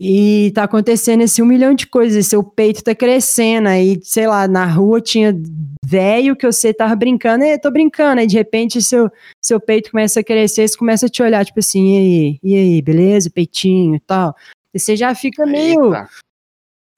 e 0.01 0.51
tá 0.55 0.65
acontecendo 0.65 1.23
esse 1.23 1.41
um 1.41 1.47
milhão 1.47 1.75
de 1.75 1.87
coisas, 1.87 2.27
seu 2.27 2.43
peito 2.43 2.83
tá 2.83 2.95
crescendo, 2.95 3.69
aí, 3.69 4.01
sei 4.03 4.27
lá, 4.27 4.49
na 4.49 4.67
rua 4.67 5.01
tinha 5.01 5.35
velho 5.85 6.35
que 6.35 6.47
você 6.47 6.75
tava 6.75 6.97
brincando, 6.97 7.45
e 7.45 7.59
tô 7.59 7.71
brincando, 7.71 8.21
aí 8.21 8.27
de 8.27 8.37
repente 8.37 8.83
seu, 8.83 9.11
seu 9.41 9.61
peito 9.61 9.91
começa 9.91 10.21
a 10.21 10.25
crescer, 10.25 10.67
você 10.67 10.77
começa 10.77 11.07
a 11.07 11.09
te 11.09 11.23
olhar, 11.23 11.45
tipo 11.45 11.61
assim, 11.61 11.95
e 11.95 11.99
aí, 11.99 12.39
e 12.43 12.57
aí, 12.57 12.83
beleza, 12.83 13.31
peitinho 13.31 13.95
e 13.95 14.01
tal. 14.01 14.35
E 14.73 14.81
você 14.81 14.97
já 14.97 15.15
fica 15.15 15.47
meio, 15.47 15.95
Eita, 15.95 16.09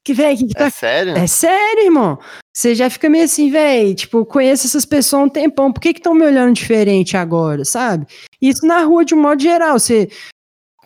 que 0.03 0.15
velho, 0.15 0.39
que, 0.39 0.47
que 0.47 0.55
tá 0.55 0.67
é 0.67 0.71
sério? 0.71 1.17
é 1.17 1.27
sério, 1.27 1.85
irmão. 1.85 2.19
Você 2.57 2.75
já 2.75 2.89
fica 2.89 3.11
meio 3.11 3.25
assim, 3.25 3.51
velho, 3.51 3.95
tipo, 3.95 4.25
conheço 4.25 4.67
essas 4.67 4.87
pessoas 4.87 5.21
há 5.21 5.25
um 5.27 5.29
tempão, 5.29 5.71
por 5.71 5.81
que 5.81 5.93
que 5.93 5.99
estão 5.99 6.15
me 6.15 6.25
olhando 6.25 6.55
diferente 6.55 7.17
agora, 7.17 7.65
sabe? 7.65 8.07
Isso 8.41 8.65
na 8.67 8.83
rua 8.85 9.05
de 9.05 9.15
um 9.15 9.21
modo 9.21 9.43
geral, 9.43 9.79
você 9.79 10.09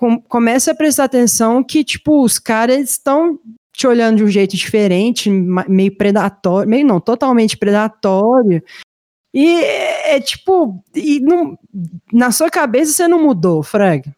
com- 0.01 0.19
começa 0.19 0.71
a 0.71 0.75
prestar 0.75 1.05
atenção 1.05 1.63
que, 1.63 1.85
tipo, 1.85 2.25
os 2.25 2.39
caras 2.39 2.89
estão 2.89 3.39
te 3.71 3.87
olhando 3.87 4.17
de 4.17 4.25
um 4.25 4.29
jeito 4.29 4.57
diferente, 4.57 5.29
meio 5.29 5.95
predatório, 5.95 6.67
meio 6.69 6.87
não, 6.87 6.99
totalmente 6.99 7.55
predatório. 7.59 8.63
E 9.35 9.63
é, 9.63 10.17
é, 10.17 10.21
tipo, 10.21 10.83
e 10.95 11.21
não- 11.21 11.59
na 12.11 12.33
sua 12.33 12.49
cabeça 12.51 12.93
você 12.95 13.07
não 13.07 13.23
mudou, 13.23 13.63
Frag. 13.63 14.11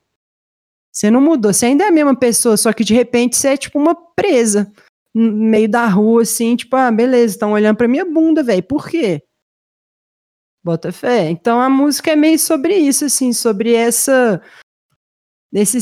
Você 0.92 1.10
não 1.10 1.20
mudou, 1.20 1.52
você 1.52 1.66
ainda 1.66 1.82
é 1.84 1.88
a 1.88 1.92
mesma 1.92 2.14
pessoa, 2.14 2.56
só 2.56 2.72
que 2.72 2.84
de 2.84 2.94
repente 2.94 3.36
você 3.36 3.48
é 3.48 3.56
tipo 3.56 3.76
uma 3.76 3.94
presa 4.14 4.70
no 5.12 5.32
meio 5.32 5.68
da 5.68 5.86
rua, 5.88 6.22
assim, 6.22 6.54
tipo, 6.54 6.76
ah, 6.76 6.92
beleza, 6.92 7.34
estão 7.34 7.52
olhando 7.52 7.76
pra 7.76 7.88
minha 7.88 8.04
bunda, 8.04 8.42
velho, 8.44 8.62
por 8.62 8.88
quê? 8.88 9.20
Bota 10.64 10.92
fé. 10.92 11.28
Então 11.28 11.60
a 11.60 11.68
música 11.68 12.12
é 12.12 12.16
meio 12.16 12.38
sobre 12.38 12.76
isso, 12.76 13.04
assim, 13.04 13.32
sobre 13.32 13.74
essa. 13.74 14.40
Esse 15.52 15.80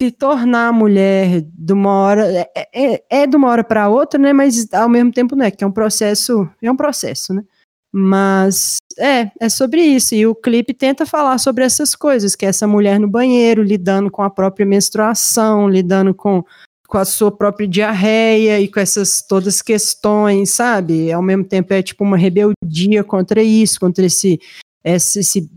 se 0.00 0.10
tornar 0.10 0.72
mulher 0.72 1.42
de 1.42 1.72
uma 1.74 1.90
hora 1.90 2.26
é, 2.56 2.68
é, 2.72 3.04
é 3.10 3.26
de 3.26 3.36
uma 3.36 3.48
hora 3.48 3.62
para 3.62 3.88
outra, 3.88 4.18
né? 4.18 4.32
Mas 4.32 4.72
ao 4.72 4.88
mesmo 4.88 5.12
tempo 5.12 5.36
não 5.36 5.44
é, 5.44 5.50
que 5.50 5.62
é 5.62 5.66
um 5.66 5.72
processo, 5.72 6.48
é 6.62 6.70
um 6.70 6.76
processo, 6.76 7.34
né? 7.34 7.44
Mas 7.92 8.76
é, 8.98 9.30
é 9.38 9.48
sobre 9.48 9.82
isso. 9.82 10.14
E 10.14 10.26
o 10.26 10.34
clipe 10.34 10.72
tenta 10.72 11.04
falar 11.04 11.38
sobre 11.38 11.64
essas 11.64 11.94
coisas, 11.94 12.34
que 12.34 12.46
é 12.46 12.48
essa 12.48 12.66
mulher 12.66 12.98
no 12.98 13.08
banheiro, 13.08 13.62
lidando 13.62 14.10
com 14.10 14.22
a 14.22 14.30
própria 14.30 14.64
menstruação, 14.64 15.68
lidando 15.68 16.14
com, 16.14 16.42
com 16.88 16.98
a 16.98 17.04
sua 17.04 17.30
própria 17.30 17.68
diarreia 17.68 18.58
e 18.60 18.68
com 18.68 18.80
essas 18.80 19.20
todas 19.20 19.56
as 19.56 19.62
questões, 19.62 20.50
sabe? 20.50 21.12
Ao 21.12 21.20
mesmo 21.20 21.44
tempo 21.44 21.74
é 21.74 21.82
tipo 21.82 22.04
uma 22.04 22.16
rebeldia 22.16 23.04
contra 23.04 23.42
isso, 23.42 23.78
contra 23.78 24.06
esse, 24.06 24.40
esse, 24.82 25.18
esse 25.18 25.50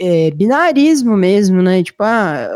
é, 0.00 0.30
binarismo 0.30 1.16
mesmo, 1.16 1.60
né? 1.62 1.82
Tipo, 1.82 2.02
ah, 2.02 2.48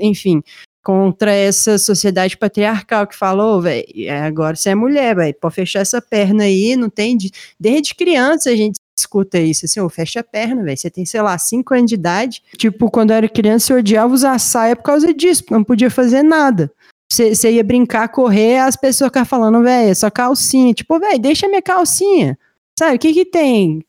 enfim, 0.00 0.42
contra 0.82 1.32
essa 1.32 1.78
sociedade 1.78 2.36
patriarcal 2.36 3.06
que 3.06 3.16
falou, 3.16 3.60
velho, 3.60 3.84
é, 3.96 4.22
agora 4.22 4.56
você 4.56 4.70
é 4.70 4.74
mulher, 4.74 5.14
velho, 5.14 5.34
pode 5.40 5.54
fechar 5.54 5.80
essa 5.80 6.00
perna 6.00 6.44
aí, 6.44 6.74
não 6.76 6.88
tem. 6.88 7.16
De... 7.16 7.30
Desde 7.60 7.94
criança 7.94 8.50
a 8.50 8.56
gente 8.56 8.78
escuta 8.96 9.38
isso, 9.38 9.66
assim, 9.66 9.80
oh, 9.80 9.88
fecha 9.88 10.20
a 10.20 10.24
perna, 10.24 10.62
velho, 10.62 10.76
você 10.76 10.90
tem, 10.90 11.04
sei 11.04 11.20
lá, 11.20 11.36
5 11.36 11.74
anos 11.74 11.88
de 11.88 11.94
idade. 11.94 12.42
Tipo, 12.56 12.90
quando 12.90 13.10
eu 13.10 13.16
era 13.16 13.28
criança 13.28 13.72
eu 13.72 13.78
odiava 13.78 14.12
usar 14.12 14.38
saia 14.38 14.74
por 14.74 14.84
causa 14.84 15.12
disso, 15.12 15.44
não 15.50 15.62
podia 15.62 15.90
fazer 15.90 16.22
nada. 16.22 16.72
Você 17.10 17.52
ia 17.52 17.62
brincar, 17.62 18.08
correr, 18.08 18.58
as 18.58 18.76
pessoas 18.76 19.08
ficavam 19.08 19.28
falando, 19.28 19.62
velho, 19.62 19.90
é 19.90 19.94
só 19.94 20.10
calcinha. 20.10 20.72
Tipo, 20.74 20.98
velho, 20.98 21.18
deixa 21.18 21.46
minha 21.46 21.62
calcinha. 21.62 22.36
Sabe, 22.76 22.96
o 22.96 22.98
que 22.98 23.12
que 23.12 23.24
tem? 23.24 23.84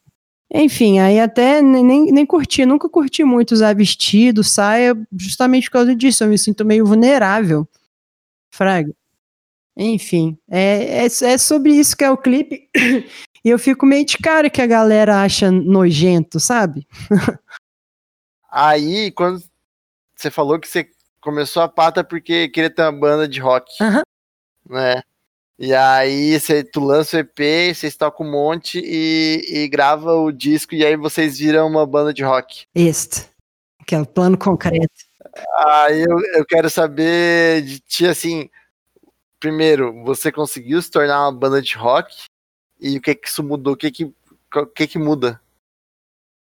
Enfim, 0.54 1.00
aí 1.00 1.20
até 1.20 1.62
nem, 1.62 2.12
nem 2.12 2.26
curti, 2.26 2.66
nunca 2.66 2.88
curti 2.88 3.24
muito 3.24 3.52
usar 3.52 3.76
vestido, 3.76 4.44
saia, 4.44 4.96
justamente 5.12 5.66
por 5.66 5.74
causa 5.74 5.96
disso, 5.96 6.24
eu 6.24 6.30
me 6.30 6.38
sinto 6.38 6.64
meio 6.64 6.86
vulnerável. 6.86 7.68
Fraga. 8.52 8.94
Enfim, 9.76 10.38
é, 10.50 11.04
é, 11.04 11.06
é 11.06 11.38
sobre 11.38 11.74
isso 11.74 11.98
que 11.98 12.04
é 12.04 12.12
o 12.12 12.18
clipe. 12.18 12.70
E 13.46 13.50
eu 13.50 13.60
fico 13.60 13.86
meio 13.86 14.04
de 14.04 14.18
cara 14.18 14.50
que 14.50 14.60
a 14.60 14.66
galera 14.66 15.22
acha 15.22 15.52
nojento, 15.52 16.40
sabe? 16.40 16.88
Aí, 18.50 19.12
quando 19.12 19.40
você 20.16 20.32
falou 20.32 20.60
que 20.60 20.68
você 20.68 20.90
começou 21.22 21.62
a 21.62 21.70
pata 21.70 22.04
porque 22.04 22.50
queria 22.50 22.72
ter 22.72 22.82
uma 22.82 22.92
banda 22.92 23.28
de 23.28 23.40
rock, 23.40 23.72
Aham. 23.80 24.02
né? 24.68 25.04
E 25.58 25.74
aí 25.74 26.38
você, 26.38 26.64
tu 26.64 26.82
lança 26.82 27.18
o 27.18 27.20
EP, 27.22 27.74
vocês 27.74 27.96
tocam 27.96 28.28
um 28.28 28.32
monte 28.32 28.82
e, 28.84 29.46
e 29.48 29.68
grava 29.70 30.14
o 30.14 30.32
disco, 30.32 30.76
e 30.76 30.86
aí 30.86 30.98
vocês 30.98 31.40
viram 31.40 31.68
uma 31.68 31.86
banda 31.86 32.14
de 32.14 32.24
rock. 32.24 32.66
Este. 32.76 33.26
Que 33.88 33.96
é 33.96 34.02
o 34.02 34.06
plano 34.06 34.38
concreto. 34.38 35.06
Aí 35.58 36.02
eu, 36.02 36.20
eu 36.36 36.46
quero 36.46 36.70
saber 36.70 37.62
de 37.62 37.80
ti, 37.80 38.06
assim, 38.06 38.50
primeiro, 39.40 40.04
você 40.04 40.32
conseguiu 40.32 40.82
se 40.82 40.92
tornar 40.92 41.22
uma 41.22 41.32
banda 41.32 41.62
de 41.62 41.76
rock? 41.78 42.14
E 42.80 42.98
o 42.98 43.02
que 43.02 43.16
que 43.16 43.28
isso 43.28 43.42
mudou? 43.42 43.74
O 43.74 43.78
que 43.78 43.92
que, 43.92 44.04
o 44.04 44.66
que, 44.66 44.88
que 44.88 45.00
muda? 45.00 45.40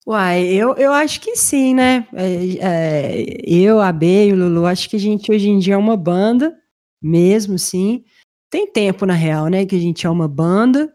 Uai, 0.07 0.45
eu, 0.45 0.75
eu 0.75 0.93
acho 0.93 1.21
que 1.21 1.37
sim, 1.37 1.73
né? 1.73 2.07
É, 2.13 2.59
é, 2.61 3.25
eu, 3.47 3.81
a 3.81 3.91
B 3.93 4.27
e 4.27 4.33
o 4.33 4.37
Lulu, 4.37 4.67
acho 4.67 4.91
que 4.91 4.97
a 4.97 5.01
gente 5.01 5.31
hoje 5.31 5.49
em 5.49 5.59
dia 5.59 5.75
é 5.75 5.79
uma 5.79 5.97
banda, 5.97 6.55
mesmo 7.01 7.59
sim. 7.59 8.05
Tem 8.55 8.69
tempo, 8.71 9.05
na 9.05 9.15
real, 9.15 9.49
né? 9.49 9.67
Que 9.67 9.75
a 9.75 9.81
gente 9.81 10.07
é 10.07 10.09
uma 10.09 10.29
banda, 10.29 10.95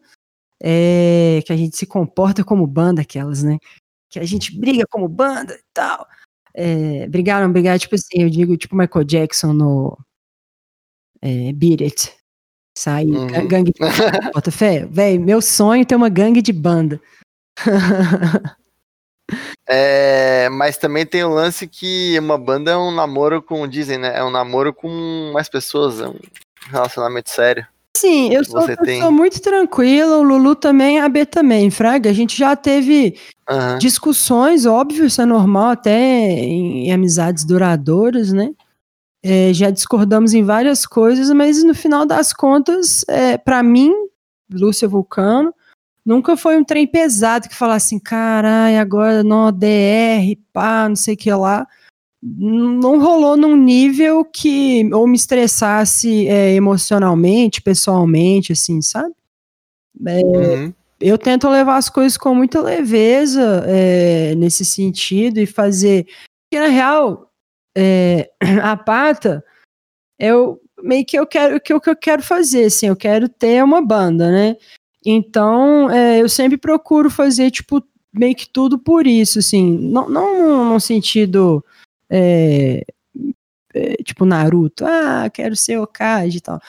é, 0.63 1.41
que 1.45 1.51
a 1.51 1.57
gente 1.57 1.75
se 1.75 1.85
comporta 1.85 2.41
como 2.41 2.65
banda, 2.65 3.01
aquelas, 3.01 3.43
né? 3.43 3.57
Que 4.09 4.17
a 4.17 4.23
gente 4.23 4.57
briga 4.57 4.85
como 4.89 5.09
banda 5.09 5.53
e 5.55 5.63
tal. 5.73 6.07
É, 6.53 7.05
brigar, 7.09 7.41
não 7.43 7.51
brigar, 7.51 7.77
tipo 7.77 7.95
assim, 7.95 8.23
eu 8.23 8.29
digo, 8.29 8.55
tipo 8.55 8.77
Michael 8.77 9.03
Jackson 9.03 9.51
no 9.51 9.97
é, 11.21 11.51
Beat 11.51 11.81
It. 11.81 12.15
Sai, 12.77 13.07
Uhum. 13.07 13.27
ga- 13.27 13.41
gangue 13.43 13.73
de 13.73 13.79
banda, 13.81 13.91
bota 14.33 14.51
fé. 14.51 14.85
Véi, 14.85 15.19
meu 15.19 15.41
sonho 15.41 15.81
é 15.81 15.85
ter 15.85 15.95
uma 15.97 16.07
gangue 16.07 16.41
de 16.41 16.53
banda. 16.53 17.01
É, 19.71 20.49
mas 20.49 20.77
também 20.77 21.05
tem 21.05 21.23
o 21.23 21.29
lance 21.29 21.67
que 21.67 22.17
uma 22.17 22.39
banda 22.39 22.71
é 22.71 22.77
um 22.77 22.89
namoro 22.89 23.39
com, 23.39 23.67
dizem, 23.67 23.99
né? 23.99 24.17
É 24.17 24.23
um 24.23 24.31
namoro 24.31 24.73
com 24.73 25.31
mais 25.31 25.47
pessoas, 25.47 25.99
é 25.99 26.07
um 26.07 26.17
relacionamento 26.69 27.29
sério. 27.29 27.65
Sim, 27.97 28.33
eu 28.33 28.45
sou, 28.45 28.65
tem. 28.77 29.01
sou 29.01 29.11
muito 29.11 29.41
tranquila, 29.41 30.17
o 30.17 30.23
Lulu 30.23 30.55
também, 30.55 30.99
a 30.99 31.09
B 31.09 31.25
também, 31.25 31.69
Fraga. 31.69 32.09
A 32.09 32.13
gente 32.13 32.37
já 32.37 32.55
teve 32.55 33.17
Aham. 33.49 33.77
discussões, 33.77 34.65
óbvio, 34.65 35.05
isso 35.05 35.21
é 35.21 35.25
normal 35.25 35.71
até 35.71 35.99
em, 35.99 36.87
em 36.87 36.91
amizades 36.93 37.43
duradouras, 37.43 38.31
né? 38.31 38.51
É, 39.21 39.53
já 39.53 39.69
discordamos 39.69 40.33
em 40.33 40.43
várias 40.43 40.85
coisas, 40.85 41.29
mas 41.31 41.61
no 41.61 41.73
final 41.75 42.05
das 42.05 42.31
contas, 42.31 43.03
é, 43.09 43.37
para 43.37 43.61
mim, 43.61 43.93
Lúcia 44.49 44.87
Vulcano, 44.87 45.53
nunca 46.05 46.37
foi 46.37 46.57
um 46.57 46.63
trem 46.63 46.87
pesado 46.87 47.49
que 47.49 47.55
falasse 47.55 47.87
assim, 47.87 47.99
caralho, 47.99 48.79
agora 48.79 49.23
não, 49.23 49.51
DR, 49.51 50.37
pá, 50.53 50.87
não 50.87 50.95
sei 50.95 51.15
o 51.15 51.17
que 51.17 51.31
lá. 51.33 51.67
Não 52.21 52.99
rolou 52.99 53.37
num 53.37 53.55
nível 53.55 54.25
que 54.25 54.89
ou 54.93 55.07
me 55.07 55.15
estressasse 55.15 56.27
é, 56.27 56.53
emocionalmente, 56.53 57.61
pessoalmente, 57.61 58.51
assim, 58.51 58.81
sabe? 58.81 59.13
É, 60.05 60.21
Uhum. 60.21 60.73
eu 60.99 61.17
tento 61.17 61.49
levar 61.49 61.77
as 61.77 61.89
coisas 61.89 62.17
com 62.17 62.35
muita 62.35 62.61
leveza 62.61 63.63
é, 63.67 64.35
nesse 64.35 64.65
sentido 64.65 65.39
e 65.39 65.45
fazer. 65.45 66.05
Porque, 66.43 66.59
na 66.59 66.67
real, 66.67 67.31
é, 67.77 68.29
a 68.63 68.75
pata, 68.75 69.43
eu 70.19 70.61
meio 70.83 71.05
que 71.05 71.17
eu 71.17 71.25
quero 71.27 71.57
o 71.57 71.61
que 71.61 71.71
eu, 71.73 71.79
que 71.81 71.89
eu 71.89 71.95
quero 71.95 72.21
fazer, 72.23 72.65
assim, 72.65 72.87
eu 72.87 72.95
quero 72.95 73.29
ter 73.29 73.63
uma 73.63 73.81
banda, 73.81 74.31
né? 74.31 74.57
Então, 75.05 75.89
é, 75.89 76.21
eu 76.21 76.27
sempre 76.27 76.57
procuro 76.57 77.09
fazer, 77.09 77.51
tipo, 77.51 77.81
meio 78.13 78.35
que 78.35 78.49
tudo 78.49 78.77
por 78.77 79.07
isso, 79.07 79.39
assim, 79.39 79.77
não, 79.77 80.09
não 80.09 80.73
no 80.73 80.79
sentido. 80.79 81.63
É, 82.09 82.83
é, 83.73 83.95
tipo 84.03 84.25
Naruto, 84.25 84.85
ah, 84.85 85.29
quero 85.31 85.55
ser 85.55 85.77
Okage 85.77 86.37
e 86.37 86.41
tal. 86.41 86.59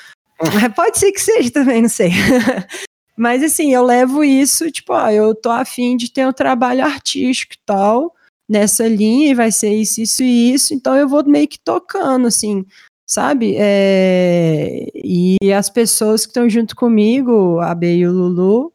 Mas 0.54 0.74
pode 0.74 0.98
ser 0.98 1.12
que 1.12 1.20
seja 1.20 1.50
também, 1.50 1.82
não 1.82 1.88
sei. 1.88 2.10
Mas 3.16 3.42
assim, 3.42 3.74
eu 3.74 3.84
levo 3.84 4.24
isso, 4.24 4.70
tipo, 4.70 4.94
ó, 4.94 5.10
eu 5.10 5.34
tô 5.34 5.50
afim 5.50 5.96
de 5.96 6.10
ter 6.10 6.26
um 6.26 6.32
trabalho 6.32 6.82
artístico 6.84 7.52
e 7.54 7.58
tal, 7.66 8.14
nessa 8.48 8.88
linha, 8.88 9.30
e 9.30 9.34
vai 9.34 9.52
ser 9.52 9.74
isso, 9.74 10.00
isso 10.00 10.22
e 10.22 10.54
isso, 10.54 10.72
então 10.72 10.96
eu 10.96 11.06
vou 11.06 11.22
meio 11.24 11.46
que 11.46 11.58
tocando, 11.58 12.26
assim, 12.26 12.64
sabe? 13.06 13.56
É, 13.58 14.86
e 14.94 15.36
as 15.52 15.68
pessoas 15.68 16.24
que 16.24 16.30
estão 16.30 16.48
junto 16.48 16.74
comigo, 16.74 17.60
a 17.60 17.74
B 17.74 17.96
e 17.98 18.06
o 18.06 18.12
Lulu, 18.12 18.72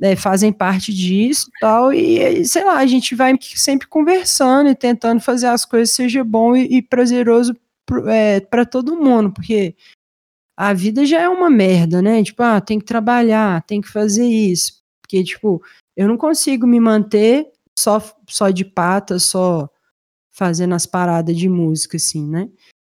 né, 0.00 0.16
fazem 0.16 0.50
parte 0.50 0.94
disso 0.94 1.50
tal, 1.60 1.92
e 1.92 2.44
sei 2.46 2.64
lá, 2.64 2.78
a 2.78 2.86
gente 2.86 3.14
vai 3.14 3.36
sempre 3.40 3.86
conversando 3.86 4.70
e 4.70 4.74
tentando 4.74 5.20
fazer 5.20 5.48
as 5.48 5.66
coisas 5.66 5.94
seja 5.94 6.24
bom 6.24 6.56
e, 6.56 6.78
e 6.78 6.82
prazeroso 6.82 7.54
para 8.48 8.64
todo 8.64 8.96
mundo, 8.96 9.30
porque 9.32 9.74
a 10.56 10.72
vida 10.72 11.04
já 11.04 11.20
é 11.20 11.28
uma 11.28 11.50
merda, 11.50 12.00
né? 12.00 12.22
Tipo, 12.22 12.42
ah, 12.42 12.60
tem 12.60 12.78
que 12.78 12.84
trabalhar, 12.84 13.62
tem 13.62 13.80
que 13.80 13.88
fazer 13.88 14.26
isso. 14.26 14.82
Porque, 15.00 15.24
tipo, 15.24 15.62
eu 15.96 16.06
não 16.06 16.16
consigo 16.16 16.66
me 16.66 16.78
manter 16.78 17.50
só, 17.78 17.98
só 18.28 18.50
de 18.50 18.64
pata, 18.64 19.18
só 19.18 19.68
fazendo 20.30 20.74
as 20.74 20.86
paradas 20.86 21.36
de 21.36 21.48
música, 21.48 21.96
assim, 21.96 22.26
né? 22.26 22.48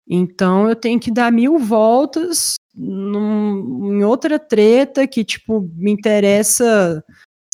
Então 0.08 0.68
eu 0.68 0.74
tenho 0.74 0.98
que 0.98 1.10
dar 1.10 1.30
mil 1.30 1.58
voltas 1.58 2.54
num, 2.74 3.98
em 3.98 4.04
outra 4.04 4.38
treta 4.38 5.06
que, 5.06 5.24
tipo, 5.24 5.68
me 5.74 5.90
interessa 5.90 7.04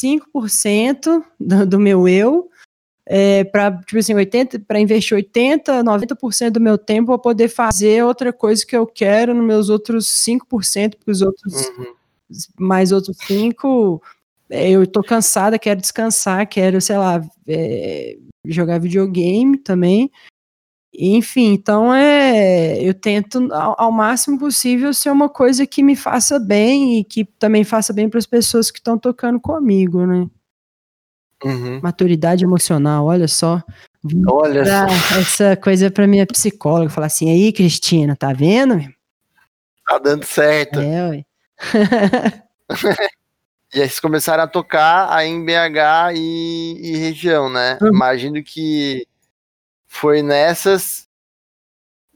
5% 0.00 1.24
do, 1.40 1.66
do 1.66 1.80
meu 1.80 2.06
eu, 2.08 2.48
é, 3.06 3.44
para 3.44 3.70
tipo 3.72 3.98
assim, 3.98 4.14
80, 4.14 4.58
para 4.60 4.80
investir 4.80 5.14
80, 5.16 5.82
90% 5.84 6.50
do 6.50 6.60
meu 6.60 6.76
tempo 6.76 7.06
para 7.06 7.18
poder 7.18 7.48
fazer 7.48 8.04
outra 8.04 8.32
coisa 8.32 8.66
que 8.66 8.76
eu 8.76 8.86
quero 8.86 9.32
nos 9.32 9.46
meus 9.46 9.68
outros 9.68 10.06
5%, 10.06 10.96
porque 10.96 11.10
os 11.10 11.22
outros 11.22 11.68
Uhum. 11.68 11.94
mais 12.58 12.90
outros 12.92 13.16
5 13.26 14.02
é, 14.50 14.70
eu 14.70 14.86
tô 14.86 15.02
cansada, 15.02 15.58
quero 15.58 15.80
descansar, 15.80 16.48
quero, 16.48 16.80
sei 16.80 16.96
lá, 16.98 17.20
é, 17.48 18.16
jogar 18.44 18.78
videogame 18.78 19.58
também. 19.58 20.10
Enfim, 20.98 21.52
então 21.52 21.94
é, 21.94 22.80
eu 22.82 22.94
tento 22.94 23.52
ao, 23.52 23.74
ao, 23.78 23.92
máximo 23.92 24.38
possível 24.38 24.94
ser 24.94 25.10
uma 25.10 25.28
coisa 25.28 25.66
que 25.66 25.82
me 25.82 25.94
faça 25.94 26.38
bem 26.38 26.98
e 26.98 27.04
que 27.04 27.24
também 27.24 27.64
faça 27.64 27.92
bem 27.92 28.08
para 28.08 28.18
as 28.18 28.26
pessoas 28.26 28.70
que 28.70 28.78
estão 28.78 28.98
tocando 28.98 29.38
comigo, 29.38 30.06
né? 30.06 30.26
Uhum. 31.44 31.80
Maturidade 31.82 32.44
emocional, 32.44 33.06
olha 33.06 33.28
só. 33.28 33.62
Olha 34.26 34.64
só. 34.64 35.18
Essa 35.18 35.56
coisa 35.56 35.90
para 35.90 36.06
minha 36.06 36.26
psicóloga 36.26 36.90
falar 36.90 37.08
assim: 37.08 37.30
aí, 37.30 37.52
Cristina, 37.52 38.16
tá 38.16 38.32
vendo? 38.32 38.78
Tá 39.86 39.98
dando 39.98 40.24
certo. 40.24 40.80
É, 40.80 41.08
ué. 41.08 41.24
e 43.74 43.80
aí 43.80 43.88
vocês 43.88 44.00
começaram 44.00 44.44
a 44.44 44.48
tocar 44.48 45.12
aí 45.12 45.28
em 45.28 45.44
BH 45.44 46.14
e, 46.14 46.80
e 46.80 46.96
região, 46.96 47.50
né? 47.50 47.78
Uhum. 47.82 47.88
Imagino 47.88 48.42
que 48.42 49.06
foi 49.96 50.22
nessas 50.22 51.08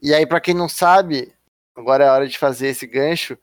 E 0.01 0.13
aí, 0.13 0.25
pra 0.25 0.41
quem 0.41 0.53
não 0.53 0.67
sabe, 0.69 1.33
agora 1.75 2.03
é 2.05 2.07
a 2.07 2.13
hora 2.13 2.27
de 2.27 2.37
fazer 2.37 2.67
esse 2.69 2.87
gancho. 2.87 3.37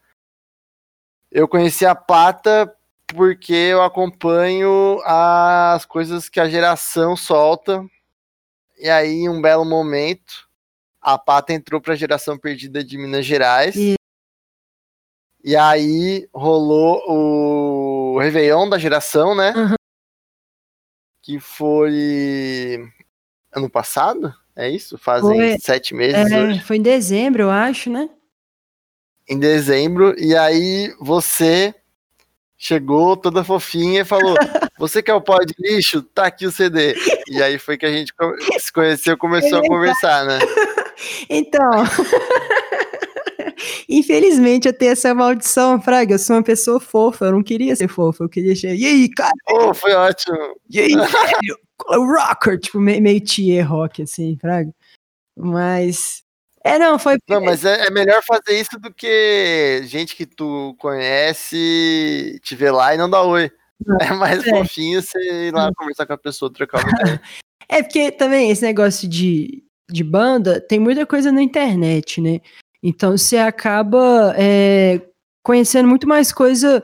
Eu 1.30 1.46
conheci 1.46 1.84
a 1.86 1.94
Pata 1.94 2.74
porque 3.06 3.52
eu 3.52 3.82
acompanho 3.82 5.00
as 5.04 5.84
coisas 5.84 6.28
que 6.28 6.40
a 6.40 6.48
geração 6.48 7.16
solta. 7.16 7.84
E 8.78 8.88
aí, 8.88 9.10
em 9.22 9.28
um 9.28 9.40
belo 9.40 9.64
momento, 9.64 10.48
a 11.00 11.18
Pata 11.18 11.52
entrou 11.52 11.80
pra 11.80 11.94
geração 11.94 12.38
perdida 12.38 12.82
de 12.82 12.98
Minas 12.98 13.24
Gerais. 13.26 13.76
E- 13.76 13.94
E 15.44 15.54
aí 15.56 16.28
rolou 16.34 17.00
o 17.08 18.18
Réveillon 18.18 18.68
da 18.68 18.76
geração, 18.78 19.34
né? 19.34 19.50
Aham. 19.50 19.74
Que 21.22 21.38
foi 21.38 22.90
ano 23.54 23.68
passado? 23.68 24.34
É 24.54 24.68
isso? 24.68 24.98
Fazem 24.98 25.36
Foi. 25.36 25.58
sete 25.60 25.94
meses 25.94 26.32
É, 26.32 26.58
foi 26.60 26.76
em 26.76 26.82
dezembro, 26.82 27.42
eu 27.44 27.50
acho, 27.50 27.90
né? 27.90 28.08
Em 29.28 29.38
dezembro. 29.38 30.14
E 30.18 30.36
aí 30.36 30.92
você 31.00 31.74
chegou 32.56 33.16
toda 33.16 33.44
fofinha 33.44 34.00
e 34.00 34.04
falou: 34.04 34.34
Você 34.78 35.02
quer 35.02 35.14
o 35.14 35.20
pó 35.20 35.38
de 35.38 35.54
lixo? 35.58 36.02
Tá 36.02 36.26
aqui 36.26 36.46
o 36.46 36.50
CD. 36.50 36.96
E 37.28 37.42
aí 37.42 37.58
foi 37.58 37.78
que 37.78 37.86
a 37.86 37.92
gente 37.92 38.12
se 38.58 38.72
conheceu 38.72 39.14
e 39.14 39.16
começou 39.16 39.58
a 39.58 39.66
conversar, 39.66 40.24
né? 40.24 40.38
Então. 41.30 41.70
Infelizmente 43.88 44.66
eu 44.66 44.72
tenho 44.72 44.90
essa 44.90 45.14
maldição, 45.14 45.80
Fraga. 45.80 46.14
Eu 46.14 46.18
sou 46.18 46.34
uma 46.34 46.42
pessoa 46.42 46.80
fofa. 46.80 47.26
Eu 47.26 47.32
não 47.32 47.42
queria 47.42 47.76
ser 47.76 47.86
fofa. 47.86 48.24
Eu 48.24 48.28
queria 48.28 48.56
ser. 48.56 48.74
E 48.74 48.84
aí, 48.84 49.08
cara? 49.08 49.30
Oh, 49.48 49.72
foi 49.72 49.92
ótimo. 49.94 50.36
E 50.68 50.80
aí, 50.80 50.88
velho? 50.88 51.58
Qual 51.78 51.94
é 51.94 51.98
o 51.98 52.06
rocker? 52.06 52.58
Tipo, 52.58 52.80
meio, 52.80 53.00
meio 53.00 53.20
tier 53.20 53.66
rock, 53.66 54.02
assim, 54.02 54.36
Fraga. 54.40 54.72
Mas. 55.36 56.22
É, 56.64 56.78
não, 56.78 56.98
foi. 56.98 57.16
Não, 57.28 57.40
mas 57.40 57.64
é, 57.64 57.86
é 57.86 57.90
melhor 57.90 58.22
fazer 58.24 58.58
isso 58.58 58.78
do 58.78 58.92
que 58.92 59.80
gente 59.84 60.16
que 60.16 60.26
tu 60.26 60.74
conhece 60.78 62.38
te 62.42 62.56
ver 62.56 62.72
lá 62.72 62.94
e 62.94 62.98
não 62.98 63.08
dá 63.08 63.22
oi. 63.22 63.50
É 64.00 64.12
mais 64.12 64.44
É. 64.46 64.50
fofinho 64.50 65.00
você 65.00 65.46
ir 65.48 65.54
lá 65.54 65.70
conversar 65.74 66.04
com 66.04 66.12
a 66.12 66.18
pessoa, 66.18 66.52
trocar 66.52 66.82
uma 66.84 67.00
ideia. 67.00 67.22
É 67.70 67.82
porque 67.82 68.10
também 68.10 68.50
esse 68.50 68.62
negócio 68.62 69.06
de, 69.06 69.62
de 69.90 70.02
banda 70.02 70.58
tem 70.58 70.78
muita 70.80 71.04
coisa 71.04 71.30
na 71.30 71.42
internet, 71.42 72.18
né? 72.18 72.40
Então 72.82 73.16
você 73.16 73.36
acaba 73.36 74.34
é, 74.38 75.02
conhecendo 75.42 75.86
muito 75.86 76.08
mais 76.08 76.32
coisa 76.32 76.82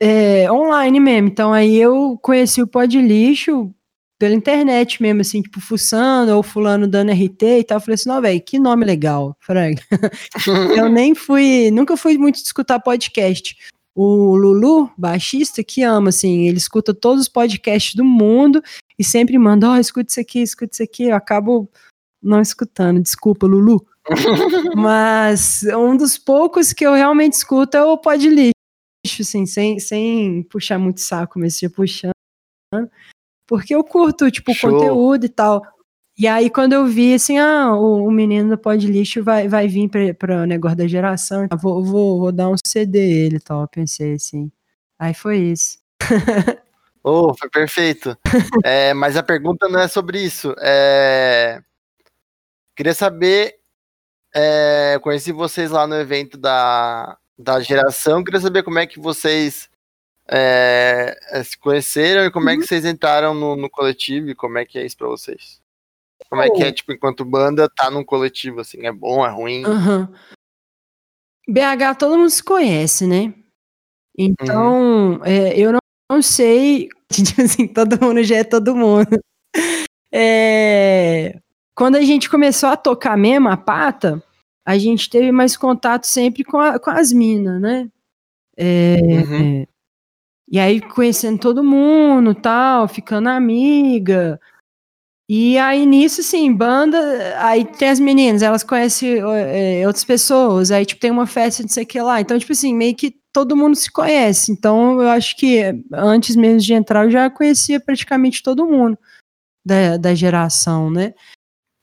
é, 0.00 0.50
online 0.52 1.00
mesmo. 1.00 1.26
Então 1.26 1.52
aí 1.52 1.76
eu 1.76 2.16
conheci 2.22 2.62
o 2.62 2.66
Pod 2.66 2.96
Lixo 2.96 3.74
pela 4.22 4.36
internet 4.36 5.02
mesmo, 5.02 5.20
assim, 5.20 5.42
tipo, 5.42 5.60
fuçando 5.60 6.36
ou 6.36 6.44
fulano 6.44 6.86
dando 6.86 7.10
RT 7.10 7.42
e 7.42 7.64
tal. 7.64 7.78
Eu 7.78 7.80
falei 7.80 7.94
assim, 7.94 8.08
não, 8.08 8.22
velho, 8.22 8.40
que 8.40 8.56
nome 8.56 8.84
legal, 8.84 9.36
Frank. 9.40 9.82
eu 10.78 10.88
nem 10.88 11.12
fui, 11.12 11.72
nunca 11.72 11.96
fui 11.96 12.16
muito 12.16 12.36
escutar 12.36 12.78
podcast. 12.78 13.56
O 13.92 14.36
Lulu, 14.36 14.88
baixista, 14.96 15.64
que 15.64 15.82
ama, 15.82 16.10
assim, 16.10 16.46
ele 16.46 16.56
escuta 16.56 16.94
todos 16.94 17.22
os 17.22 17.28
podcasts 17.28 17.96
do 17.96 18.04
mundo 18.04 18.62
e 18.96 19.02
sempre 19.02 19.36
manda, 19.38 19.70
ó, 19.70 19.76
escuta 19.76 20.12
isso 20.12 20.20
aqui, 20.20 20.38
escuta 20.38 20.72
isso 20.72 20.84
aqui. 20.84 21.08
Eu 21.08 21.16
acabo 21.16 21.68
não 22.22 22.40
escutando, 22.40 23.02
desculpa, 23.02 23.44
Lulu. 23.44 23.84
Mas 24.76 25.64
um 25.76 25.96
dos 25.96 26.16
poucos 26.16 26.72
que 26.72 26.86
eu 26.86 26.94
realmente 26.94 27.32
escuto 27.32 27.76
é 27.76 27.82
o 27.82 27.98
Pod 27.98 28.24
Lixo, 28.28 28.52
assim, 29.20 29.46
sem, 29.46 29.80
sem 29.80 30.44
puxar 30.44 30.78
muito 30.78 31.00
saco, 31.00 31.40
mas 31.40 31.58
já 31.58 31.68
puxando. 31.68 32.12
Porque 33.52 33.74
eu 33.74 33.84
curto, 33.84 34.30
tipo, 34.30 34.52
o 34.52 34.54
Show. 34.54 34.70
conteúdo 34.70 35.26
e 35.26 35.28
tal. 35.28 35.62
E 36.18 36.26
aí, 36.26 36.48
quando 36.48 36.72
eu 36.72 36.86
vi, 36.86 37.12
assim, 37.12 37.36
ah, 37.38 37.74
o, 37.74 38.06
o 38.06 38.10
menino 38.10 38.48
do 38.48 38.56
Pod 38.56 38.86
Lixo 38.86 39.22
vai, 39.22 39.46
vai 39.46 39.68
vir 39.68 39.90
pra, 39.90 40.14
pra 40.14 40.46
negócio 40.46 40.78
da 40.78 40.86
geração, 40.86 41.46
eu 41.50 41.58
vou, 41.58 41.84
vou, 41.84 42.18
vou 42.18 42.32
dar 42.32 42.48
um 42.48 42.54
CD 42.66 42.98
ele 42.98 43.36
e 43.36 43.40
tal, 43.40 43.60
eu 43.60 43.68
pensei 43.68 44.14
assim. 44.14 44.50
Aí 44.98 45.12
foi 45.12 45.36
isso. 45.36 45.78
Oh, 47.04 47.34
foi 47.34 47.50
perfeito. 47.50 48.16
É, 48.64 48.94
mas 48.94 49.16
a 49.16 49.24
pergunta 49.24 49.68
não 49.68 49.80
é 49.80 49.88
sobre 49.88 50.20
isso. 50.20 50.54
É... 50.60 51.60
Queria 52.76 52.94
saber. 52.94 53.56
É... 54.32 55.00
Conheci 55.02 55.32
vocês 55.32 55.72
lá 55.72 55.84
no 55.84 55.96
evento 55.96 56.38
da, 56.38 57.18
da 57.36 57.58
geração. 57.58 58.22
Queria 58.22 58.40
saber 58.40 58.62
como 58.62 58.78
é 58.78 58.86
que 58.86 59.00
vocês 59.00 59.68
é, 60.28 61.18
é, 61.30 61.42
se 61.42 61.58
conheceram 61.58 62.24
e 62.24 62.30
como 62.30 62.48
é 62.50 62.56
que 62.56 62.66
vocês 62.66 62.84
entraram 62.84 63.34
no, 63.34 63.56
no 63.56 63.68
coletivo 63.70 64.30
e 64.30 64.34
como 64.34 64.58
é 64.58 64.64
que 64.64 64.78
é 64.78 64.84
isso 64.86 64.96
pra 64.96 65.08
vocês. 65.08 65.60
Como 66.30 66.40
é 66.42 66.48
que 66.48 66.62
é, 66.62 66.72
tipo, 66.72 66.92
enquanto 66.92 67.24
banda, 67.24 67.68
tá 67.68 67.90
num 67.90 68.04
coletivo, 68.04 68.60
assim, 68.60 68.86
é 68.86 68.92
bom, 68.92 69.24
é 69.26 69.28
ruim? 69.30 69.64
Aham. 69.64 70.08
BH 71.48 71.94
todo 71.98 72.16
mundo 72.16 72.30
se 72.30 72.42
conhece, 72.42 73.06
né? 73.06 73.34
Então, 74.16 75.20
é, 75.24 75.58
eu 75.58 75.72
não, 75.72 75.78
não 76.10 76.22
sei, 76.22 76.88
tipo 77.12 77.42
assim, 77.42 77.66
todo 77.66 77.98
mundo 78.00 78.22
já 78.22 78.36
é 78.36 78.44
todo 78.44 78.76
mundo. 78.76 79.08
É, 80.12 81.38
quando 81.74 81.96
a 81.96 82.02
gente 82.02 82.28
começou 82.30 82.68
a 82.68 82.76
tocar 82.76 83.16
mesmo 83.16 83.48
a 83.48 83.56
pata, 83.56 84.22
a 84.64 84.78
gente 84.78 85.10
teve 85.10 85.32
mais 85.32 85.56
contato 85.56 86.04
sempre 86.06 86.44
com, 86.44 86.58
a- 86.60 86.78
com 86.78 86.90
as 86.90 87.12
minas, 87.12 87.60
né? 87.60 87.90
É, 88.56 88.96
Uhum. 89.00 89.66
E 90.50 90.58
aí 90.58 90.80
conhecendo 90.80 91.38
todo 91.38 91.64
mundo, 91.64 92.34
tal, 92.34 92.86
ficando 92.88 93.28
amiga. 93.28 94.40
E 95.28 95.56
aí 95.56 95.86
nisso, 95.86 96.20
assim, 96.20 96.52
banda, 96.52 96.98
aí 97.38 97.64
tem 97.64 97.88
as 97.88 97.98
meninas, 98.00 98.42
elas 98.42 98.62
conhecem 98.62 99.18
é, 99.18 99.86
outras 99.86 100.04
pessoas, 100.04 100.70
aí 100.70 100.84
tipo 100.84 101.00
tem 101.00 101.10
uma 101.10 101.26
festa, 101.26 101.62
não 101.62 101.70
sei 101.70 101.84
o 101.84 101.86
que 101.86 102.00
lá. 102.00 102.20
Então, 102.20 102.38
tipo 102.38 102.52
assim, 102.52 102.74
meio 102.74 102.94
que 102.94 103.16
todo 103.32 103.56
mundo 103.56 103.74
se 103.74 103.90
conhece. 103.90 104.52
Então, 104.52 105.00
eu 105.00 105.08
acho 105.08 105.36
que 105.36 105.62
antes 105.92 106.36
mesmo 106.36 106.60
de 106.60 106.74
entrar, 106.74 107.04
eu 107.04 107.10
já 107.10 107.30
conhecia 107.30 107.80
praticamente 107.80 108.42
todo 108.42 108.66
mundo 108.66 108.98
da, 109.64 109.96
da 109.96 110.14
geração, 110.14 110.90
né? 110.90 111.14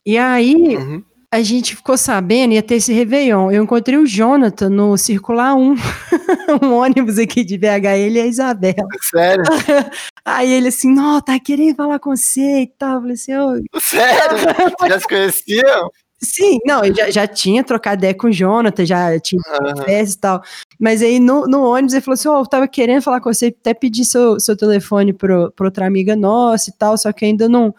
E 0.05 0.17
aí, 0.17 0.77
Uhum. 0.77 1.03
A 1.31 1.43
gente 1.43 1.75
ficou 1.75 1.95
sabendo, 1.95 2.53
ia 2.53 2.63
ter 2.63 2.75
esse 2.75 2.91
Réveillon. 2.91 3.51
Eu 3.51 3.63
encontrei 3.63 3.97
o 3.97 4.05
Jonathan 4.05 4.69
no 4.69 4.97
Circular 4.97 5.55
1, 5.55 5.75
um 6.63 6.73
ônibus 6.73 7.19
aqui 7.19 7.43
de 7.43 7.57
BH, 7.57 7.85
ele 7.97 8.17
e 8.17 8.21
a 8.21 8.25
Isabela. 8.25 8.87
Sério? 9.01 9.43
Aí 10.25 10.51
ele 10.51 10.69
assim, 10.69 10.91
não, 10.93 11.21
tá 11.21 11.39
querendo 11.39 11.75
falar 11.75 11.99
com 11.99 12.15
você 12.15 12.61
e 12.61 12.67
tal. 12.67 12.95
Eu 12.95 13.01
falei 13.01 13.13
assim, 13.13 13.35
ô, 13.35 13.79
Sério? 13.79 14.37
Já 14.89 14.99
se 14.99 15.07
conheciam? 15.07 15.89
sim, 16.21 16.57
não, 16.65 16.83
eu 16.83 16.93
já, 16.93 17.09
já 17.09 17.25
tinha 17.25 17.63
trocado 17.63 17.99
ideia 17.99 18.13
com 18.13 18.27
o 18.27 18.31
Jonathan, 18.31 18.85
já 18.85 19.17
tinha 19.21 19.41
festa 19.85 20.17
e 20.17 20.19
tal. 20.19 20.41
Mas 20.77 21.01
aí 21.01 21.17
no, 21.17 21.47
no 21.47 21.63
ônibus 21.63 21.93
ele 21.93 22.01
falou 22.01 22.15
assim: 22.15 22.27
Ó, 22.27 22.41
eu 22.41 22.45
tava 22.45 22.67
querendo 22.67 23.01
falar 23.01 23.21
com 23.21 23.31
você, 23.33 23.55
até 23.57 23.73
pedi 23.73 24.03
seu, 24.03 24.37
seu 24.37 24.57
telefone 24.57 25.13
pro, 25.13 25.49
pra 25.53 25.67
outra 25.67 25.87
amiga 25.87 26.17
nossa 26.17 26.69
e 26.69 26.73
tal, 26.73 26.97
só 26.97 27.13
que 27.13 27.23
ainda 27.23 27.47
não 27.47 27.73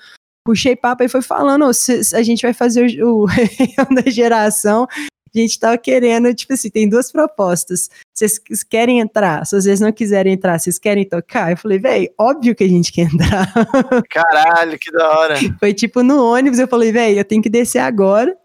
puxei 0.45 0.75
papo 0.77 1.03
e 1.05 1.09
foi 1.09 1.23
falando: 1.23 1.65
"Ô, 1.67 1.73
se- 1.73 2.05
se 2.05 2.17
a 2.17 2.23
gente 2.23 2.43
vai 2.43 2.53
fazer 2.53 3.03
o, 3.03 3.25
o 3.25 3.27
da 3.95 4.11
geração. 4.11 4.87
A 5.33 5.39
gente 5.39 5.61
tava 5.61 5.79
querendo, 5.79 6.35
tipo 6.35 6.53
assim, 6.55 6.69
tem 6.69 6.89
duas 6.89 7.13
propostas. 7.13 7.89
Vocês 8.13 8.41
querem 8.69 8.99
entrar? 8.99 9.47
Se 9.47 9.55
vocês 9.55 9.79
não 9.79 9.93
quiserem 9.93 10.33
entrar, 10.33 10.59
vocês 10.59 10.77
querem 10.77 11.09
tocar? 11.09 11.53
Eu 11.53 11.57
falei, 11.57 11.79
véi, 11.79 12.09
óbvio 12.19 12.53
que 12.53 12.65
a 12.65 12.69
gente 12.69 12.91
quer 12.93 13.03
entrar. 13.03 13.47
Caralho, 14.11 14.77
que 14.77 14.91
da 14.91 15.09
hora. 15.09 15.37
Foi 15.61 15.73
tipo 15.73 16.03
no 16.03 16.21
ônibus, 16.25 16.59
eu 16.59 16.67
falei, 16.67 16.91
véi, 16.91 17.17
eu 17.17 17.25
tenho 17.25 17.41
que 17.41 17.49
descer 17.49 17.79
agora. 17.79 18.37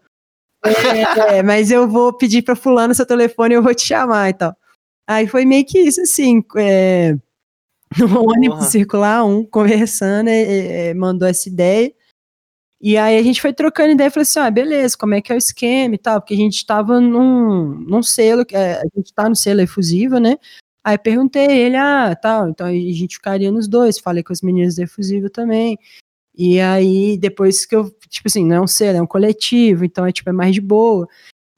É, 0.64 1.42
mas 1.42 1.72
eu 1.72 1.88
vou 1.88 2.12
pedir 2.12 2.42
pra 2.42 2.54
fulano 2.54 2.94
seu 2.94 3.04
telefone 3.04 3.54
e 3.54 3.56
eu 3.56 3.62
vou 3.64 3.74
te 3.74 3.84
chamar 3.84 4.30
e 4.30 4.34
tal. 4.34 4.56
Aí 5.08 5.26
foi 5.26 5.44
meio 5.44 5.64
que 5.66 5.80
isso, 5.80 6.00
assim, 6.02 6.40
é, 6.56 7.16
no 7.98 8.22
ônibus 8.22 8.58
Porra. 8.58 8.70
circular, 8.70 9.24
um 9.24 9.44
conversando, 9.44 10.28
é, 10.28 10.88
é, 10.88 10.94
mandou 10.94 11.26
essa 11.28 11.48
ideia. 11.48 11.92
E 12.80 12.96
aí 12.96 13.16
a 13.16 13.22
gente 13.22 13.40
foi 13.40 13.52
trocando 13.52 13.92
ideia 13.92 14.08
e 14.08 14.10
falou 14.10 14.22
assim, 14.22 14.38
ah, 14.38 14.50
beleza, 14.50 14.96
como 14.98 15.14
é 15.14 15.20
que 15.20 15.32
é 15.32 15.34
o 15.34 15.38
esquema 15.38 15.94
e 15.94 15.98
tal, 15.98 16.20
porque 16.20 16.34
a 16.34 16.36
gente 16.36 16.64
tava 16.66 17.00
num, 17.00 17.68
num 17.80 18.02
selo, 18.02 18.44
é, 18.52 18.74
a 18.74 18.84
gente 18.94 19.14
tá 19.14 19.28
no 19.28 19.34
selo 19.34 19.62
efusivo, 19.62 20.18
né? 20.18 20.36
Aí 20.84 20.98
perguntei 20.98 21.46
ele, 21.46 21.76
ah, 21.76 22.14
tal, 22.14 22.48
então 22.48 22.66
a 22.66 22.72
gente 22.72 23.16
ficaria 23.16 23.50
nos 23.50 23.66
dois, 23.66 23.98
falei 23.98 24.22
com 24.22 24.32
as 24.32 24.42
meninas 24.42 24.76
da 24.76 24.84
efusivo 24.84 25.30
também. 25.30 25.78
E 26.36 26.60
aí, 26.60 27.16
depois 27.16 27.64
que 27.64 27.74
eu, 27.74 27.90
tipo 28.08 28.28
assim, 28.28 28.44
não 28.44 28.56
é 28.56 28.60
um 28.60 28.66
selo, 28.66 28.98
é 28.98 29.02
um 29.02 29.06
coletivo, 29.06 29.84
então 29.84 30.04
é 30.06 30.12
tipo, 30.12 30.28
é 30.28 30.32
mais 30.32 30.54
de 30.54 30.60
boa. 30.60 31.08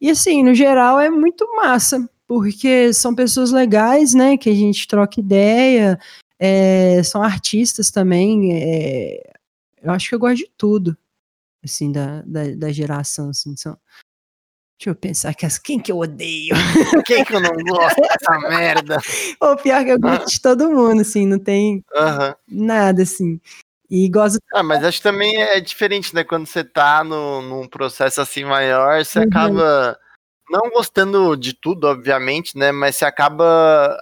E 0.00 0.08
assim, 0.10 0.42
no 0.44 0.54
geral 0.54 1.00
é 1.00 1.10
muito 1.10 1.44
massa, 1.56 2.08
porque 2.28 2.92
são 2.92 3.14
pessoas 3.14 3.50
legais, 3.50 4.12
né, 4.12 4.36
que 4.36 4.50
a 4.50 4.54
gente 4.54 4.86
troca 4.86 5.18
ideia, 5.18 5.98
é, 6.38 7.02
são 7.02 7.22
artistas 7.22 7.90
também, 7.90 8.52
é, 8.52 9.32
eu 9.82 9.90
acho 9.90 10.10
que 10.10 10.14
eu 10.14 10.18
gosto 10.18 10.36
de 10.36 10.52
tudo, 10.56 10.96
assim, 11.64 11.90
da, 11.90 12.20
da, 12.22 12.54
da 12.54 12.70
geração, 12.70 13.30
assim, 13.30 13.56
são... 13.56 13.76
Deixa 14.78 14.90
eu 14.90 14.94
pensar 14.94 15.34
que 15.34 15.44
as, 15.44 15.58
quem 15.58 15.80
que 15.80 15.90
eu 15.90 15.98
odeio? 15.98 16.54
Quem 17.04 17.24
que 17.24 17.34
eu 17.34 17.40
não 17.40 17.52
gosto 17.52 18.00
dessa 18.00 18.38
merda? 18.48 18.96
Ou 19.42 19.56
pior 19.56 19.84
que 19.84 19.90
eu 19.90 19.98
gosto 19.98 20.30
de 20.30 20.40
todo 20.40 20.70
mundo, 20.70 21.00
assim, 21.00 21.26
não 21.26 21.38
tem 21.40 21.84
nada, 22.46 23.02
assim. 23.02 23.40
E 23.90 24.08
gosto. 24.08 24.38
Ah, 24.54 24.62
mas 24.62 24.84
acho 24.84 24.98
que 24.98 25.02
também 25.02 25.36
é 25.36 25.58
diferente, 25.58 26.14
né? 26.14 26.22
Quando 26.22 26.46
você 26.46 26.62
tá 26.62 27.02
no, 27.02 27.42
num 27.42 27.66
processo 27.66 28.20
assim 28.20 28.44
maior, 28.44 29.04
você 29.04 29.18
Uhum. 29.18 29.24
acaba 29.24 29.98
não 30.50 30.70
gostando 30.70 31.36
de 31.36 31.52
tudo, 31.52 31.86
obviamente, 31.86 32.56
né? 32.56 32.72
Mas 32.72 32.96
você 32.96 33.04
acaba 33.04 33.96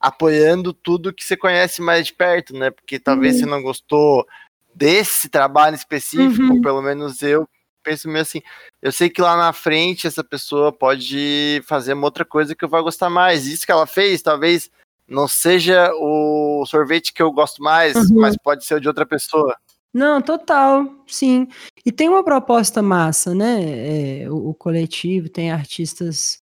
apoiando 0.00 0.72
tudo 0.72 1.12
que 1.12 1.24
você 1.24 1.36
conhece 1.36 1.82
mais 1.82 2.06
de 2.06 2.12
perto, 2.14 2.54
né? 2.54 2.70
Porque 2.70 2.98
talvez 2.98 3.34
Uhum. 3.34 3.40
você 3.40 3.46
não 3.46 3.62
gostou 3.62 4.26
desse 4.74 5.28
trabalho 5.28 5.74
específico, 5.74 6.42
Uhum. 6.54 6.60
pelo 6.60 6.80
menos 6.82 7.22
eu 7.22 7.48
penso 7.82 8.08
meio 8.08 8.22
assim. 8.22 8.42
Eu 8.82 8.92
sei 8.92 9.08
que 9.10 9.20
lá 9.20 9.36
na 9.36 9.52
frente 9.52 10.06
essa 10.06 10.22
pessoa 10.22 10.70
pode 10.72 11.62
fazer 11.66 11.94
uma 11.94 12.04
outra 12.06 12.24
coisa 12.24 12.54
que 12.54 12.64
eu 12.64 12.68
vou 12.68 12.82
gostar 12.82 13.10
mais. 13.10 13.46
Isso 13.46 13.64
que 13.66 13.72
ela 13.72 13.86
fez, 13.86 14.22
talvez 14.22 14.70
não 15.08 15.26
seja 15.26 15.90
o 15.94 16.64
sorvete 16.66 17.12
que 17.12 17.22
eu 17.22 17.32
gosto 17.32 17.62
mais, 17.62 17.96
Uhum. 17.96 18.20
mas 18.20 18.36
pode 18.36 18.64
ser 18.64 18.74
o 18.74 18.80
de 18.80 18.86
outra 18.88 19.06
pessoa. 19.06 19.56
Não, 19.98 20.22
total, 20.22 21.04
sim. 21.08 21.48
E 21.84 21.90
tem 21.90 22.08
uma 22.08 22.22
proposta 22.22 22.80
massa, 22.80 23.34
né? 23.34 24.22
É, 24.22 24.30
o, 24.30 24.50
o 24.50 24.54
coletivo 24.54 25.28
tem 25.28 25.50
artistas 25.50 26.38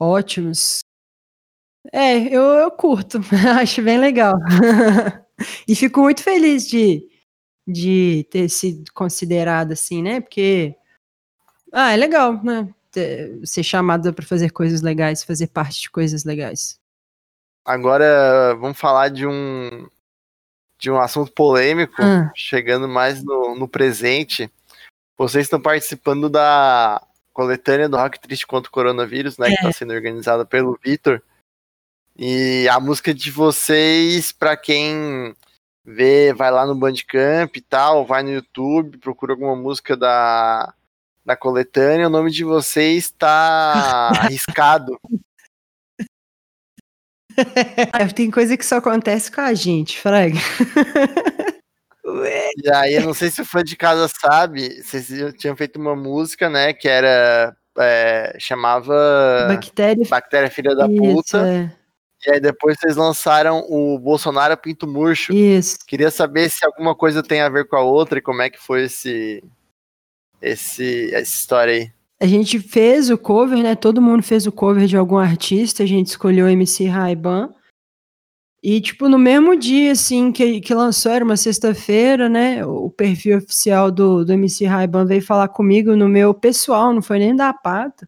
ótimos. 0.00 0.80
É, 1.92 2.16
eu, 2.34 2.42
eu 2.42 2.70
curto, 2.70 3.18
acho 3.60 3.82
bem 3.82 3.98
legal. 3.98 4.38
e 5.68 5.76
fico 5.76 6.00
muito 6.00 6.22
feliz 6.22 6.66
de, 6.66 7.06
de 7.68 8.26
ter 8.30 8.48
sido 8.48 8.90
considerado 8.94 9.72
assim, 9.72 10.02
né? 10.02 10.22
Porque, 10.22 10.74
ah, 11.70 11.92
é 11.92 11.98
legal, 11.98 12.42
né? 12.42 12.66
Ter- 12.90 13.46
Ser 13.46 13.62
chamada 13.62 14.10
para 14.10 14.24
fazer 14.24 14.52
coisas 14.52 14.80
legais, 14.80 15.22
fazer 15.22 15.48
parte 15.48 15.82
de 15.82 15.90
coisas 15.90 16.24
legais. 16.24 16.80
Agora 17.62 18.54
vamos 18.54 18.78
falar 18.78 19.10
de 19.10 19.26
um 19.26 19.86
de 20.80 20.90
um 20.90 20.98
assunto 20.98 21.30
polêmico, 21.32 22.00
Ah. 22.02 22.32
chegando 22.34 22.88
mais 22.88 23.22
no, 23.22 23.54
no 23.54 23.68
presente. 23.68 24.50
Vocês 25.18 25.44
estão 25.44 25.60
participando 25.60 26.30
da 26.30 27.00
coletânea 27.32 27.88
do 27.88 27.96
Rock 27.96 28.18
Triste 28.18 28.46
contra 28.46 28.68
o 28.68 28.72
Coronavírus, 28.72 29.36
né? 29.36 29.48
Que 29.48 29.54
está 29.54 29.72
sendo 29.72 29.92
organizada 29.92 30.44
pelo 30.46 30.78
Vitor. 30.82 31.22
E 32.16 32.66
a 32.68 32.80
música 32.80 33.12
de 33.14 33.30
vocês, 33.30 34.32
para 34.32 34.56
quem 34.56 35.34
vê, 35.84 36.32
vai 36.32 36.50
lá 36.50 36.66
no 36.66 36.74
Bandcamp 36.74 37.54
e 37.56 37.60
tal, 37.60 38.06
vai 38.06 38.22
no 38.22 38.30
YouTube, 38.30 38.98
procura 38.98 39.32
alguma 39.32 39.54
música 39.56 39.96
da, 39.96 40.74
da 41.24 41.36
coletânea, 41.36 42.06
o 42.06 42.10
nome 42.10 42.30
de 42.30 42.44
vocês 42.44 43.04
está 43.04 44.08
arriscado. 44.20 44.98
É, 47.92 48.06
tem 48.08 48.30
coisa 48.30 48.56
que 48.56 48.64
só 48.64 48.76
acontece 48.76 49.30
com 49.30 49.40
a 49.40 49.54
gente, 49.54 49.98
Fraga. 49.98 50.38
E 52.56 52.72
aí, 52.72 52.94
eu 52.94 53.02
não 53.02 53.14
sei 53.14 53.30
se 53.30 53.40
o 53.40 53.44
fã 53.44 53.62
de 53.62 53.76
casa 53.76 54.08
sabe, 54.08 54.82
vocês 54.82 55.08
tinham 55.38 55.56
feito 55.56 55.78
uma 55.78 55.94
música, 55.94 56.50
né, 56.50 56.72
que 56.72 56.88
era. 56.88 57.54
é, 57.78 58.36
chamava 58.38 59.46
Bactéria. 59.48 60.06
Bactéria 60.08 60.50
Filha 60.50 60.74
da 60.74 60.86
Isso, 60.86 61.14
Puta. 61.14 61.46
é. 61.46 61.80
E 62.26 62.32
aí 62.32 62.40
depois 62.40 62.76
vocês 62.78 62.96
lançaram 62.96 63.64
o 63.68 63.98
Bolsonaro 63.98 64.56
Pinto 64.56 64.86
Murcho. 64.86 65.32
Isso. 65.32 65.78
Queria 65.86 66.10
saber 66.10 66.50
se 66.50 66.64
alguma 66.66 66.94
coisa 66.94 67.22
tem 67.22 67.40
a 67.40 67.48
ver 67.48 67.66
com 67.66 67.76
a 67.76 67.82
outra 67.82 68.18
e 68.18 68.22
como 68.22 68.42
é 68.42 68.50
que 68.50 68.58
foi 68.58 68.84
esse. 68.84 69.42
Esse, 70.42 71.14
essa 71.14 71.22
história 71.22 71.74
aí. 71.74 71.92
A 72.22 72.26
gente 72.26 72.58
fez 72.58 73.08
o 73.08 73.16
cover, 73.16 73.62
né? 73.62 73.74
Todo 73.74 74.02
mundo 74.02 74.22
fez 74.22 74.46
o 74.46 74.52
cover 74.52 74.86
de 74.86 74.96
algum 74.96 75.16
artista. 75.16 75.82
A 75.82 75.86
gente 75.86 76.08
escolheu 76.08 76.46
o 76.46 76.48
MC 76.50 76.84
Raiban. 76.86 77.52
E, 78.62 78.78
tipo, 78.78 79.08
no 79.08 79.18
mesmo 79.18 79.56
dia, 79.56 79.92
assim, 79.92 80.30
que, 80.30 80.60
que 80.60 80.74
lançou, 80.74 81.10
era 81.12 81.24
uma 81.24 81.36
sexta-feira, 81.36 82.28
né? 82.28 82.62
O 82.66 82.90
perfil 82.90 83.38
oficial 83.38 83.90
do, 83.90 84.22
do 84.22 84.34
MC 84.34 84.66
Raiban 84.66 85.06
veio 85.06 85.22
falar 85.22 85.48
comigo 85.48 85.96
no 85.96 86.06
meu 86.06 86.34
pessoal, 86.34 86.92
não 86.92 87.00
foi 87.00 87.18
nem 87.18 87.34
da 87.34 87.54
pata. 87.54 88.06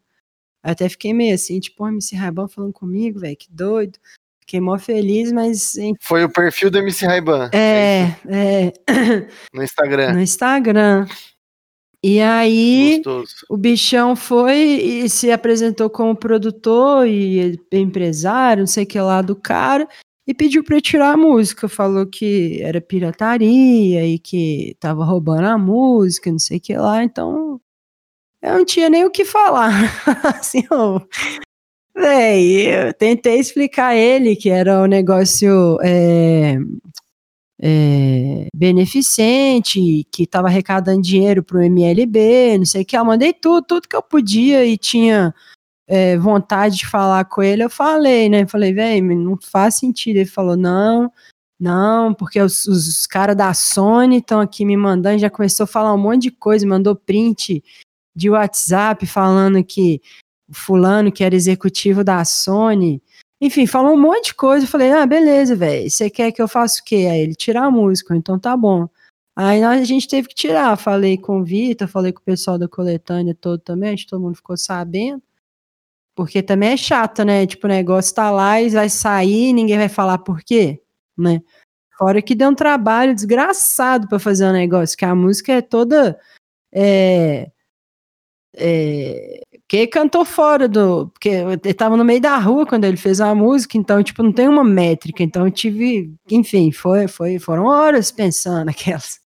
Aí 0.62 0.72
Até 0.72 0.90
fiquei 0.90 1.14
meio 1.14 1.34
assim, 1.34 1.58
tipo, 1.58 1.82
o 1.82 1.88
MC 1.88 2.14
Raiban 2.14 2.48
falando 2.48 2.72
comigo, 2.74 3.18
velho, 3.20 3.34
que 3.36 3.50
doido. 3.50 3.98
Fiquei 4.40 4.60
mó 4.60 4.78
feliz, 4.78 5.32
mas 5.32 5.76
enfim, 5.76 5.96
Foi 6.02 6.22
o 6.22 6.28
perfil 6.28 6.70
do 6.70 6.76
MC 6.76 7.06
Raiban. 7.06 7.48
é, 7.54 8.14
é, 8.26 8.72
No 9.54 9.62
Instagram. 9.62 10.12
no 10.12 10.20
Instagram. 10.20 11.06
E 12.04 12.20
aí, 12.20 12.96
Gostoso. 12.96 13.46
o 13.48 13.56
bichão 13.56 14.16
foi 14.16 14.56
e 14.56 15.08
se 15.08 15.30
apresentou 15.30 15.88
como 15.88 16.16
produtor 16.16 17.06
e 17.06 17.60
empresário, 17.70 18.62
não 18.62 18.66
sei 18.66 18.82
o 18.82 18.86
que 18.86 19.00
lá 19.00 19.22
do 19.22 19.36
cara, 19.36 19.88
e 20.26 20.34
pediu 20.34 20.64
eu 20.68 20.80
tirar 20.80 21.12
a 21.12 21.16
música. 21.16 21.68
Falou 21.68 22.04
que 22.06 22.60
era 22.60 22.80
pirataria 22.80 24.04
e 24.04 24.18
que 24.18 24.76
tava 24.80 25.04
roubando 25.04 25.46
a 25.46 25.56
música, 25.56 26.30
não 26.30 26.40
sei 26.40 26.58
o 26.58 26.60
que 26.60 26.76
lá. 26.76 27.04
Então, 27.04 27.60
eu 28.42 28.58
não 28.58 28.64
tinha 28.64 28.90
nem 28.90 29.04
o 29.04 29.10
que 29.10 29.24
falar. 29.24 29.70
assim, 30.40 30.64
ó. 30.70 31.00
Véi, 31.94 32.66
eu 32.88 32.94
tentei 32.94 33.38
explicar 33.38 33.88
a 33.88 33.96
ele 33.96 34.34
que 34.34 34.50
era 34.50 34.82
um 34.82 34.86
negócio 34.86 35.78
é, 35.82 36.56
é, 37.64 38.48
beneficente, 38.52 40.04
que 40.10 40.24
estava 40.24 40.48
arrecadando 40.48 41.00
dinheiro 41.00 41.44
para 41.44 41.58
o 41.58 41.62
MLB, 41.62 42.58
não 42.58 42.66
sei 42.66 42.82
o 42.82 42.84
que. 42.84 42.96
Eu 42.96 43.04
mandei 43.04 43.32
tudo, 43.32 43.64
tudo 43.64 43.88
que 43.88 43.94
eu 43.94 44.02
podia 44.02 44.66
e 44.66 44.76
tinha 44.76 45.32
é, 45.86 46.18
vontade 46.18 46.78
de 46.78 46.86
falar 46.86 47.24
com 47.26 47.40
ele. 47.40 47.62
Eu 47.62 47.70
falei, 47.70 48.28
né? 48.28 48.44
Falei, 48.48 48.72
velho, 48.72 49.14
não 49.16 49.38
faz 49.40 49.76
sentido. 49.76 50.16
Ele 50.16 50.26
falou, 50.26 50.56
não, 50.56 51.12
não, 51.60 52.12
porque 52.12 52.40
os, 52.40 52.66
os 52.66 53.06
caras 53.06 53.36
da 53.36 53.54
Sony 53.54 54.16
estão 54.18 54.40
aqui 54.40 54.64
me 54.64 54.76
mandando. 54.76 55.20
Já 55.20 55.30
começou 55.30 55.62
a 55.64 55.68
falar 55.68 55.94
um 55.94 55.98
monte 55.98 56.22
de 56.22 56.30
coisa, 56.32 56.66
mandou 56.66 56.96
print 56.96 57.62
de 58.14 58.28
WhatsApp 58.28 59.06
falando 59.06 59.62
que 59.62 60.00
o 60.48 60.54
fulano 60.54 61.12
que 61.12 61.22
era 61.22 61.36
executivo 61.36 62.02
da 62.02 62.24
Sony 62.24 63.00
enfim, 63.44 63.66
falou 63.66 63.94
um 63.94 64.00
monte 64.00 64.26
de 64.26 64.34
coisa. 64.34 64.64
Eu 64.64 64.68
falei, 64.68 64.92
ah, 64.92 65.04
beleza, 65.04 65.56
velho. 65.56 65.90
Você 65.90 66.08
quer 66.08 66.30
que 66.30 66.40
eu 66.40 66.46
faça 66.46 66.80
o 66.80 66.84
quê? 66.84 67.08
Aí 67.10 67.22
ele 67.22 67.34
tirar 67.34 67.64
a 67.64 67.70
música, 67.72 68.14
então 68.14 68.38
tá 68.38 68.56
bom. 68.56 68.88
Aí 69.34 69.64
a 69.64 69.82
gente 69.82 70.06
teve 70.06 70.28
que 70.28 70.34
tirar. 70.34 70.76
Falei 70.76 71.18
com 71.18 71.40
o 71.40 71.44
Vitor, 71.44 71.88
falei 71.88 72.12
com 72.12 72.20
o 72.20 72.24
pessoal 72.24 72.56
da 72.56 72.68
coletânea 72.68 73.34
todo 73.34 73.58
também, 73.60 73.94
acho 73.94 74.04
que 74.04 74.10
todo 74.10 74.22
mundo 74.22 74.36
ficou 74.36 74.56
sabendo. 74.56 75.20
Porque 76.14 76.40
também 76.40 76.70
é 76.70 76.76
chato, 76.76 77.24
né? 77.24 77.44
Tipo, 77.44 77.66
o 77.66 77.70
negócio 77.70 78.14
tá 78.14 78.30
lá 78.30 78.62
e 78.62 78.70
vai 78.70 78.88
sair, 78.88 79.52
ninguém 79.52 79.78
vai 79.78 79.88
falar 79.88 80.18
por 80.18 80.40
quê, 80.44 80.80
né? 81.18 81.42
Fora 81.98 82.22
que 82.22 82.36
deu 82.36 82.50
um 82.50 82.54
trabalho 82.54 83.12
desgraçado 83.12 84.08
pra 84.08 84.20
fazer 84.20 84.46
o 84.46 84.52
negócio, 84.52 84.96
que 84.96 85.04
a 85.04 85.16
música 85.16 85.54
é 85.54 85.62
toda. 85.62 86.16
É, 86.72 87.50
é, 88.56 89.40
porque 89.72 89.86
cantou 89.86 90.22
fora 90.22 90.68
do. 90.68 91.06
Porque 91.08 91.30
ele 91.30 91.72
tava 91.72 91.96
no 91.96 92.04
meio 92.04 92.20
da 92.20 92.36
rua 92.36 92.66
quando 92.66 92.84
ele 92.84 92.98
fez 92.98 93.22
a 93.22 93.34
música, 93.34 93.78
então, 93.78 94.02
tipo, 94.02 94.22
não 94.22 94.30
tem 94.30 94.46
uma 94.46 94.62
métrica. 94.62 95.22
Então 95.22 95.46
eu 95.46 95.50
tive. 95.50 96.12
Enfim, 96.30 96.70
foi, 96.70 97.08
foi, 97.08 97.38
foram 97.38 97.64
horas 97.64 98.10
pensando 98.10 98.68
aquelas. 98.70 99.18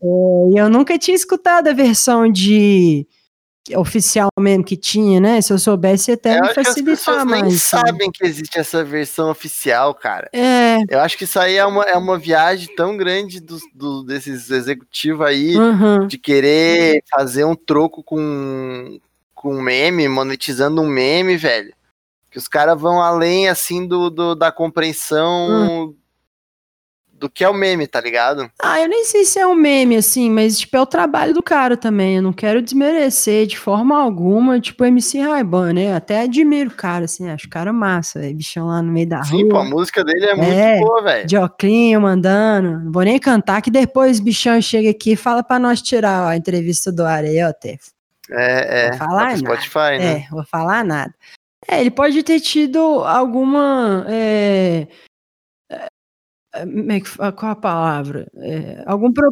É, 0.00 0.06
E 0.52 0.58
eu 0.58 0.68
nunca 0.68 0.96
tinha 0.96 1.16
escutado 1.16 1.66
a 1.66 1.72
versão 1.72 2.30
de 2.30 3.04
oficial 3.76 4.28
mesmo 4.38 4.62
que 4.62 4.76
tinha, 4.76 5.18
né? 5.18 5.40
Se 5.40 5.52
eu 5.52 5.58
soubesse, 5.58 6.12
até 6.12 6.38
Eu 6.38 6.42
me 6.42 6.54
facilitar 6.54 7.26
mais. 7.26 7.42
nem 7.42 7.52
né? 7.52 7.58
sabem 7.58 8.10
que 8.12 8.24
existe 8.24 8.56
essa 8.56 8.84
versão 8.84 9.28
oficial, 9.28 9.92
cara. 9.92 10.30
É, 10.32 10.76
Eu 10.88 11.00
acho 11.00 11.18
que 11.18 11.24
isso 11.24 11.40
aí 11.40 11.56
é 11.56 11.66
uma, 11.66 11.82
é 11.82 11.96
uma 11.96 12.16
viagem 12.16 12.72
tão 12.76 12.96
grande 12.96 13.40
dos, 13.40 13.62
do- 13.74 14.04
desses 14.04 14.50
executivos 14.50 15.26
aí 15.26 15.56
uhum. 15.56 16.06
de 16.06 16.16
querer 16.16 17.02
fazer 17.10 17.44
um 17.44 17.56
troco 17.56 18.04
com, 18.04 19.00
com 19.44 19.54
um 19.56 19.60
meme, 19.60 20.08
monetizando 20.08 20.80
um 20.80 20.88
meme, 20.88 21.36
velho. 21.36 21.70
Que 22.30 22.38
os 22.38 22.48
caras 22.48 22.80
vão 22.80 23.02
além, 23.02 23.46
assim, 23.46 23.86
do, 23.86 24.08
do- 24.08 24.34
da 24.34 24.50
compreensão 24.50 25.94
do 27.12 27.28
que 27.28 27.44
é 27.44 27.48
o 27.48 27.52
meme, 27.52 27.86
tá 27.86 28.00
ligado? 28.00 28.50
Ah, 28.60 28.80
eu 28.80 28.88
nem 28.88 29.04
sei 29.04 29.24
se 29.26 29.38
é 29.38 29.46
um 29.46 29.54
meme, 29.54 29.96
assim, 29.96 30.30
mas, 30.30 30.58
tipo, 30.58 30.74
é 30.78 30.80
o 30.80 30.86
trabalho 30.86 31.34
do 31.34 31.42
cara 31.42 31.76
também. 31.76 32.16
Eu 32.16 32.22
não 32.22 32.32
quero 32.32 32.62
desmerecer 32.62 33.46
de 33.46 33.58
forma 33.58 34.00
alguma, 34.02 34.58
tipo, 34.58 34.82
MC 34.82 35.20
Raiban, 35.20 35.74
né? 35.74 35.94
Até 35.94 36.20
admiro 36.22 36.70
o 36.70 36.74
cara, 36.74 37.04
assim, 37.04 37.28
acho 37.28 37.46
o 37.46 37.50
cara 37.50 37.70
massa, 37.70 38.20
velho. 38.20 38.34
Bichão 38.36 38.66
lá 38.68 38.80
no 38.80 38.90
meio 38.92 39.08
da 39.10 39.22
Sim, 39.24 39.46
pô, 39.48 39.56
a 39.56 39.60
rua. 39.60 39.68
música 39.70 40.02
dele 40.02 40.24
é 40.24 40.34
muito 40.34 40.50
É. 40.52 40.78
boa, 40.80 41.02
velho. 41.02 41.26
De 41.28 41.36
oclinho, 41.36 42.00
mandando. 42.00 42.80
Não 42.82 42.90
vou 42.92 43.02
nem 43.02 43.18
cantar, 43.18 43.60
que 43.60 43.70
depois 43.70 44.18
o 44.20 44.22
bichão 44.22 44.60
chega 44.62 44.88
aqui 44.90 45.12
e 45.12 45.16
fala 45.16 45.42
pra 45.42 45.58
nós 45.58 45.82
tirar 45.82 46.24
ó, 46.24 46.28
a 46.30 46.36
entrevista 46.36 46.90
do 46.90 47.04
ar 47.04 47.24
aí, 47.24 47.42
ó, 47.44 47.52
Tef. 47.52 47.92
É, 48.30 48.86
é. 48.86 48.88
Vou 48.90 48.98
falar 48.98 49.08
Tá 49.08 49.16
pro 49.18 49.24
nada. 49.26 49.36
Spotify, 49.38 49.98
né? 49.98 50.18
É, 50.18 50.28
vou 50.30 50.44
falar 50.44 50.84
nada. 50.84 51.14
É, 51.68 51.80
ele 51.80 51.90
pode 51.90 52.22
ter 52.22 52.40
tido 52.40 52.78
alguma. 53.04 54.04
É, 54.08 54.86
é, 55.70 55.88
como 56.60 56.92
é 56.92 57.32
qual 57.32 57.52
a 57.52 57.56
palavra? 57.56 58.30
É, 58.36 58.82
algum 58.86 59.12
pro, 59.12 59.30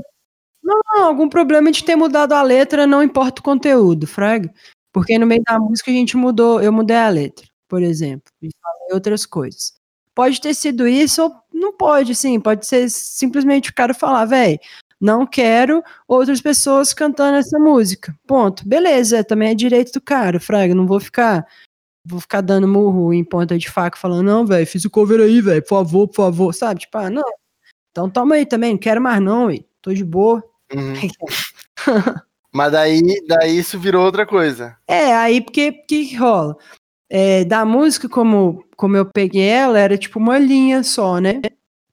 não, 0.62 0.78
não, 0.86 1.05
algum 1.07 1.28
problema 1.28 1.70
de 1.72 1.84
ter 1.84 1.97
mudado 1.97 2.32
a 2.32 2.43
letra, 2.43 2.86
não 2.86 3.03
importa 3.03 3.40
o 3.40 3.45
conteúdo, 3.45 4.07
Frag. 4.07 4.51
Porque 4.93 5.18
no 5.18 5.26
meio 5.26 5.43
da 5.47 5.59
música 5.59 5.90
a 5.90 5.95
gente 5.95 6.16
mudou, 6.16 6.62
eu 6.62 6.72
mudei 6.72 6.97
a 6.97 7.09
letra, 7.09 7.47
por 7.68 7.82
exemplo, 7.82 8.30
e 8.43 8.51
falei 8.62 8.95
outras 8.95 9.24
coisas. 9.26 9.72
Pode 10.14 10.40
ter 10.40 10.55
sido 10.55 10.86
isso 10.86 11.22
ou 11.22 11.34
não 11.53 11.72
pode, 11.72 12.12
assim, 12.12 12.38
pode 12.38 12.66
ser 12.66 12.90
simplesmente 12.90 13.70
o 13.70 13.74
cara 13.74 13.95
falar, 13.95 14.26
velho, 14.26 14.59
não 15.03 15.26
quero 15.26 15.82
outras 16.07 16.40
pessoas 16.40 16.94
cantando 16.94 17.36
essa 17.36 17.59
música. 17.59 18.14
Ponto. 18.24 18.66
Beleza, 18.66 19.24
também 19.24 19.50
é 19.50 19.55
direito 19.55 19.92
do 19.94 20.00
cara, 20.00 20.38
Fraga. 20.38 20.76
Não 20.76 20.86
vou 20.86 21.00
ficar 21.00 21.44
vou 22.05 22.20
ficar 22.20 22.40
dando 22.40 22.68
murro 22.68 23.12
em 23.12 23.24
ponta 23.24 23.59
de 23.59 23.70
faca 23.70 23.98
falando, 23.98 24.26
não, 24.26 24.46
velho, 24.46 24.66
fiz 24.66 24.84
o 24.84 24.90
cover 24.90 25.20
aí, 25.20 25.40
velho, 25.40 25.62
por 25.62 25.68
favor, 25.68 26.09
por 26.09 26.14
favor, 26.14 26.53
sabe? 26.53 26.80
Tipo, 26.80 26.98
ah, 26.98 27.11
não. 27.11 27.22
Então 27.90 28.09
toma 28.09 28.36
aí 28.36 28.46
também, 28.46 28.72
não 28.72 28.78
quero 28.78 29.00
mais 29.00 29.20
não, 29.20 29.46
ué. 29.46 29.59
tô 29.80 29.92
de 29.92 30.05
boa. 30.05 30.42
Uhum. 30.72 30.94
Mas 32.53 32.72
daí, 32.72 33.03
daí 33.26 33.59
isso 33.59 33.78
virou 33.78 34.05
outra 34.05 34.26
coisa. 34.26 34.76
É, 34.86 35.14
aí 35.14 35.40
porque 35.40 35.72
que, 35.72 36.07
que 36.07 36.16
rola? 36.16 36.57
É, 37.09 37.44
da 37.44 37.64
música, 37.64 38.09
como, 38.09 38.64
como 38.76 38.96
eu 38.96 39.07
peguei 39.07 39.48
ela, 39.48 39.78
era 39.78 39.96
tipo 39.96 40.18
uma 40.18 40.38
linha 40.38 40.82
só, 40.82 41.18
né? 41.18 41.40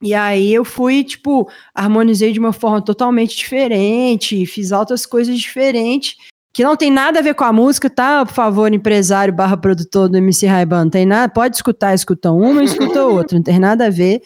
E 0.01 0.13
aí 0.13 0.53
eu 0.53 0.63
fui, 0.63 1.03
tipo, 1.03 1.49
harmonizei 1.75 2.31
de 2.31 2.39
uma 2.39 2.53
forma 2.53 2.81
totalmente 2.81 3.35
diferente, 3.35 4.45
fiz 4.45 4.71
outras 4.71 5.05
coisas 5.05 5.37
diferentes, 5.37 6.15
que 6.53 6.63
não 6.63 6.75
tem 6.77 6.89
nada 6.89 7.19
a 7.19 7.21
ver 7.21 7.35
com 7.35 7.43
a 7.43 7.51
música, 7.51 7.89
tá? 7.89 8.25
Por 8.25 8.33
favor, 8.33 8.73
empresário 8.73 9.33
barra 9.33 9.57
produtor 9.57 10.07
do 10.07 10.17
MC 10.17 10.47
Raiban, 10.47 10.89
tem 10.89 11.05
nada, 11.05 11.31
pode 11.31 11.57
escutar, 11.57 11.93
escuta 11.93 12.31
uma, 12.31 12.63
escuta 12.63 13.05
outra, 13.05 13.37
não 13.37 13.43
tem 13.43 13.59
nada 13.59 13.87
a 13.87 13.89
ver. 13.89 14.21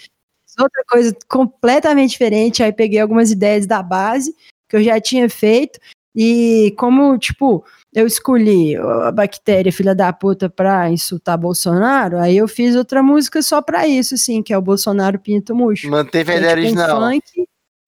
Outra 0.60 0.84
coisa 0.88 1.18
completamente 1.28 2.12
diferente, 2.12 2.62
aí 2.62 2.72
peguei 2.72 3.00
algumas 3.00 3.32
ideias 3.32 3.66
da 3.66 3.82
base 3.82 4.36
que 4.70 4.76
eu 4.76 4.84
já 4.84 5.02
tinha 5.02 5.28
feito, 5.28 5.80
e 6.16 6.74
como, 6.78 7.18
tipo, 7.18 7.66
eu 7.94 8.08
escolhi 8.08 8.76
a 8.76 9.12
bactéria 9.12 9.72
filha 9.72 9.94
da 9.94 10.12
puta 10.12 10.50
pra 10.50 10.90
insultar 10.90 11.38
Bolsonaro, 11.38 12.18
aí 12.18 12.38
eu 12.38 12.48
fiz 12.48 12.76
outra 12.76 13.04
música 13.04 13.42
só 13.42 13.62
pra 13.62 13.88
isso, 13.88 14.16
assim, 14.16 14.42
que 14.42 14.54
é 14.54 14.58
o 14.58 14.62
Bolsonaro 14.62 15.20
Pinto 15.20 15.56
Murcho. 15.56 15.90
Manteve 15.90 16.32
a 16.32 16.36
é 16.36 16.38
ideia 16.38 16.56
tipo 16.56 16.62
original. 16.62 16.98
Um 16.98 17.12
funk, 17.12 17.48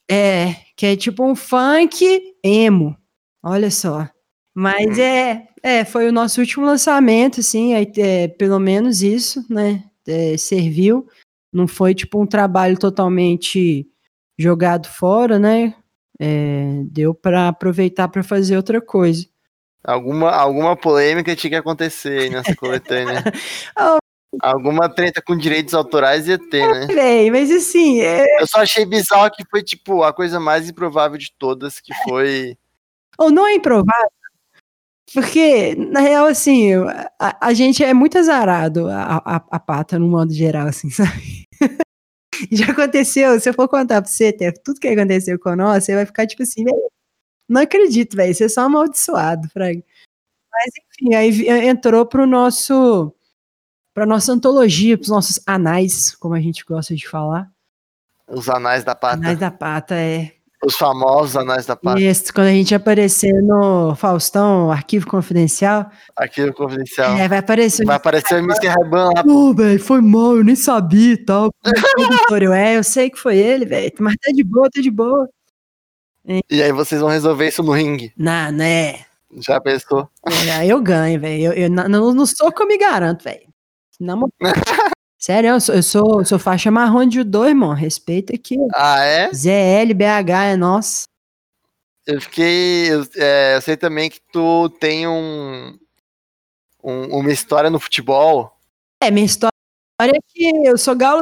é, 0.10 0.56
que 0.76 0.86
é 0.86 0.96
tipo 0.96 1.24
um 1.26 1.36
funk 1.36 2.22
emo. 2.44 2.96
Olha 3.44 3.72
só. 3.72 4.08
Mas 4.54 4.98
é, 4.98 5.48
é, 5.62 5.84
foi 5.84 6.08
o 6.08 6.12
nosso 6.12 6.40
último 6.40 6.66
lançamento, 6.66 7.42
assim, 7.42 7.74
aí, 7.74 7.92
é, 7.98 8.28
pelo 8.28 8.60
menos 8.60 9.02
isso, 9.02 9.46
né? 9.50 9.84
é, 10.08 10.38
serviu. 10.38 11.08
Não 11.52 11.68
foi 11.68 11.96
tipo 11.96 12.22
um 12.22 12.26
trabalho 12.26 12.78
totalmente 12.78 13.88
jogado 14.38 14.88
fora, 14.88 15.40
né? 15.40 15.76
É, 16.20 16.84
deu 16.92 17.14
pra 17.14 17.50
aproveitar 17.50 18.08
pra 18.08 18.24
fazer 18.24 18.58
outra 18.58 18.82
coisa. 18.82 19.26
Alguma, 19.86 20.32
alguma 20.32 20.76
polêmica 20.76 21.36
tinha 21.36 21.52
que 21.52 21.56
acontecer 21.58 22.22
aí 22.22 22.30
nessa 22.30 22.56
coletânea. 22.56 23.24
Oh. 23.78 23.98
Alguma 24.42 24.90
treta 24.90 25.22
com 25.22 25.38
direitos 25.38 25.74
autorais 25.74 26.28
ia 26.28 26.38
ter, 26.38 26.70
né? 26.70 26.88
Véi, 26.88 27.32
mas 27.32 27.50
assim, 27.50 28.02
é, 28.02 28.42
Eu 28.42 28.48
só 28.48 28.60
achei 28.60 28.86
bizarro 28.86 29.32
que 29.32 29.46
foi, 29.50 29.64
tipo, 29.64 30.04
a 30.04 30.12
coisa 30.12 30.42
mais 30.42 30.70
improvável 30.70 31.18
de 31.18 31.32
todas, 31.38 31.80
que 31.80 31.94
foi. 32.04 32.58
ou 33.18 33.32
não 33.32 33.48
é 33.48 33.54
improvável, 33.54 34.12
porque, 35.14 35.76
na 35.76 36.00
real, 36.02 36.26
assim, 36.26 36.74
a, 37.20 37.48
a 37.48 37.54
gente 37.54 37.84
é 37.84 37.94
muito 37.94 38.18
azarado, 38.18 38.88
a, 38.90 39.22
a, 39.26 39.36
a 39.52 39.60
pata, 39.60 39.98
no 40.00 40.08
modo 40.08 40.34
geral, 40.34 40.68
assim, 40.68 40.90
sabe? 40.92 41.46
Já 42.52 42.72
aconteceu, 42.72 43.40
se 43.40 43.50
eu 43.50 43.54
for 43.54 43.70
contar 43.70 44.02
pra 44.02 44.12
você, 44.12 44.34
Tef, 44.34 44.58
tudo 44.64 44.80
que 44.80 44.88
aconteceu 44.88 45.40
com 45.40 45.56
nós, 45.56 45.86
você 45.86 45.96
vai 45.96 46.06
ficar 46.06 46.28
tipo 46.28 46.44
assim, 46.44 46.66
velho, 46.66 46.92
não 47.48 47.62
acredito, 47.62 48.16
velho, 48.16 48.34
você 48.34 48.46
é 48.46 48.50
só 48.50 48.62
amaldiçoado, 48.62 49.48
Fraga. 49.50 49.82
Mas, 50.52 50.72
enfim, 50.92 51.14
aí 51.16 51.32
vi- 51.32 51.48
entrou 51.50 52.06
pro 52.06 52.26
nosso, 52.26 53.14
pra 53.94 54.06
nossa 54.06 54.32
antologia, 54.32 54.98
pros 54.98 55.10
nossos 55.10 55.40
anais, 55.46 56.16
como 56.16 56.34
a 56.34 56.40
gente 56.40 56.64
gosta 56.66 56.96
de 56.96 57.08
falar. 57.08 57.50
Os 58.28 58.50
anais 58.50 58.84
da 58.84 58.96
pata. 58.96 59.16
Anais 59.16 59.38
da 59.38 59.52
pata, 59.52 59.96
é. 59.96 60.32
Os 60.66 60.76
famosos 60.76 61.36
anais 61.38 61.66
da 61.68 61.76
pata. 61.76 62.00
Isso, 62.00 62.34
quando 62.34 62.48
a 62.48 62.52
gente 62.52 62.74
aparecer 62.74 63.32
no 63.44 63.94
Faustão, 63.96 64.72
Arquivo 64.72 65.06
Confidencial, 65.06 65.92
Aquilo 66.16 66.52
confidencial. 66.54 67.16
é, 67.18 67.28
vai 67.28 67.38
aparecer 67.38 67.86
Vai 67.86 67.98
aparecer 67.98 68.34
o 68.36 68.38
MC 68.40 68.66
Raiban 68.68 69.10
lá. 69.16 69.24
Pô, 69.24 69.54
velho, 69.54 69.80
foi 69.80 70.02
mal, 70.02 70.38
eu 70.38 70.44
nem 70.44 70.56
sabia 70.56 71.14
e 71.14 71.18
tal. 71.18 71.52
É, 72.56 72.78
eu 72.78 72.84
sei 72.84 73.10
que 73.12 73.18
foi 73.20 73.38
ele, 73.38 73.66
velho. 73.66 73.92
Mas 74.00 74.16
tá 74.16 74.32
de 74.32 74.44
boa, 74.44 74.70
tá 74.74 74.82
de 74.82 74.90
boa. 74.90 75.30
E 76.50 76.62
aí 76.64 76.72
vocês 76.72 77.00
vão 77.02 77.10
resolver 77.10 77.48
isso 77.48 77.62
no 77.64 77.72
ringue. 77.72 78.12
Não, 78.18 78.52
né? 78.52 79.06
Já 79.40 79.60
pensou? 79.60 80.10
É, 80.60 80.66
eu 80.66 80.82
ganho, 80.82 81.20
velho. 81.20 81.44
Eu, 81.44 81.54
eu, 81.54 81.70
na- 81.70 81.88
no, 81.90 82.14
no 82.14 82.26
soco 82.26 82.64
eu 82.64 82.68
me 82.68 82.78
garanto, 82.78 83.24
velho. 83.24 83.48
Sério, 85.20 85.50
eu 85.52 85.62
sou, 85.62 85.76
eu 85.76 85.84
sou, 85.84 86.20
eu 86.22 86.26
sou 86.26 86.38
faixa 86.40 86.70
marrom 86.72 87.06
de 87.08 87.16
judô, 87.18 87.46
irmão. 87.46 87.74
Respeita 87.74 88.34
aqui. 88.36 88.58
Ah, 88.76 89.00
é? 89.04 89.32
ZL, 89.34 89.94
BH 89.94 90.30
é 90.52 90.56
nosso. 90.56 91.04
Eu 92.06 92.22
fiquei. 92.22 92.92
Eu, 92.94 93.06
é, 93.16 93.56
eu 93.56 93.62
sei 93.62 93.76
também 93.78 94.10
que 94.10 94.20
tu 94.32 94.70
tem 94.70 95.08
um, 95.08 95.78
um- 96.84 97.18
uma 97.20 97.32
história 97.32 97.70
no 97.70 97.80
futebol. 97.80 98.56
É, 99.02 99.10
minha 99.10 99.26
história 99.26 99.52
é 100.02 100.12
que 100.28 100.68
eu 100.68 100.78
sou 100.78 100.96
galo, 100.96 101.22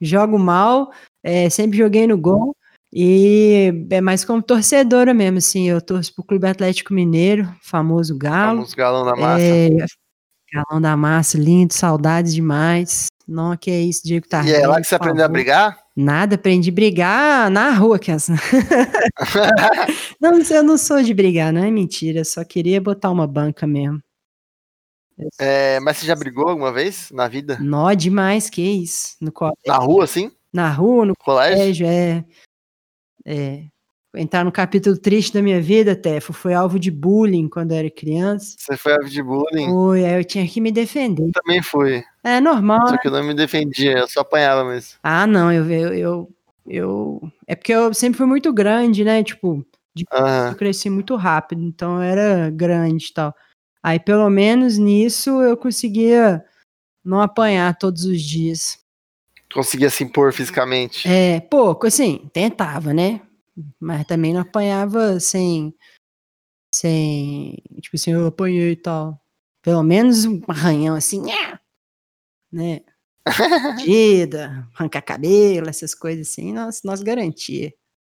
jogo 0.00 0.38
mal, 0.38 0.92
é, 1.22 1.48
sempre 1.48 1.78
joguei 1.78 2.06
no 2.06 2.18
gol. 2.18 2.54
E 2.92 3.86
é 3.90 4.00
mais 4.00 4.24
como 4.24 4.42
torcedora 4.42 5.12
mesmo, 5.12 5.38
assim. 5.38 5.68
Eu 5.68 5.80
torço 5.80 6.14
pro 6.14 6.24
Clube 6.24 6.46
Atlético 6.46 6.94
Mineiro, 6.94 7.48
famoso 7.62 8.16
galo. 8.16 8.56
Vamos 8.58 8.74
galão 8.74 9.04
da 9.04 9.14
massa. 9.14 9.44
É, 9.44 9.68
galão 10.52 10.80
da 10.80 10.96
massa, 10.96 11.38
lindo, 11.38 11.74
saudades 11.74 12.34
demais. 12.34 13.06
Não, 13.26 13.54
que 13.58 13.70
é 13.70 13.78
isso, 13.78 14.00
Diego 14.04 14.26
tá 14.26 14.42
e 14.42 14.52
é 14.54 14.66
lá 14.66 14.80
que 14.80 14.86
você 14.86 14.94
aprendeu 14.94 15.22
a 15.22 15.28
brigar? 15.28 15.78
Nada, 15.94 16.36
aprendi 16.36 16.70
a 16.70 16.72
brigar 16.72 17.50
na 17.50 17.72
rua, 17.72 17.98
que 17.98 18.10
essa. 18.10 18.32
não, 20.18 20.40
eu 20.40 20.62
não 20.62 20.78
sou 20.78 21.02
de 21.02 21.12
brigar, 21.12 21.52
não 21.52 21.62
é 21.62 21.70
mentira. 21.70 22.24
Só 22.24 22.42
queria 22.42 22.80
botar 22.80 23.10
uma 23.10 23.26
banca 23.26 23.66
mesmo. 23.66 24.00
É, 25.38 25.78
mas 25.80 25.98
você 25.98 26.06
já 26.06 26.14
brigou 26.14 26.48
alguma 26.48 26.72
vez 26.72 27.10
na 27.10 27.28
vida? 27.28 27.58
Nó 27.60 27.92
demais, 27.92 28.48
que 28.48 28.62
isso. 28.62 29.16
No 29.20 29.30
colégio, 29.30 29.58
Na 29.66 29.76
rua, 29.76 30.04
assim? 30.04 30.30
na 30.50 30.70
rua, 30.70 31.04
no 31.04 31.12
Colégio? 31.18 31.56
colégio, 31.58 31.86
é. 31.86 32.24
É. 33.30 33.64
Entrar 34.16 34.42
no 34.42 34.50
capítulo 34.50 34.96
triste 34.96 35.34
da 35.34 35.42
minha 35.42 35.60
vida, 35.60 35.94
Tefo. 35.94 36.32
Foi 36.32 36.54
alvo 36.54 36.78
de 36.78 36.90
bullying 36.90 37.46
quando 37.46 37.72
eu 37.72 37.76
era 37.76 37.90
criança. 37.90 38.56
Você 38.58 38.74
foi 38.74 38.94
alvo 38.94 39.08
de 39.10 39.22
bullying? 39.22 39.66
Foi, 39.66 40.02
aí 40.02 40.18
eu 40.18 40.24
tinha 40.24 40.48
que 40.48 40.62
me 40.62 40.72
defender. 40.72 41.24
Eu 41.28 41.32
também 41.32 41.62
fui. 41.62 42.02
É 42.24 42.40
normal, 42.40 42.88
Só 42.88 42.96
que 42.96 43.08
eu 43.08 43.12
não 43.12 43.22
me 43.22 43.34
defendia, 43.34 43.98
eu 43.98 44.08
só 44.08 44.20
apanhava 44.20 44.64
mesmo. 44.64 44.98
Ah, 45.02 45.26
não, 45.26 45.52
eu, 45.52 45.70
eu, 45.70 45.92
eu, 45.94 46.28
eu- 46.66 47.32
É 47.46 47.54
porque 47.54 47.70
eu 47.72 47.92
sempre 47.92 48.16
fui 48.16 48.26
muito 48.26 48.50
grande, 48.50 49.04
né? 49.04 49.22
Tipo, 49.22 49.62
Aham. 50.10 50.50
eu 50.52 50.56
cresci 50.56 50.88
muito 50.88 51.14
rápido, 51.14 51.62
então 51.62 51.96
eu 51.96 52.02
era 52.02 52.48
grande 52.50 53.08
e 53.10 53.12
tal. 53.12 53.34
Aí, 53.82 54.00
pelo 54.00 54.28
menos 54.30 54.78
nisso, 54.78 55.42
eu 55.42 55.54
conseguia 55.56 56.42
não 57.04 57.20
apanhar 57.20 57.76
todos 57.76 58.04
os 58.06 58.22
dias. 58.22 58.78
Conseguia 59.52 59.90
se 59.90 60.04
impor 60.04 60.32
fisicamente. 60.32 61.08
É, 61.08 61.40
pouco, 61.40 61.86
assim, 61.86 62.28
tentava, 62.32 62.92
né? 62.92 63.20
Mas 63.80 64.06
também 64.06 64.32
não 64.32 64.42
apanhava 64.42 65.18
sem. 65.18 65.74
Sem. 66.72 67.56
Tipo 67.80 67.96
assim, 67.96 68.12
eu 68.12 68.26
apanhei 68.26 68.72
e 68.72 68.76
tal. 68.76 69.20
Pelo 69.62 69.82
menos 69.82 70.24
um 70.24 70.40
arranhão 70.48 70.94
assim, 70.94 71.22
né? 72.52 72.80
Mordida, 73.62 74.66
arrancar 74.74 75.02
cabelo, 75.02 75.68
essas 75.68 75.94
coisas 75.94 76.28
assim, 76.28 76.52
nós, 76.52 76.82
nós 76.82 77.02
garantia. 77.02 77.72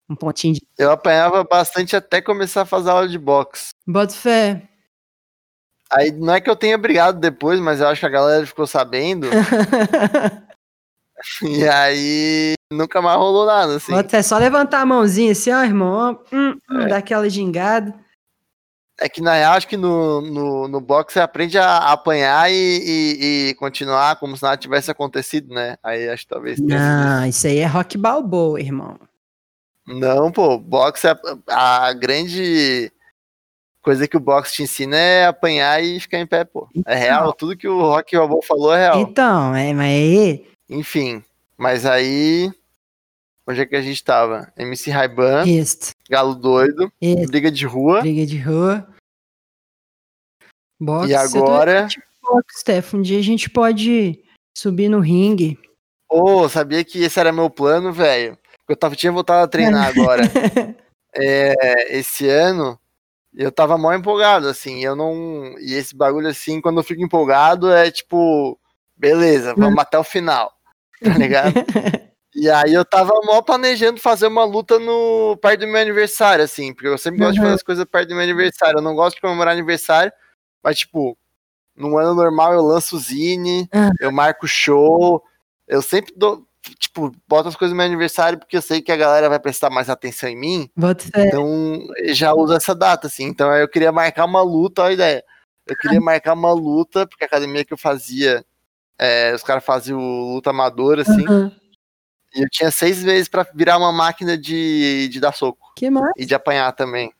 Um 0.10 0.16
pontinho 0.16 0.56
de. 0.56 0.62
Eu 0.78 0.92
apanhava 0.92 1.44
bastante 1.44 1.96
até 1.96 2.22
começar 2.22 2.62
a 2.62 2.66
fazer 2.66 2.90
aula 2.90 3.08
de 3.08 3.18
boxe. 3.18 3.70
Bota 3.88 4.14
fé. 4.14 4.68
Aí 5.92 6.12
não 6.12 6.34
é 6.34 6.42
que 6.42 6.50
eu 6.50 6.56
tenha 6.56 6.78
brigado 6.78 7.20
depois, 7.20 7.60
mas 7.60 7.82
eu 7.82 7.88
acho 7.88 8.00
que 8.00 8.06
a 8.06 8.10
galera 8.10 8.46
ficou 8.46 8.66
sabendo. 8.66 9.28
e 11.44 11.68
aí 11.68 12.54
nunca 12.72 13.02
mais 13.02 13.18
rolou 13.18 13.46
nada, 13.46 13.76
assim. 13.76 13.94
Fé. 14.08 14.22
Só 14.24 14.38
levantar 14.38 14.82
a 14.82 14.86
mãozinha 14.86 15.32
assim, 15.32 15.52
ó, 15.52 15.64
irmão. 15.64 16.20
ó, 16.32 16.36
hum, 16.36 16.58
É. 16.72 16.74
hum, 16.74 16.88
Dá 16.88 16.98
aquela 16.98 17.30
gingada. 17.30 17.94
É 19.00 19.10
que 19.10 19.20
na 19.20 19.34
real, 19.34 19.54
acho 19.54 19.68
que 19.68 19.78
no, 19.78 20.22
no, 20.22 20.68
no 20.68 20.80
boxe 20.80 21.14
você 21.14 21.20
aprende 21.20 21.58
a 21.58 21.78
apanhar 21.92 22.52
e, 22.52 22.54
e- 22.56 23.50
e 23.50 23.54
continuar 23.56 24.16
como 24.18 24.38
se 24.38 24.44
nada 24.44 24.58
tivesse 24.58 24.92
acontecido, 24.92 25.52
né? 25.54 25.76
Aí 25.82 26.08
acho 26.08 26.24
que 26.24 26.30
talvez 26.30 26.60
Não, 26.60 27.26
isso 27.26 27.48
aí 27.48 27.58
é 27.58 27.66
rock 27.66 27.98
balboa, 27.98 28.60
irmão. 28.62 29.00
Não, 29.88 30.32
pô, 30.32 30.56
boxe, 30.60 31.08
é 31.08 31.16
a, 31.50 31.88
a 31.88 31.94
grande 31.94 32.92
coisa 33.82 34.08
que 34.08 34.16
o 34.16 34.20
boxe 34.20 34.54
te 34.54 34.64
ensina 34.64 34.96
é 34.96 35.26
apanhar 35.26 35.84
e 35.84 36.00
ficar 36.00 36.20
em 36.20 36.28
pé, 36.28 36.44
pô. 36.44 36.70
É 36.86 36.94
real, 36.94 37.34
tudo 37.34 37.58
que 37.58 37.68
o 37.68 37.82
Rock 37.82 38.16
Balboa 38.16 38.44
falou 38.48 38.72
é 38.76 38.82
real. 38.82 39.00
Então, 39.02 39.56
é, 39.56 39.74
mas 39.74 39.88
aí. 39.88 40.51
Enfim, 40.72 41.22
mas 41.58 41.86
aí, 41.86 42.50
onde 43.46 43.60
é 43.60 43.66
que 43.66 43.76
a 43.76 43.82
gente 43.82 44.02
tava? 44.02 44.52
MC 44.56 44.90
Raiban. 44.90 45.44
Galo 46.10 46.34
Doido, 46.34 46.90
Isto. 47.02 47.28
Briga 47.28 47.52
de 47.52 47.66
Rua, 47.66 48.00
Briga 48.00 48.26
de 48.26 48.40
rua. 48.40 48.88
Boxe. 50.80 51.12
e 51.12 51.14
agora, 51.14 51.90
Boxe, 52.24 52.60
Steph. 52.60 52.94
Um 52.94 53.02
dia 53.02 53.20
a 53.20 53.22
gente 53.22 53.50
pode 53.50 54.24
subir 54.58 54.88
no 54.88 55.02
ringue. 55.02 55.60
Ô, 56.08 56.48
sabia 56.48 56.86
que 56.86 57.04
esse 57.04 57.20
era 57.20 57.34
meu 57.34 57.50
plano, 57.50 57.92
velho? 57.92 58.38
Eu 58.68 58.76
tava, 58.78 58.96
tinha 58.96 59.12
voltado 59.12 59.44
a 59.44 59.48
treinar 59.50 59.90
agora. 59.92 60.24
É, 61.14 61.98
esse 61.98 62.30
ano, 62.30 62.80
eu 63.34 63.52
tava 63.52 63.78
mal 63.78 63.94
empolgado, 63.94 64.48
assim. 64.48 64.82
Eu 64.82 64.96
não. 64.96 65.54
E 65.60 65.74
esse 65.74 65.94
bagulho, 65.94 66.30
assim, 66.30 66.62
quando 66.62 66.80
eu 66.80 66.84
fico 66.84 67.04
empolgado, 67.04 67.70
é 67.70 67.92
tipo, 67.92 68.58
beleza, 68.96 69.54
vamos 69.54 69.78
até 69.78 70.00
o 70.00 70.04
final. 70.06 70.54
Tá 71.14 71.18
ligado? 71.18 71.54
E 72.34 72.50
aí 72.50 72.74
eu 72.74 72.86
tava 72.86 73.12
mal 73.26 73.44
planejando 73.44 74.00
fazer 74.00 74.28
uma 74.28 74.46
luta 74.46 74.80
no 74.80 75.36
perto 75.42 75.62
do 75.62 75.68
meu 75.68 75.82
aniversário, 75.82 76.46
assim, 76.46 76.74
porque 76.74 76.88
eu 76.88 76.98
sempre 76.98 77.20
gosto 77.20 77.34
de 77.34 77.40
Uhum. 77.40 77.46
fazer 77.46 77.56
as 77.56 77.64
coisas 77.64 77.86
perto 77.86 78.10
do 78.10 78.16
meu 78.16 78.24
aniversário. 78.24 78.78
Eu 78.78 78.82
não 78.82 78.96
gosto 78.96 79.16
de 79.16 79.22
comemorar 79.22 79.54
aniversário, 79.54 80.12
mas, 80.64 80.80
tipo, 80.80 81.18
num 81.76 81.98
ano 81.98 82.14
normal 82.16 82.54
eu 82.54 82.62
lanço 82.62 82.98
zine, 83.00 83.68
Uhum. 83.74 83.90
eu 84.00 84.12
marco 84.12 84.48
show, 84.48 85.22
eu 85.68 85.82
sempre 85.82 86.14
dou, 86.16 86.46
tipo, 86.80 87.12
boto 87.28 87.50
as 87.50 87.56
coisas 87.56 87.74
no 87.74 87.78
meu 87.78 87.86
aniversário 87.88 88.40
porque 88.40 88.58
eu 88.58 88.62
sei 88.62 88.82
que 88.82 88.92
a 88.92 88.98
galera 88.98 89.28
vai 89.30 89.40
prestar 89.40 89.70
mais 89.70 89.90
atenção 89.90 90.30
em 90.30 90.38
mim, 90.38 90.70
Bota 90.78 91.06
então 91.16 91.80
eu 91.98 92.14
já 92.14 92.34
uso 92.34 92.54
essa 92.54 92.76
data, 92.76 93.08
assim. 93.08 93.26
Então 93.26 93.52
eu 93.56 93.68
queria 93.68 93.92
marcar 93.92 94.26
uma 94.26 94.42
luta, 94.44 94.84
olha 94.84 94.92
a 94.92 94.94
ideia. 94.94 95.24
Eu 95.68 95.76
queria 95.78 96.00
marcar 96.02 96.34
uma 96.34 96.54
luta, 96.54 97.08
porque 97.08 97.24
a 97.26 97.28
academia 97.28 97.66
que 97.66 97.74
eu 97.74 97.78
fazia, 97.78 98.46
é, 99.02 99.34
os 99.34 99.42
caras 99.44 99.66
faziam 99.66 100.00
luta 100.00 100.52
amadora, 100.52 101.02
assim. 101.02 101.26
Aham. 101.26 101.52
E 102.34 102.42
eu 102.44 102.48
tinha 102.50 102.72
seis 102.72 103.04
vezes 103.04 103.28
pra 103.28 103.46
virar 103.54 103.78
uma 103.78 103.92
máquina 103.92 104.38
de, 104.38 105.10
de 105.10 105.20
dar 105.20 105.34
soco 105.34 105.74
Que 105.76 105.90
massa. 105.90 106.14
e 106.16 106.26
de 106.26 106.34
apanhar 106.34 106.72
também. 106.72 107.12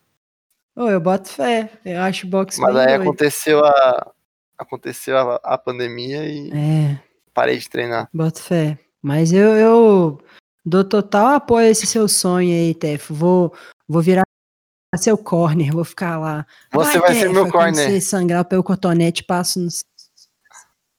Ô, 0.74 0.88
eu 0.88 0.98
boto 1.00 1.28
fé. 1.28 1.70
Eu 1.84 2.00
acho 2.00 2.26
boxe 2.26 2.58
Mas 2.58 2.74
aí 2.76 2.86
doido. 2.96 3.02
aconteceu 3.02 3.62
a 3.62 4.10
aconteceu 4.56 5.18
a, 5.18 5.34
a 5.42 5.58
pandemia 5.58 6.24
e 6.24 6.50
É, 6.52 6.98
parei 7.34 7.58
de 7.58 7.68
treinar. 7.68 8.08
boto 8.14 8.40
fé. 8.40 8.78
Mas 9.02 9.32
eu, 9.32 9.54
eu 9.56 10.18
dou 10.64 10.82
total 10.84 11.34
apoio 11.34 11.66
a 11.66 11.70
esse 11.70 11.86
seu 11.86 12.08
sonho 12.08 12.50
aí, 12.50 12.72
Tefo. 12.74 13.12
Vou, 13.12 13.52
vou 13.86 14.00
virar 14.00 14.22
seu 14.96 15.18
corner, 15.18 15.72
vou 15.72 15.84
ficar 15.84 16.18
lá. 16.18 16.46
Você 16.72 16.98
vai 16.98 17.12
ser 17.14 17.20
Tefo, 17.22 17.32
meu 17.34 17.50
corner. 17.50 17.74
Você 17.90 18.00
sangrar 18.00 18.44
pelo 18.46 18.62
cotonete, 18.62 19.24
passo 19.24 19.58
no. 19.60 19.68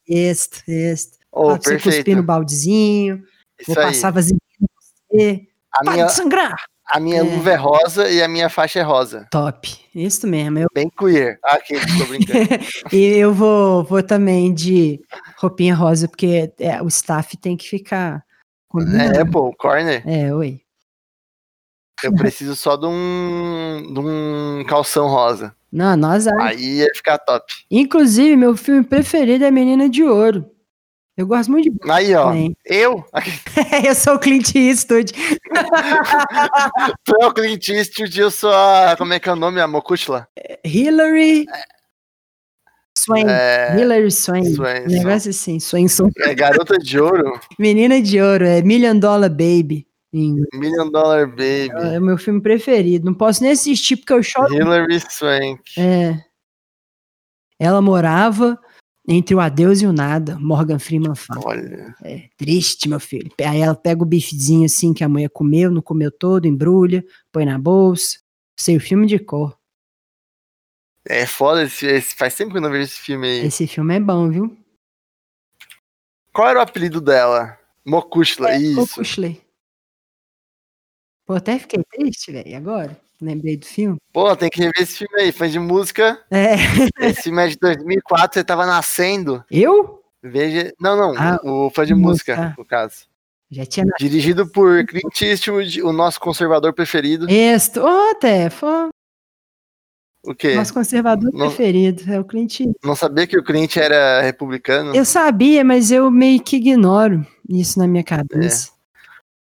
Este, 0.08 0.64
este. 0.72 1.18
Oh, 1.32 1.58
Pra 1.58 1.58
você 1.58 1.80
cuspir 1.80 2.16
no 2.16 2.24
baldezinho. 2.24 3.24
Isso 3.60 3.74
vou 3.74 3.84
aí. 3.84 3.88
passar 3.94 4.12
vaselina 4.12 4.40
em 4.62 4.66
você. 5.18 5.48
A 5.80 5.92
minha, 5.92 6.06
de 6.06 6.14
sangrar! 6.14 6.56
a 6.94 7.00
minha 7.00 7.18
É. 7.20 7.24
luva 7.24 7.52
é 7.52 7.56
rosa 7.56 8.10
e 8.10 8.22
a 8.22 8.28
minha 8.28 8.50
faixa 8.50 8.80
é 8.80 8.84
rosa. 8.84 9.28
Top. 9.32 9.68
Isso 9.96 10.28
mesmo. 10.28 10.60
Eu, 10.60 10.68
Bem 10.74 10.90
queer. 10.90 11.40
Ah, 11.44 11.56
aqui, 11.56 11.74
tô 11.98 12.06
brincando. 12.06 12.40
e 12.94 12.98
eu 13.18 13.34
vou, 13.34 13.84
vou 13.84 14.04
também 14.04 14.54
de 14.54 15.00
roupinha 15.38 15.74
rosa, 15.74 16.08
porque 16.08 16.52
é, 16.60 16.82
o 16.84 16.88
staff 16.88 17.36
tem 17.38 17.56
que 17.58 17.68
ficar. 17.68 18.24
combinando. 18.68 19.20
é, 19.20 19.26
pô, 19.26 19.52
corner. 19.56 20.04
É, 20.08 20.34
oi. 20.34 20.62
Eu 22.04 22.14
preciso 22.14 22.56
só 22.56 22.76
de 22.76 22.86
um, 22.86 23.94
de 23.94 24.00
um 24.00 24.64
calção 24.68 25.08
rosa. 25.08 25.56
Não, 25.74 25.98
nós. 25.98 26.28
Aí 26.28 26.78
ia 26.82 26.88
ficar 26.96 27.18
top. 27.18 27.52
Inclusive, 27.72 28.36
meu 28.36 28.56
filme 28.56 28.84
preferido 28.84 29.44
é 29.44 29.50
Menina 29.50 29.90
de 29.90 30.04
Ouro. 30.04 30.46
Eu 31.18 31.26
gosto 31.26 31.52
muito 31.52 31.72
de. 31.72 31.92
Aí, 31.92 32.14
ó. 32.14 32.28
Também. 32.28 32.56
Eu? 32.66 33.04
eu 33.84 33.96
sou 33.96 34.16
o 34.16 34.20
Clint 34.20 34.54
Eastwood. 34.54 35.12
Tu 37.06 37.16
é 37.20 37.26
o 37.26 37.34
Clint 37.34 37.70
Eastwood 37.70 38.20
eu 38.20 38.30
sou 38.30 38.52
a. 38.54 38.96
Como 38.98 39.14
é 39.14 39.20
que 39.20 39.28
é 39.28 39.32
o 39.32 39.36
nome? 39.36 39.60
A 39.60 39.68
Mokushla? 39.68 40.28
Hillary 40.64 41.48
Swain. 42.98 43.26
É, 43.28 43.76
Hillary 43.80 44.12
Swain. 44.12 44.56
Swain, 44.56 44.84
Um 44.84 44.88
negócio 44.88 45.32
assim, 45.32 45.60
Swainson. 45.60 46.10
é 46.20 46.36
Garota 46.36 46.78
de 46.78 47.00
Ouro. 47.00 47.40
Menina 47.58 48.00
de 48.02 48.22
Ouro, 48.22 48.46
é 48.46 48.62
Million 48.62 48.98
Dollar 48.98 49.30
Baby. 49.30 49.88
Inglês. 50.20 50.48
Million 50.54 50.90
Dollar 50.90 51.28
Baby. 51.28 51.70
É 51.72 52.00
o 52.00 52.02
meu 52.02 52.18
filme 52.18 52.42
preferido. 52.42 53.06
Não 53.06 53.14
posso 53.14 53.42
nem 53.42 53.52
assistir 53.52 53.98
porque 53.98 54.14
eu 54.14 54.22
choro. 54.24 54.54
Hilary 54.54 55.00
Swank. 55.00 55.62
É. 55.78 56.24
Ela 57.60 57.82
morava 57.82 58.60
entre 59.08 59.36
o 59.36 59.40
adeus 59.40 59.82
e 59.82 59.86
o 59.86 59.94
nada. 59.94 60.38
Morgan 60.40 60.80
Freeman 60.80 61.16
fala. 61.16 61.42
Olha. 61.46 61.96
É 62.04 62.30
triste, 62.38 62.88
meu 62.90 63.00
filho. 63.00 63.32
Aí 63.46 63.62
ela 63.62 63.76
pega 63.76 64.02
o 64.04 64.06
bifezinho 64.06 64.66
assim 64.66 64.94
que 64.94 65.04
a 65.04 65.10
mulher 65.10 65.30
comeu, 65.30 65.72
não 65.72 65.82
comeu 65.82 66.12
todo, 66.12 66.46
embrulha, 66.48 67.04
põe 67.32 67.46
na 67.46 67.58
bolsa. 67.58 68.20
Sei 68.60 68.78
o 68.78 68.82
filme 68.82 69.08
de 69.08 69.20
cor. 69.20 69.58
É 71.06 71.26
foda 71.26 71.64
esse, 71.64 71.86
esse- 71.86 72.16
Faz 72.16 72.36
tempo 72.36 72.52
que 72.52 72.58
eu 72.58 72.62
não 72.62 72.72
vejo 72.72 72.84
esse 72.86 73.00
filme 73.00 73.28
aí. 73.28 73.46
Esse 73.48 73.68
filme 73.68 73.96
é 73.96 74.00
bom, 74.00 74.30
viu? 74.30 74.58
Qual 76.32 76.48
era 76.48 76.60
o 76.60 76.62
apelido 76.62 77.02
dela? 77.02 77.58
Mokushla, 77.86 78.50
Ô, 78.52 78.54
isso. 78.54 78.96
Cuxley. 78.96 79.43
Pô, 81.26 81.34
até 81.34 81.58
fiquei 81.60 81.82
triste, 81.90 82.32
velho, 82.32 82.58
agora. 82.58 82.98
Lembrei 83.22 83.56
do 83.56 83.66
filme. 83.66 83.98
Pô, 84.12 84.36
tem 84.36 84.50
que 84.50 84.60
rever 84.60 84.74
esse 84.82 84.98
filme 84.98 85.22
aí. 85.22 85.32
Fã 85.32 85.48
de 85.50 85.58
música. 85.60 86.20
É. 86.30 86.56
Esse 87.00 87.24
filme 87.24 87.42
é 87.46 87.48
de 87.48 87.58
2004, 87.58 88.34
você 88.34 88.44
tava 88.44 88.66
nascendo. 88.66 89.42
Eu? 89.50 90.02
Veja. 90.22 90.74
Não, 90.80 90.98
não. 90.98 91.14
Ah, 91.18 91.40
o 91.44 91.70
fã 91.70 91.86
de 91.86 91.94
música. 91.96 92.36
música, 92.36 92.56
no 92.58 92.66
caso. 92.66 93.06
Já 93.50 93.66
tinha 93.66 93.86
nascido. 93.86 94.10
Dirigido 94.10 94.48
por 94.50 94.86
Clint 94.86 95.22
Eastwood, 95.22 95.82
o 95.84 95.94
nosso 95.94 96.20
conservador 96.20 96.74
preferido. 96.74 97.30
Este. 97.30 97.80
Ô, 97.80 98.16
Tefo. 98.16 98.66
ó, 98.66 98.90
O 100.26 100.36
quê? 100.36 100.56
Nosso 100.56 100.74
conservador 100.74 101.32
Não- 101.32 101.48
preferido. 101.48 102.04
É 102.12 102.20
o 102.20 102.26
Clint 102.26 102.60
Eastwood. 102.60 102.80
Não 102.84 102.96
sabia 102.96 103.26
que 103.26 103.38
o 103.38 103.44
Clint 103.44 103.78
era 103.78 104.22
republicano? 104.22 104.94
Eu 104.94 105.06
sabia, 105.06 105.64
mas 105.64 105.92
eu 105.92 106.12
meio 106.12 106.42
que 106.44 106.58
ignoro 106.58 107.26
isso 107.48 107.80
na 107.80 107.88
minha 107.88 108.04
cabeça. 108.04 108.72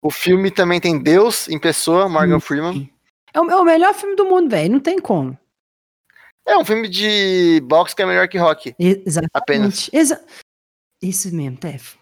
O 0.07 0.09
filme 0.09 0.49
também 0.49 0.79
tem 0.79 0.97
Deus 0.97 1.49
em 1.49 1.59
pessoa, 1.59 2.07
Morgan 2.07 2.39
Freeman. 2.39 2.89
É 3.33 3.41
o, 3.41 3.51
é 3.51 3.55
o 3.57 3.65
melhor 3.65 3.93
filme 3.93 4.15
do 4.15 4.23
mundo, 4.23 4.49
velho. 4.49 4.71
Não 4.71 4.79
tem 4.79 4.97
como. 4.99 5.37
É 6.47 6.57
um 6.57 6.63
filme 6.63 6.87
de 6.87 7.59
boxe 7.65 7.93
que 7.93 8.01
é 8.01 8.05
melhor 8.05 8.25
que 8.29 8.37
rock. 8.37 8.73
E- 8.79 9.03
Exatamente. 9.05 9.29
Apenas. 9.33 9.89
Exa- 9.91 10.23
isso 11.01 11.35
mesmo, 11.35 11.57
Tefo. 11.57 11.97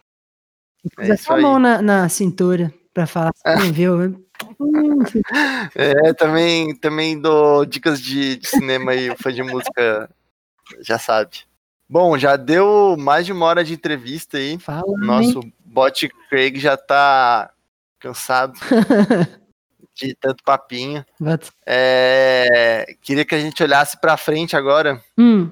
É 1.00 1.14
a 1.34 1.38
mão 1.42 1.58
na, 1.58 1.82
na 1.82 2.08
cintura 2.10 2.72
pra 2.94 3.08
falar. 3.08 3.32
Você 3.36 3.44
não 3.58 3.74
viu? 3.74 4.24
É, 5.74 6.14
também, 6.14 6.76
também 6.76 7.20
dou 7.20 7.66
dicas 7.66 8.00
de, 8.00 8.36
de 8.36 8.48
cinema 8.48 8.92
aí, 8.92 9.10
o 9.10 9.18
fã 9.18 9.34
de 9.34 9.42
música 9.42 10.08
já 10.82 11.00
sabe. 11.00 11.40
Bom, 11.90 12.16
já 12.20 12.36
deu 12.36 12.96
mais 13.00 13.26
de 13.26 13.32
uma 13.32 13.48
hora 13.48 13.64
de 13.64 13.74
entrevista 13.74 14.38
aí. 14.38 14.60
fala. 14.60 14.86
hein? 14.88 15.08
Nosso 15.08 15.40
bot 15.64 16.08
Craig 16.30 16.60
já 16.60 16.78
tá 16.78 17.52
cansado 18.00 18.54
de 19.96 20.16
tanto 20.16 20.44
papinho. 20.44 21.06
É, 21.66 22.96
queria 23.02 23.26
que 23.26 23.36
a 23.36 23.40
gente 23.40 23.62
olhasse 23.64 24.00
pra 24.00 24.18
frente 24.18 24.56
agora, 24.56 25.02
Hum, 25.18 25.52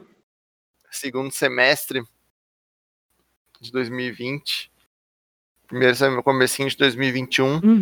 segundo 0.92 1.32
semestre 1.32 2.04
de 3.60 3.72
2020. 3.72 4.72
Primeiro 5.68 5.96
semestre, 5.96 6.24
comecinho 6.24 6.70
de 6.70 6.78
2021. 6.78 7.62
Hum. 7.64 7.80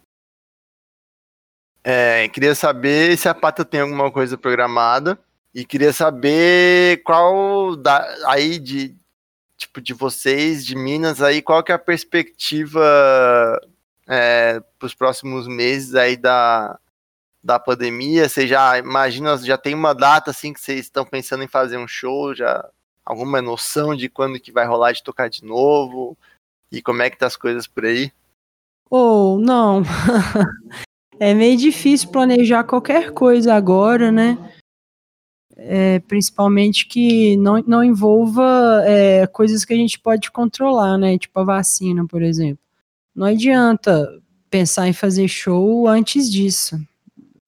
É, 1.84 2.30
queria 2.30 2.54
saber 2.54 3.18
se 3.18 3.28
a 3.28 3.34
Pata 3.34 3.66
tem 3.66 3.82
alguma 3.82 4.12
coisa 4.12 4.38
programada. 4.38 5.20
E 5.54 5.66
queria 5.66 5.92
saber 5.92 7.04
qual 7.04 7.76
da, 7.76 8.08
aí 8.28 8.58
de 8.58 8.96
tipo 9.58 9.82
de 9.82 9.94
vocês, 9.94 10.66
de 10.66 10.76
Minas, 10.76 11.22
aí 11.22 11.42
qual 11.42 11.62
que 11.62 11.72
é 11.72 11.76
a 11.76 11.80
perspectiva 11.80 12.82
para 14.78 14.86
os 14.86 14.94
próximos 14.94 15.48
meses 15.48 15.96
aí 15.96 16.18
da, 16.18 16.80
da 17.44 17.60
pandemia? 17.60 18.28
Você 18.28 18.48
já 18.48 18.78
imagina, 18.78 19.38
já 19.38 19.58
tem 19.58 19.74
uma 19.74 19.94
data 19.94 20.32
assim 20.32 20.54
que 20.54 20.60
vocês 20.60 20.82
estão 20.82 21.06
pensando 21.06 21.44
em 21.44 21.48
fazer 21.48 21.78
um 21.78 21.88
show? 21.88 22.36
Já 22.36 22.68
alguma 23.06 23.42
noção 23.42 23.96
de 23.96 24.10
quando 24.10 24.40
que 24.40 24.52
vai 24.52 24.66
rolar 24.66 24.92
de 24.92 25.04
tocar 25.04 25.30
de 25.30 25.44
novo? 25.44 26.18
E 26.72 26.82
como 26.82 27.02
é 27.02 27.10
que 27.10 27.18
tá 27.18 27.28
as 27.28 27.36
coisas 27.36 27.68
por 27.68 27.86
aí? 27.86 28.12
Ou 28.90 29.40
não. 29.40 29.84
é 31.20 31.34
meio 31.34 31.58
difícil 31.58 32.10
planejar 32.10 32.64
qualquer 32.64 33.12
coisa 33.12 33.54
agora, 33.54 34.12
né? 34.12 34.38
É, 35.56 36.00
principalmente 36.00 36.88
que 36.88 37.38
não, 37.38 37.62
não 37.68 37.84
envolva 37.84 38.82
é, 38.86 39.28
coisas 39.28 39.64
que 39.64 39.74
a 39.74 39.78
gente 39.78 40.00
pode 40.00 40.32
controlar, 40.32 40.98
né? 40.98 41.18
Tipo 41.18 41.40
a 41.40 41.44
vacina, 41.44 42.06
por 42.08 42.22
exemplo. 42.22 42.64
Não 43.16 43.28
adianta 43.28 44.22
pensar 44.50 44.88
em 44.88 44.94
fazer 44.94 45.28
show 45.28 45.88
antes 45.88 46.32
disso. 46.32 46.80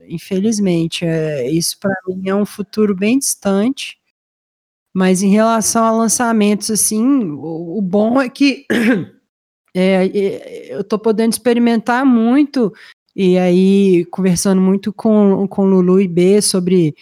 Infelizmente, 0.00 1.04
é, 1.04 1.50
isso 1.50 1.78
para 1.78 1.94
mim 2.06 2.28
é 2.28 2.34
um 2.34 2.46
futuro 2.46 2.94
bem 2.94 3.18
distante. 3.18 3.98
Mas 4.92 5.22
em 5.22 5.30
relação 5.30 5.84
a 5.84 5.90
lançamentos, 5.90 6.70
assim, 6.70 7.04
o, 7.30 7.78
o 7.78 7.82
bom 7.82 8.20
é 8.20 8.28
que 8.28 8.64
é, 9.74 10.06
é, 10.06 10.74
eu 10.74 10.84
tô 10.84 10.98
podendo 10.98 11.32
experimentar 11.32 12.06
muito 12.06 12.72
e 13.16 13.36
aí 13.38 14.04
conversando 14.06 14.60
muito 14.60 14.92
com, 14.92 15.46
com 15.48 15.64
Lulu 15.64 16.00
e 16.00 16.08
B 16.08 16.40
sobre 16.40 16.94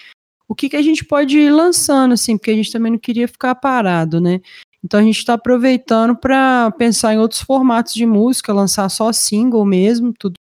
o 0.48 0.54
que, 0.54 0.68
que 0.68 0.76
a 0.76 0.82
gente 0.82 1.04
pode 1.04 1.38
ir 1.38 1.50
lançando, 1.50 2.12
assim, 2.12 2.36
porque 2.36 2.50
a 2.50 2.54
gente 2.54 2.72
também 2.72 2.92
não 2.92 2.98
queria 2.98 3.26
ficar 3.26 3.54
parado, 3.54 4.20
né? 4.20 4.40
Então 4.84 4.98
a 4.98 5.02
gente 5.02 5.18
está 5.18 5.34
aproveitando 5.34 6.16
para 6.16 6.70
pensar 6.72 7.14
em 7.14 7.18
outros 7.18 7.40
formatos 7.40 7.94
de 7.94 8.04
música, 8.04 8.52
lançar 8.52 8.88
só 8.88 9.12
single 9.12 9.64
mesmo, 9.64 10.12
tudo, 10.12 10.34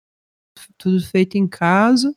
tudo 0.76 1.04
feito 1.04 1.36
em 1.36 1.46
casa. 1.46 2.14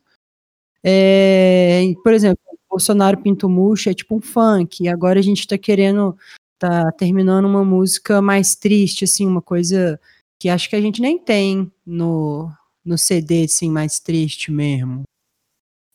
É, 0.83 1.81
por 2.03 2.13
exemplo, 2.13 2.39
Bolsonaro 2.69 3.21
Pinto 3.21 3.49
Murcho 3.49 3.89
é 3.89 3.93
tipo 3.93 4.15
um 4.15 4.21
funk, 4.21 4.83
e 4.83 4.87
agora 4.87 5.19
a 5.19 5.21
gente 5.21 5.41
está 5.41 5.57
querendo, 5.57 6.17
tá 6.57 6.91
terminando 6.93 7.45
uma 7.45 7.65
música 7.65 8.21
mais 8.21 8.55
triste, 8.55 9.03
assim, 9.03 9.27
uma 9.27 9.41
coisa 9.41 9.99
que 10.39 10.47
acho 10.47 10.69
que 10.69 10.75
a 10.75 10.81
gente 10.81 11.01
nem 11.01 11.19
tem 11.19 11.71
no, 11.85 12.49
no 12.83 12.97
CD, 12.97 13.43
assim, 13.43 13.69
mais 13.69 13.99
triste 13.99 14.51
mesmo. 14.51 15.03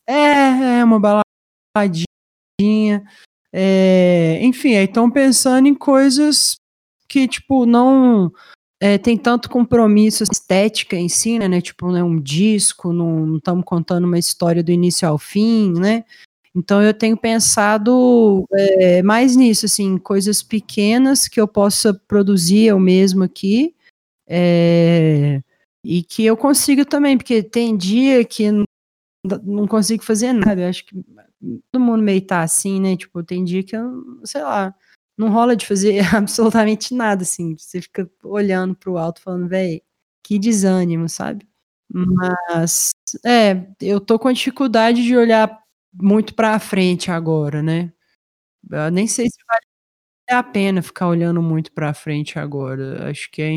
É, 0.07 0.79
é 0.81 0.85
uma 0.85 1.01
baladinha. 1.01 2.07
É, 3.59 4.38
enfim, 4.42 4.76
aí 4.76 4.84
estão 4.84 5.11
pensando 5.11 5.66
em 5.66 5.74
coisas 5.74 6.57
que, 7.09 7.26
tipo, 7.26 7.64
não 7.64 8.30
é, 8.78 8.98
tem 8.98 9.16
tanto 9.16 9.48
compromisso 9.48 10.22
estética 10.24 10.94
em 10.94 11.09
si, 11.09 11.38
né? 11.38 11.48
né 11.48 11.62
tipo, 11.62 11.90
né, 11.90 12.02
um 12.02 12.20
disco, 12.20 12.92
não 12.92 13.38
estamos 13.38 13.64
contando 13.64 14.04
uma 14.04 14.18
história 14.18 14.62
do 14.62 14.70
início 14.70 15.09
ao 15.09 15.16
fim, 15.16 15.72
né? 15.72 16.04
Então 16.54 16.82
eu 16.82 16.92
tenho 16.92 17.16
pensado 17.16 18.46
é, 18.52 19.02
mais 19.02 19.34
nisso, 19.36 19.64
assim, 19.64 19.96
coisas 19.96 20.42
pequenas 20.42 21.26
que 21.26 21.40
eu 21.40 21.48
possa 21.48 21.94
produzir 21.94 22.66
eu 22.66 22.78
mesmo 22.78 23.24
aqui, 23.24 23.74
é, 24.28 25.40
e 25.82 26.02
que 26.02 26.26
eu 26.26 26.36
consigo 26.36 26.84
também, 26.84 27.16
porque 27.16 27.42
tem 27.42 27.74
dia 27.74 28.22
que 28.22 28.50
não 29.42 29.66
consigo 29.66 30.04
fazer 30.04 30.34
nada. 30.34 30.61
Eu 30.61 30.68
acho 30.68 30.84
que 30.84 30.94
todo 31.70 31.82
mundo 31.82 32.03
meio 32.03 32.20
tá 32.26 32.42
assim, 32.42 32.80
né? 32.80 32.97
Tipo, 32.97 33.22
tem 33.24 33.44
dia 33.44 33.62
que 33.62 33.76
eu, 33.76 34.20
sei 34.24 34.42
lá, 34.42 34.74
não 35.18 35.30
rola 35.30 35.57
de 35.57 35.66
fazer 35.66 35.99
absolutamente 36.16 36.94
nada, 36.94 37.22
assim. 37.22 37.57
Você 37.59 37.80
fica 37.82 38.11
olhando 38.24 38.74
pro 38.76 38.99
alto 38.99 39.20
falando, 39.22 39.49
velho, 39.49 39.80
que 40.24 40.38
desânimo, 40.38 41.09
sabe? 41.09 41.47
Mas, 41.90 42.90
é, 43.24 43.66
eu 43.80 44.01
tô 44.01 44.18
com 44.18 44.32
dificuldade 44.32 45.05
de 45.05 45.16
olhar 45.16 45.61
muito 45.94 46.34
pra 46.34 46.59
frente 46.59 47.11
agora, 47.11 47.62
né? 47.62 47.92
Eu 48.70 48.90
nem 48.90 49.07
sei 49.07 49.26
se 49.30 49.38
vale 49.49 49.66
a 50.40 50.42
pena 50.44 50.82
ficar 50.82 51.09
olhando 51.09 51.42
muito 51.42 51.72
pra 51.72 51.94
frente 51.94 52.38
agora. 52.38 53.11
Acho 53.11 53.30
que 53.32 53.42
é 53.42 53.57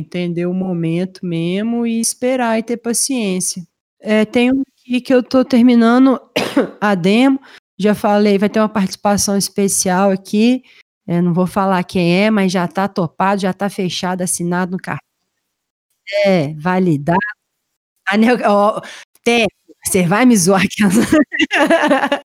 entender 0.00 0.46
o 0.46 0.54
momento 0.54 1.26
mesmo 1.26 1.86
e 1.86 2.00
esperar 2.00 2.58
e 2.58 2.62
ter 2.64 2.78
paciência. 2.78 3.66
É, 4.00 4.24
tem 4.24 4.52
um 4.52 4.62
aqui 4.84 5.00
que 5.00 5.14
eu 5.14 5.22
tô 5.22 5.44
terminando 5.44 6.20
a 6.80 6.94
demo, 6.94 7.40
já 7.78 7.94
falei, 7.94 8.38
vai 8.38 8.48
ter 8.50 8.60
uma 8.60 8.68
participação 8.68 9.36
especial 9.36 10.10
aqui, 10.10 10.62
é, 11.06 11.20
não 11.20 11.32
vou 11.32 11.46
falar 11.46 11.82
quem 11.84 12.24
é, 12.24 12.30
mas 12.30 12.52
já 12.52 12.68
tá 12.68 12.86
topado, 12.86 13.40
já 13.40 13.52
tá 13.52 13.68
fechado, 13.70 14.22
assinado 14.22 14.72
no 14.72 14.78
cartão. 14.78 15.04
É, 16.26 16.54
validado. 16.54 17.18
Anel, 18.08 18.38
ó, 18.44 18.80
tem, 19.24 19.46
você 19.84 20.06
vai 20.06 20.26
me 20.26 20.36
zoar 20.36 20.62
aqui. 20.62 20.82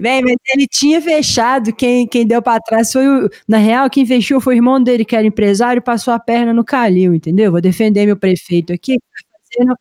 Bem, 0.00 0.22
mas 0.22 0.36
ele 0.54 0.66
tinha 0.68 1.02
fechado, 1.02 1.74
quem, 1.74 2.06
quem 2.06 2.26
deu 2.26 2.42
para 2.42 2.60
trás 2.62 2.92
foi 2.92 3.06
o. 3.08 3.28
Na 3.48 3.58
real, 3.58 3.90
quem 3.90 4.06
fechou 4.06 4.40
foi 4.40 4.54
o 4.54 4.58
irmão 4.58 4.82
dele, 4.82 5.04
que 5.04 5.16
era 5.16 5.26
empresário, 5.26 5.82
passou 5.82 6.14
a 6.14 6.20
perna 6.20 6.52
no 6.52 6.64
Calil, 6.64 7.14
entendeu? 7.14 7.50
Vou 7.52 7.60
defender 7.60 8.06
meu 8.06 8.16
prefeito 8.16 8.72
aqui, 8.72 8.98
tá 8.98 9.38
fazendo 9.52 9.76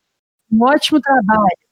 um 0.51 0.63
ótimo 0.63 0.99
trabalho. 1.01 1.66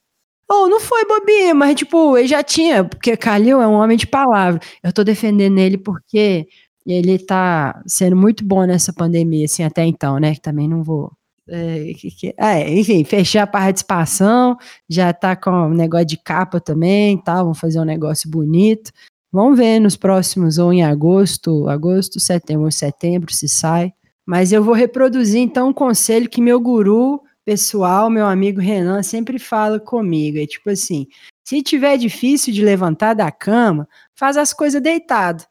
Oh, 0.49 0.67
não 0.67 0.79
foi 0.79 1.05
bobinho, 1.05 1.55
mas 1.55 1.75
tipo, 1.75 2.17
ele 2.17 2.27
já 2.27 2.43
tinha, 2.43 2.83
porque 2.83 3.17
Calil 3.17 3.61
é 3.61 3.67
um 3.67 3.73
homem 3.73 3.97
de 3.97 4.05
palavra. 4.05 4.59
Eu 4.83 4.93
tô 4.93 5.03
defendendo 5.03 5.57
ele 5.57 5.77
porque 5.77 6.47
ele 6.85 7.17
tá 7.17 7.81
sendo 7.87 8.15
muito 8.15 8.45
bom 8.45 8.63
nessa 8.65 8.93
pandemia, 8.93 9.45
assim, 9.45 9.63
até 9.63 9.83
então, 9.85 10.19
né? 10.19 10.35
Que 10.35 10.41
também 10.41 10.67
não 10.67 10.83
vou 10.83 11.11
é, 11.47 11.93
que, 11.93 12.09
que, 12.11 12.33
é, 12.37 12.73
enfim, 12.73 13.03
fechar 13.03 13.43
a 13.43 13.47
participação, 13.47 14.57
já 14.89 15.13
tá 15.13 15.35
com 15.35 15.51
um 15.51 15.73
negócio 15.73 16.07
de 16.07 16.17
capa 16.17 16.59
também, 16.59 17.17
tá? 17.17 17.41
Vamos 17.43 17.59
fazer 17.59 17.79
um 17.79 17.85
negócio 17.85 18.29
bonito. 18.29 18.91
Vamos 19.31 19.57
ver 19.57 19.79
nos 19.79 19.95
próximos, 19.95 20.57
ou 20.57 20.73
em 20.73 20.83
agosto, 20.83 21.67
agosto, 21.67 22.19
setembro, 22.19 22.71
setembro, 22.71 23.33
se 23.33 23.47
sai. 23.47 23.93
Mas 24.25 24.51
eu 24.51 24.63
vou 24.63 24.73
reproduzir 24.73 25.41
então 25.41 25.69
um 25.69 25.73
conselho 25.73 26.29
que 26.29 26.41
meu 26.41 26.59
guru 26.59 27.21
pessoal, 27.45 28.09
meu 28.09 28.25
amigo 28.25 28.59
Renan, 28.59 29.03
sempre 29.03 29.39
fala 29.39 29.79
comigo. 29.79 30.37
É 30.39 30.47
tipo 30.47 30.69
assim: 30.69 31.07
se 31.45 31.61
tiver 31.63 31.97
difícil 31.97 32.53
de 32.53 32.63
levantar 32.63 33.13
da 33.13 33.31
cama, 33.31 33.87
faz 34.15 34.35
as 34.37 34.51
coisas 34.53 34.81
deitado. 34.81 35.45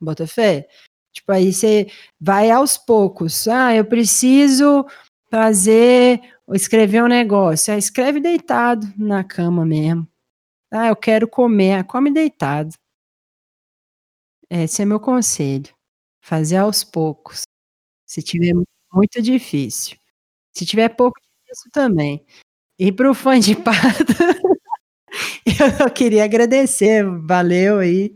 Bota 0.00 0.26
fé? 0.26 0.68
Tipo, 1.12 1.32
aí 1.32 1.52
você 1.52 1.88
vai 2.20 2.50
aos 2.50 2.78
poucos. 2.78 3.48
Ah, 3.48 3.74
eu 3.74 3.84
preciso 3.84 4.86
fazer, 5.30 6.20
escrever 6.52 7.02
um 7.02 7.08
negócio. 7.08 7.74
Ah, 7.74 7.78
escreve 7.78 8.20
deitado 8.20 8.86
na 8.96 9.24
cama 9.24 9.64
mesmo. 9.66 10.06
Ah, 10.72 10.88
eu 10.88 10.96
quero 10.96 11.28
comer. 11.28 11.74
Ah, 11.80 11.84
come 11.84 12.12
deitado. 12.12 12.74
Esse 14.50 14.82
é 14.82 14.84
meu 14.84 15.00
conselho. 15.00 15.74
Fazer 16.22 16.56
aos 16.58 16.84
poucos. 16.84 17.42
Se 18.06 18.22
tiver 18.22 18.54
muito 18.92 19.22
difícil. 19.22 19.98
Se 20.54 20.66
tiver 20.66 20.88
pouco 20.90 21.20
difícil 21.48 21.70
também. 21.72 22.24
E 22.78 22.92
para 22.92 23.10
o 23.10 23.14
fã 23.14 23.38
de 23.38 23.56
pato, 23.56 24.04
eu 25.80 25.90
queria 25.90 26.24
agradecer. 26.24 27.04
Valeu 27.26 27.78
aí 27.78 28.14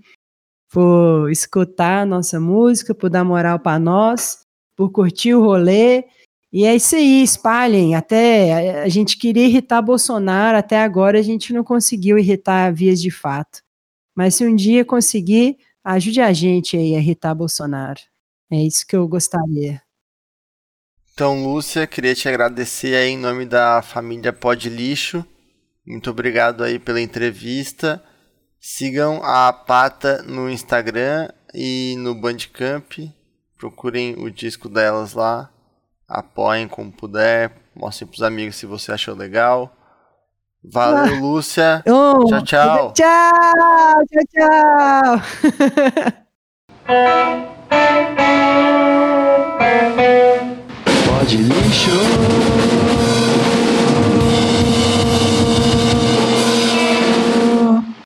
por 0.70 1.30
escutar 1.30 2.02
a 2.02 2.06
nossa 2.06 2.38
música, 2.38 2.94
por 2.94 3.10
dar 3.10 3.24
moral 3.24 3.58
para 3.58 3.78
nós, 3.78 4.44
por 4.76 4.90
curtir 4.90 5.34
o 5.34 5.42
rolê. 5.42 6.04
E 6.52 6.64
é 6.64 6.74
isso 6.76 6.94
aí, 6.94 7.22
espalhem. 7.22 7.94
Até 7.94 8.82
a 8.82 8.88
gente 8.88 9.16
queria 9.18 9.46
irritar 9.46 9.82
Bolsonaro, 9.82 10.58
até 10.58 10.80
agora 10.82 11.18
a 11.18 11.22
gente 11.22 11.52
não 11.52 11.64
conseguiu 11.64 12.18
irritar 12.18 12.72
vias 12.72 13.00
de 13.00 13.10
fato. 13.10 13.62
Mas 14.14 14.34
se 14.34 14.46
um 14.46 14.54
dia 14.54 14.84
conseguir, 14.84 15.58
ajude 15.82 16.20
a 16.20 16.32
gente 16.32 16.76
aí 16.76 16.94
a 16.94 16.98
irritar 16.98 17.34
Bolsonaro. 17.34 18.00
É 18.50 18.56
isso 18.62 18.86
que 18.86 18.94
eu 18.94 19.08
gostaria. 19.08 19.82
Então, 21.22 21.40
Lúcia, 21.40 21.86
queria 21.86 22.16
te 22.16 22.28
agradecer 22.28 22.96
aí 22.96 23.10
em 23.10 23.16
nome 23.16 23.46
da 23.46 23.80
família 23.80 24.32
Pod 24.32 24.68
Lixo. 24.68 25.24
Muito 25.86 26.10
obrigado 26.10 26.64
aí 26.64 26.80
pela 26.80 27.00
entrevista. 27.00 28.02
Sigam 28.58 29.22
a 29.22 29.52
Pata 29.52 30.20
no 30.24 30.50
Instagram 30.50 31.28
e 31.54 31.94
no 31.98 32.12
Bandcamp. 32.12 32.94
Procurem 33.56 34.16
o 34.18 34.28
disco 34.32 34.68
delas 34.68 35.12
lá 35.12 35.48
apoiem 36.08 36.66
como 36.66 36.90
puder, 36.90 37.52
mostrem 37.72 38.08
pros 38.08 38.24
amigos 38.24 38.56
se 38.56 38.66
você 38.66 38.90
achou 38.90 39.14
legal. 39.14 39.72
Valeu, 40.64 41.14
ah. 41.14 41.20
Lúcia. 41.20 41.84
Oh, 41.86 42.24
tchau, 42.26 42.42
tchau. 42.42 42.92
Tchau, 42.94 43.94
tchau, 44.10 44.24
tchau. 44.34 45.22
de 51.24 51.36
lixo. 51.36 52.81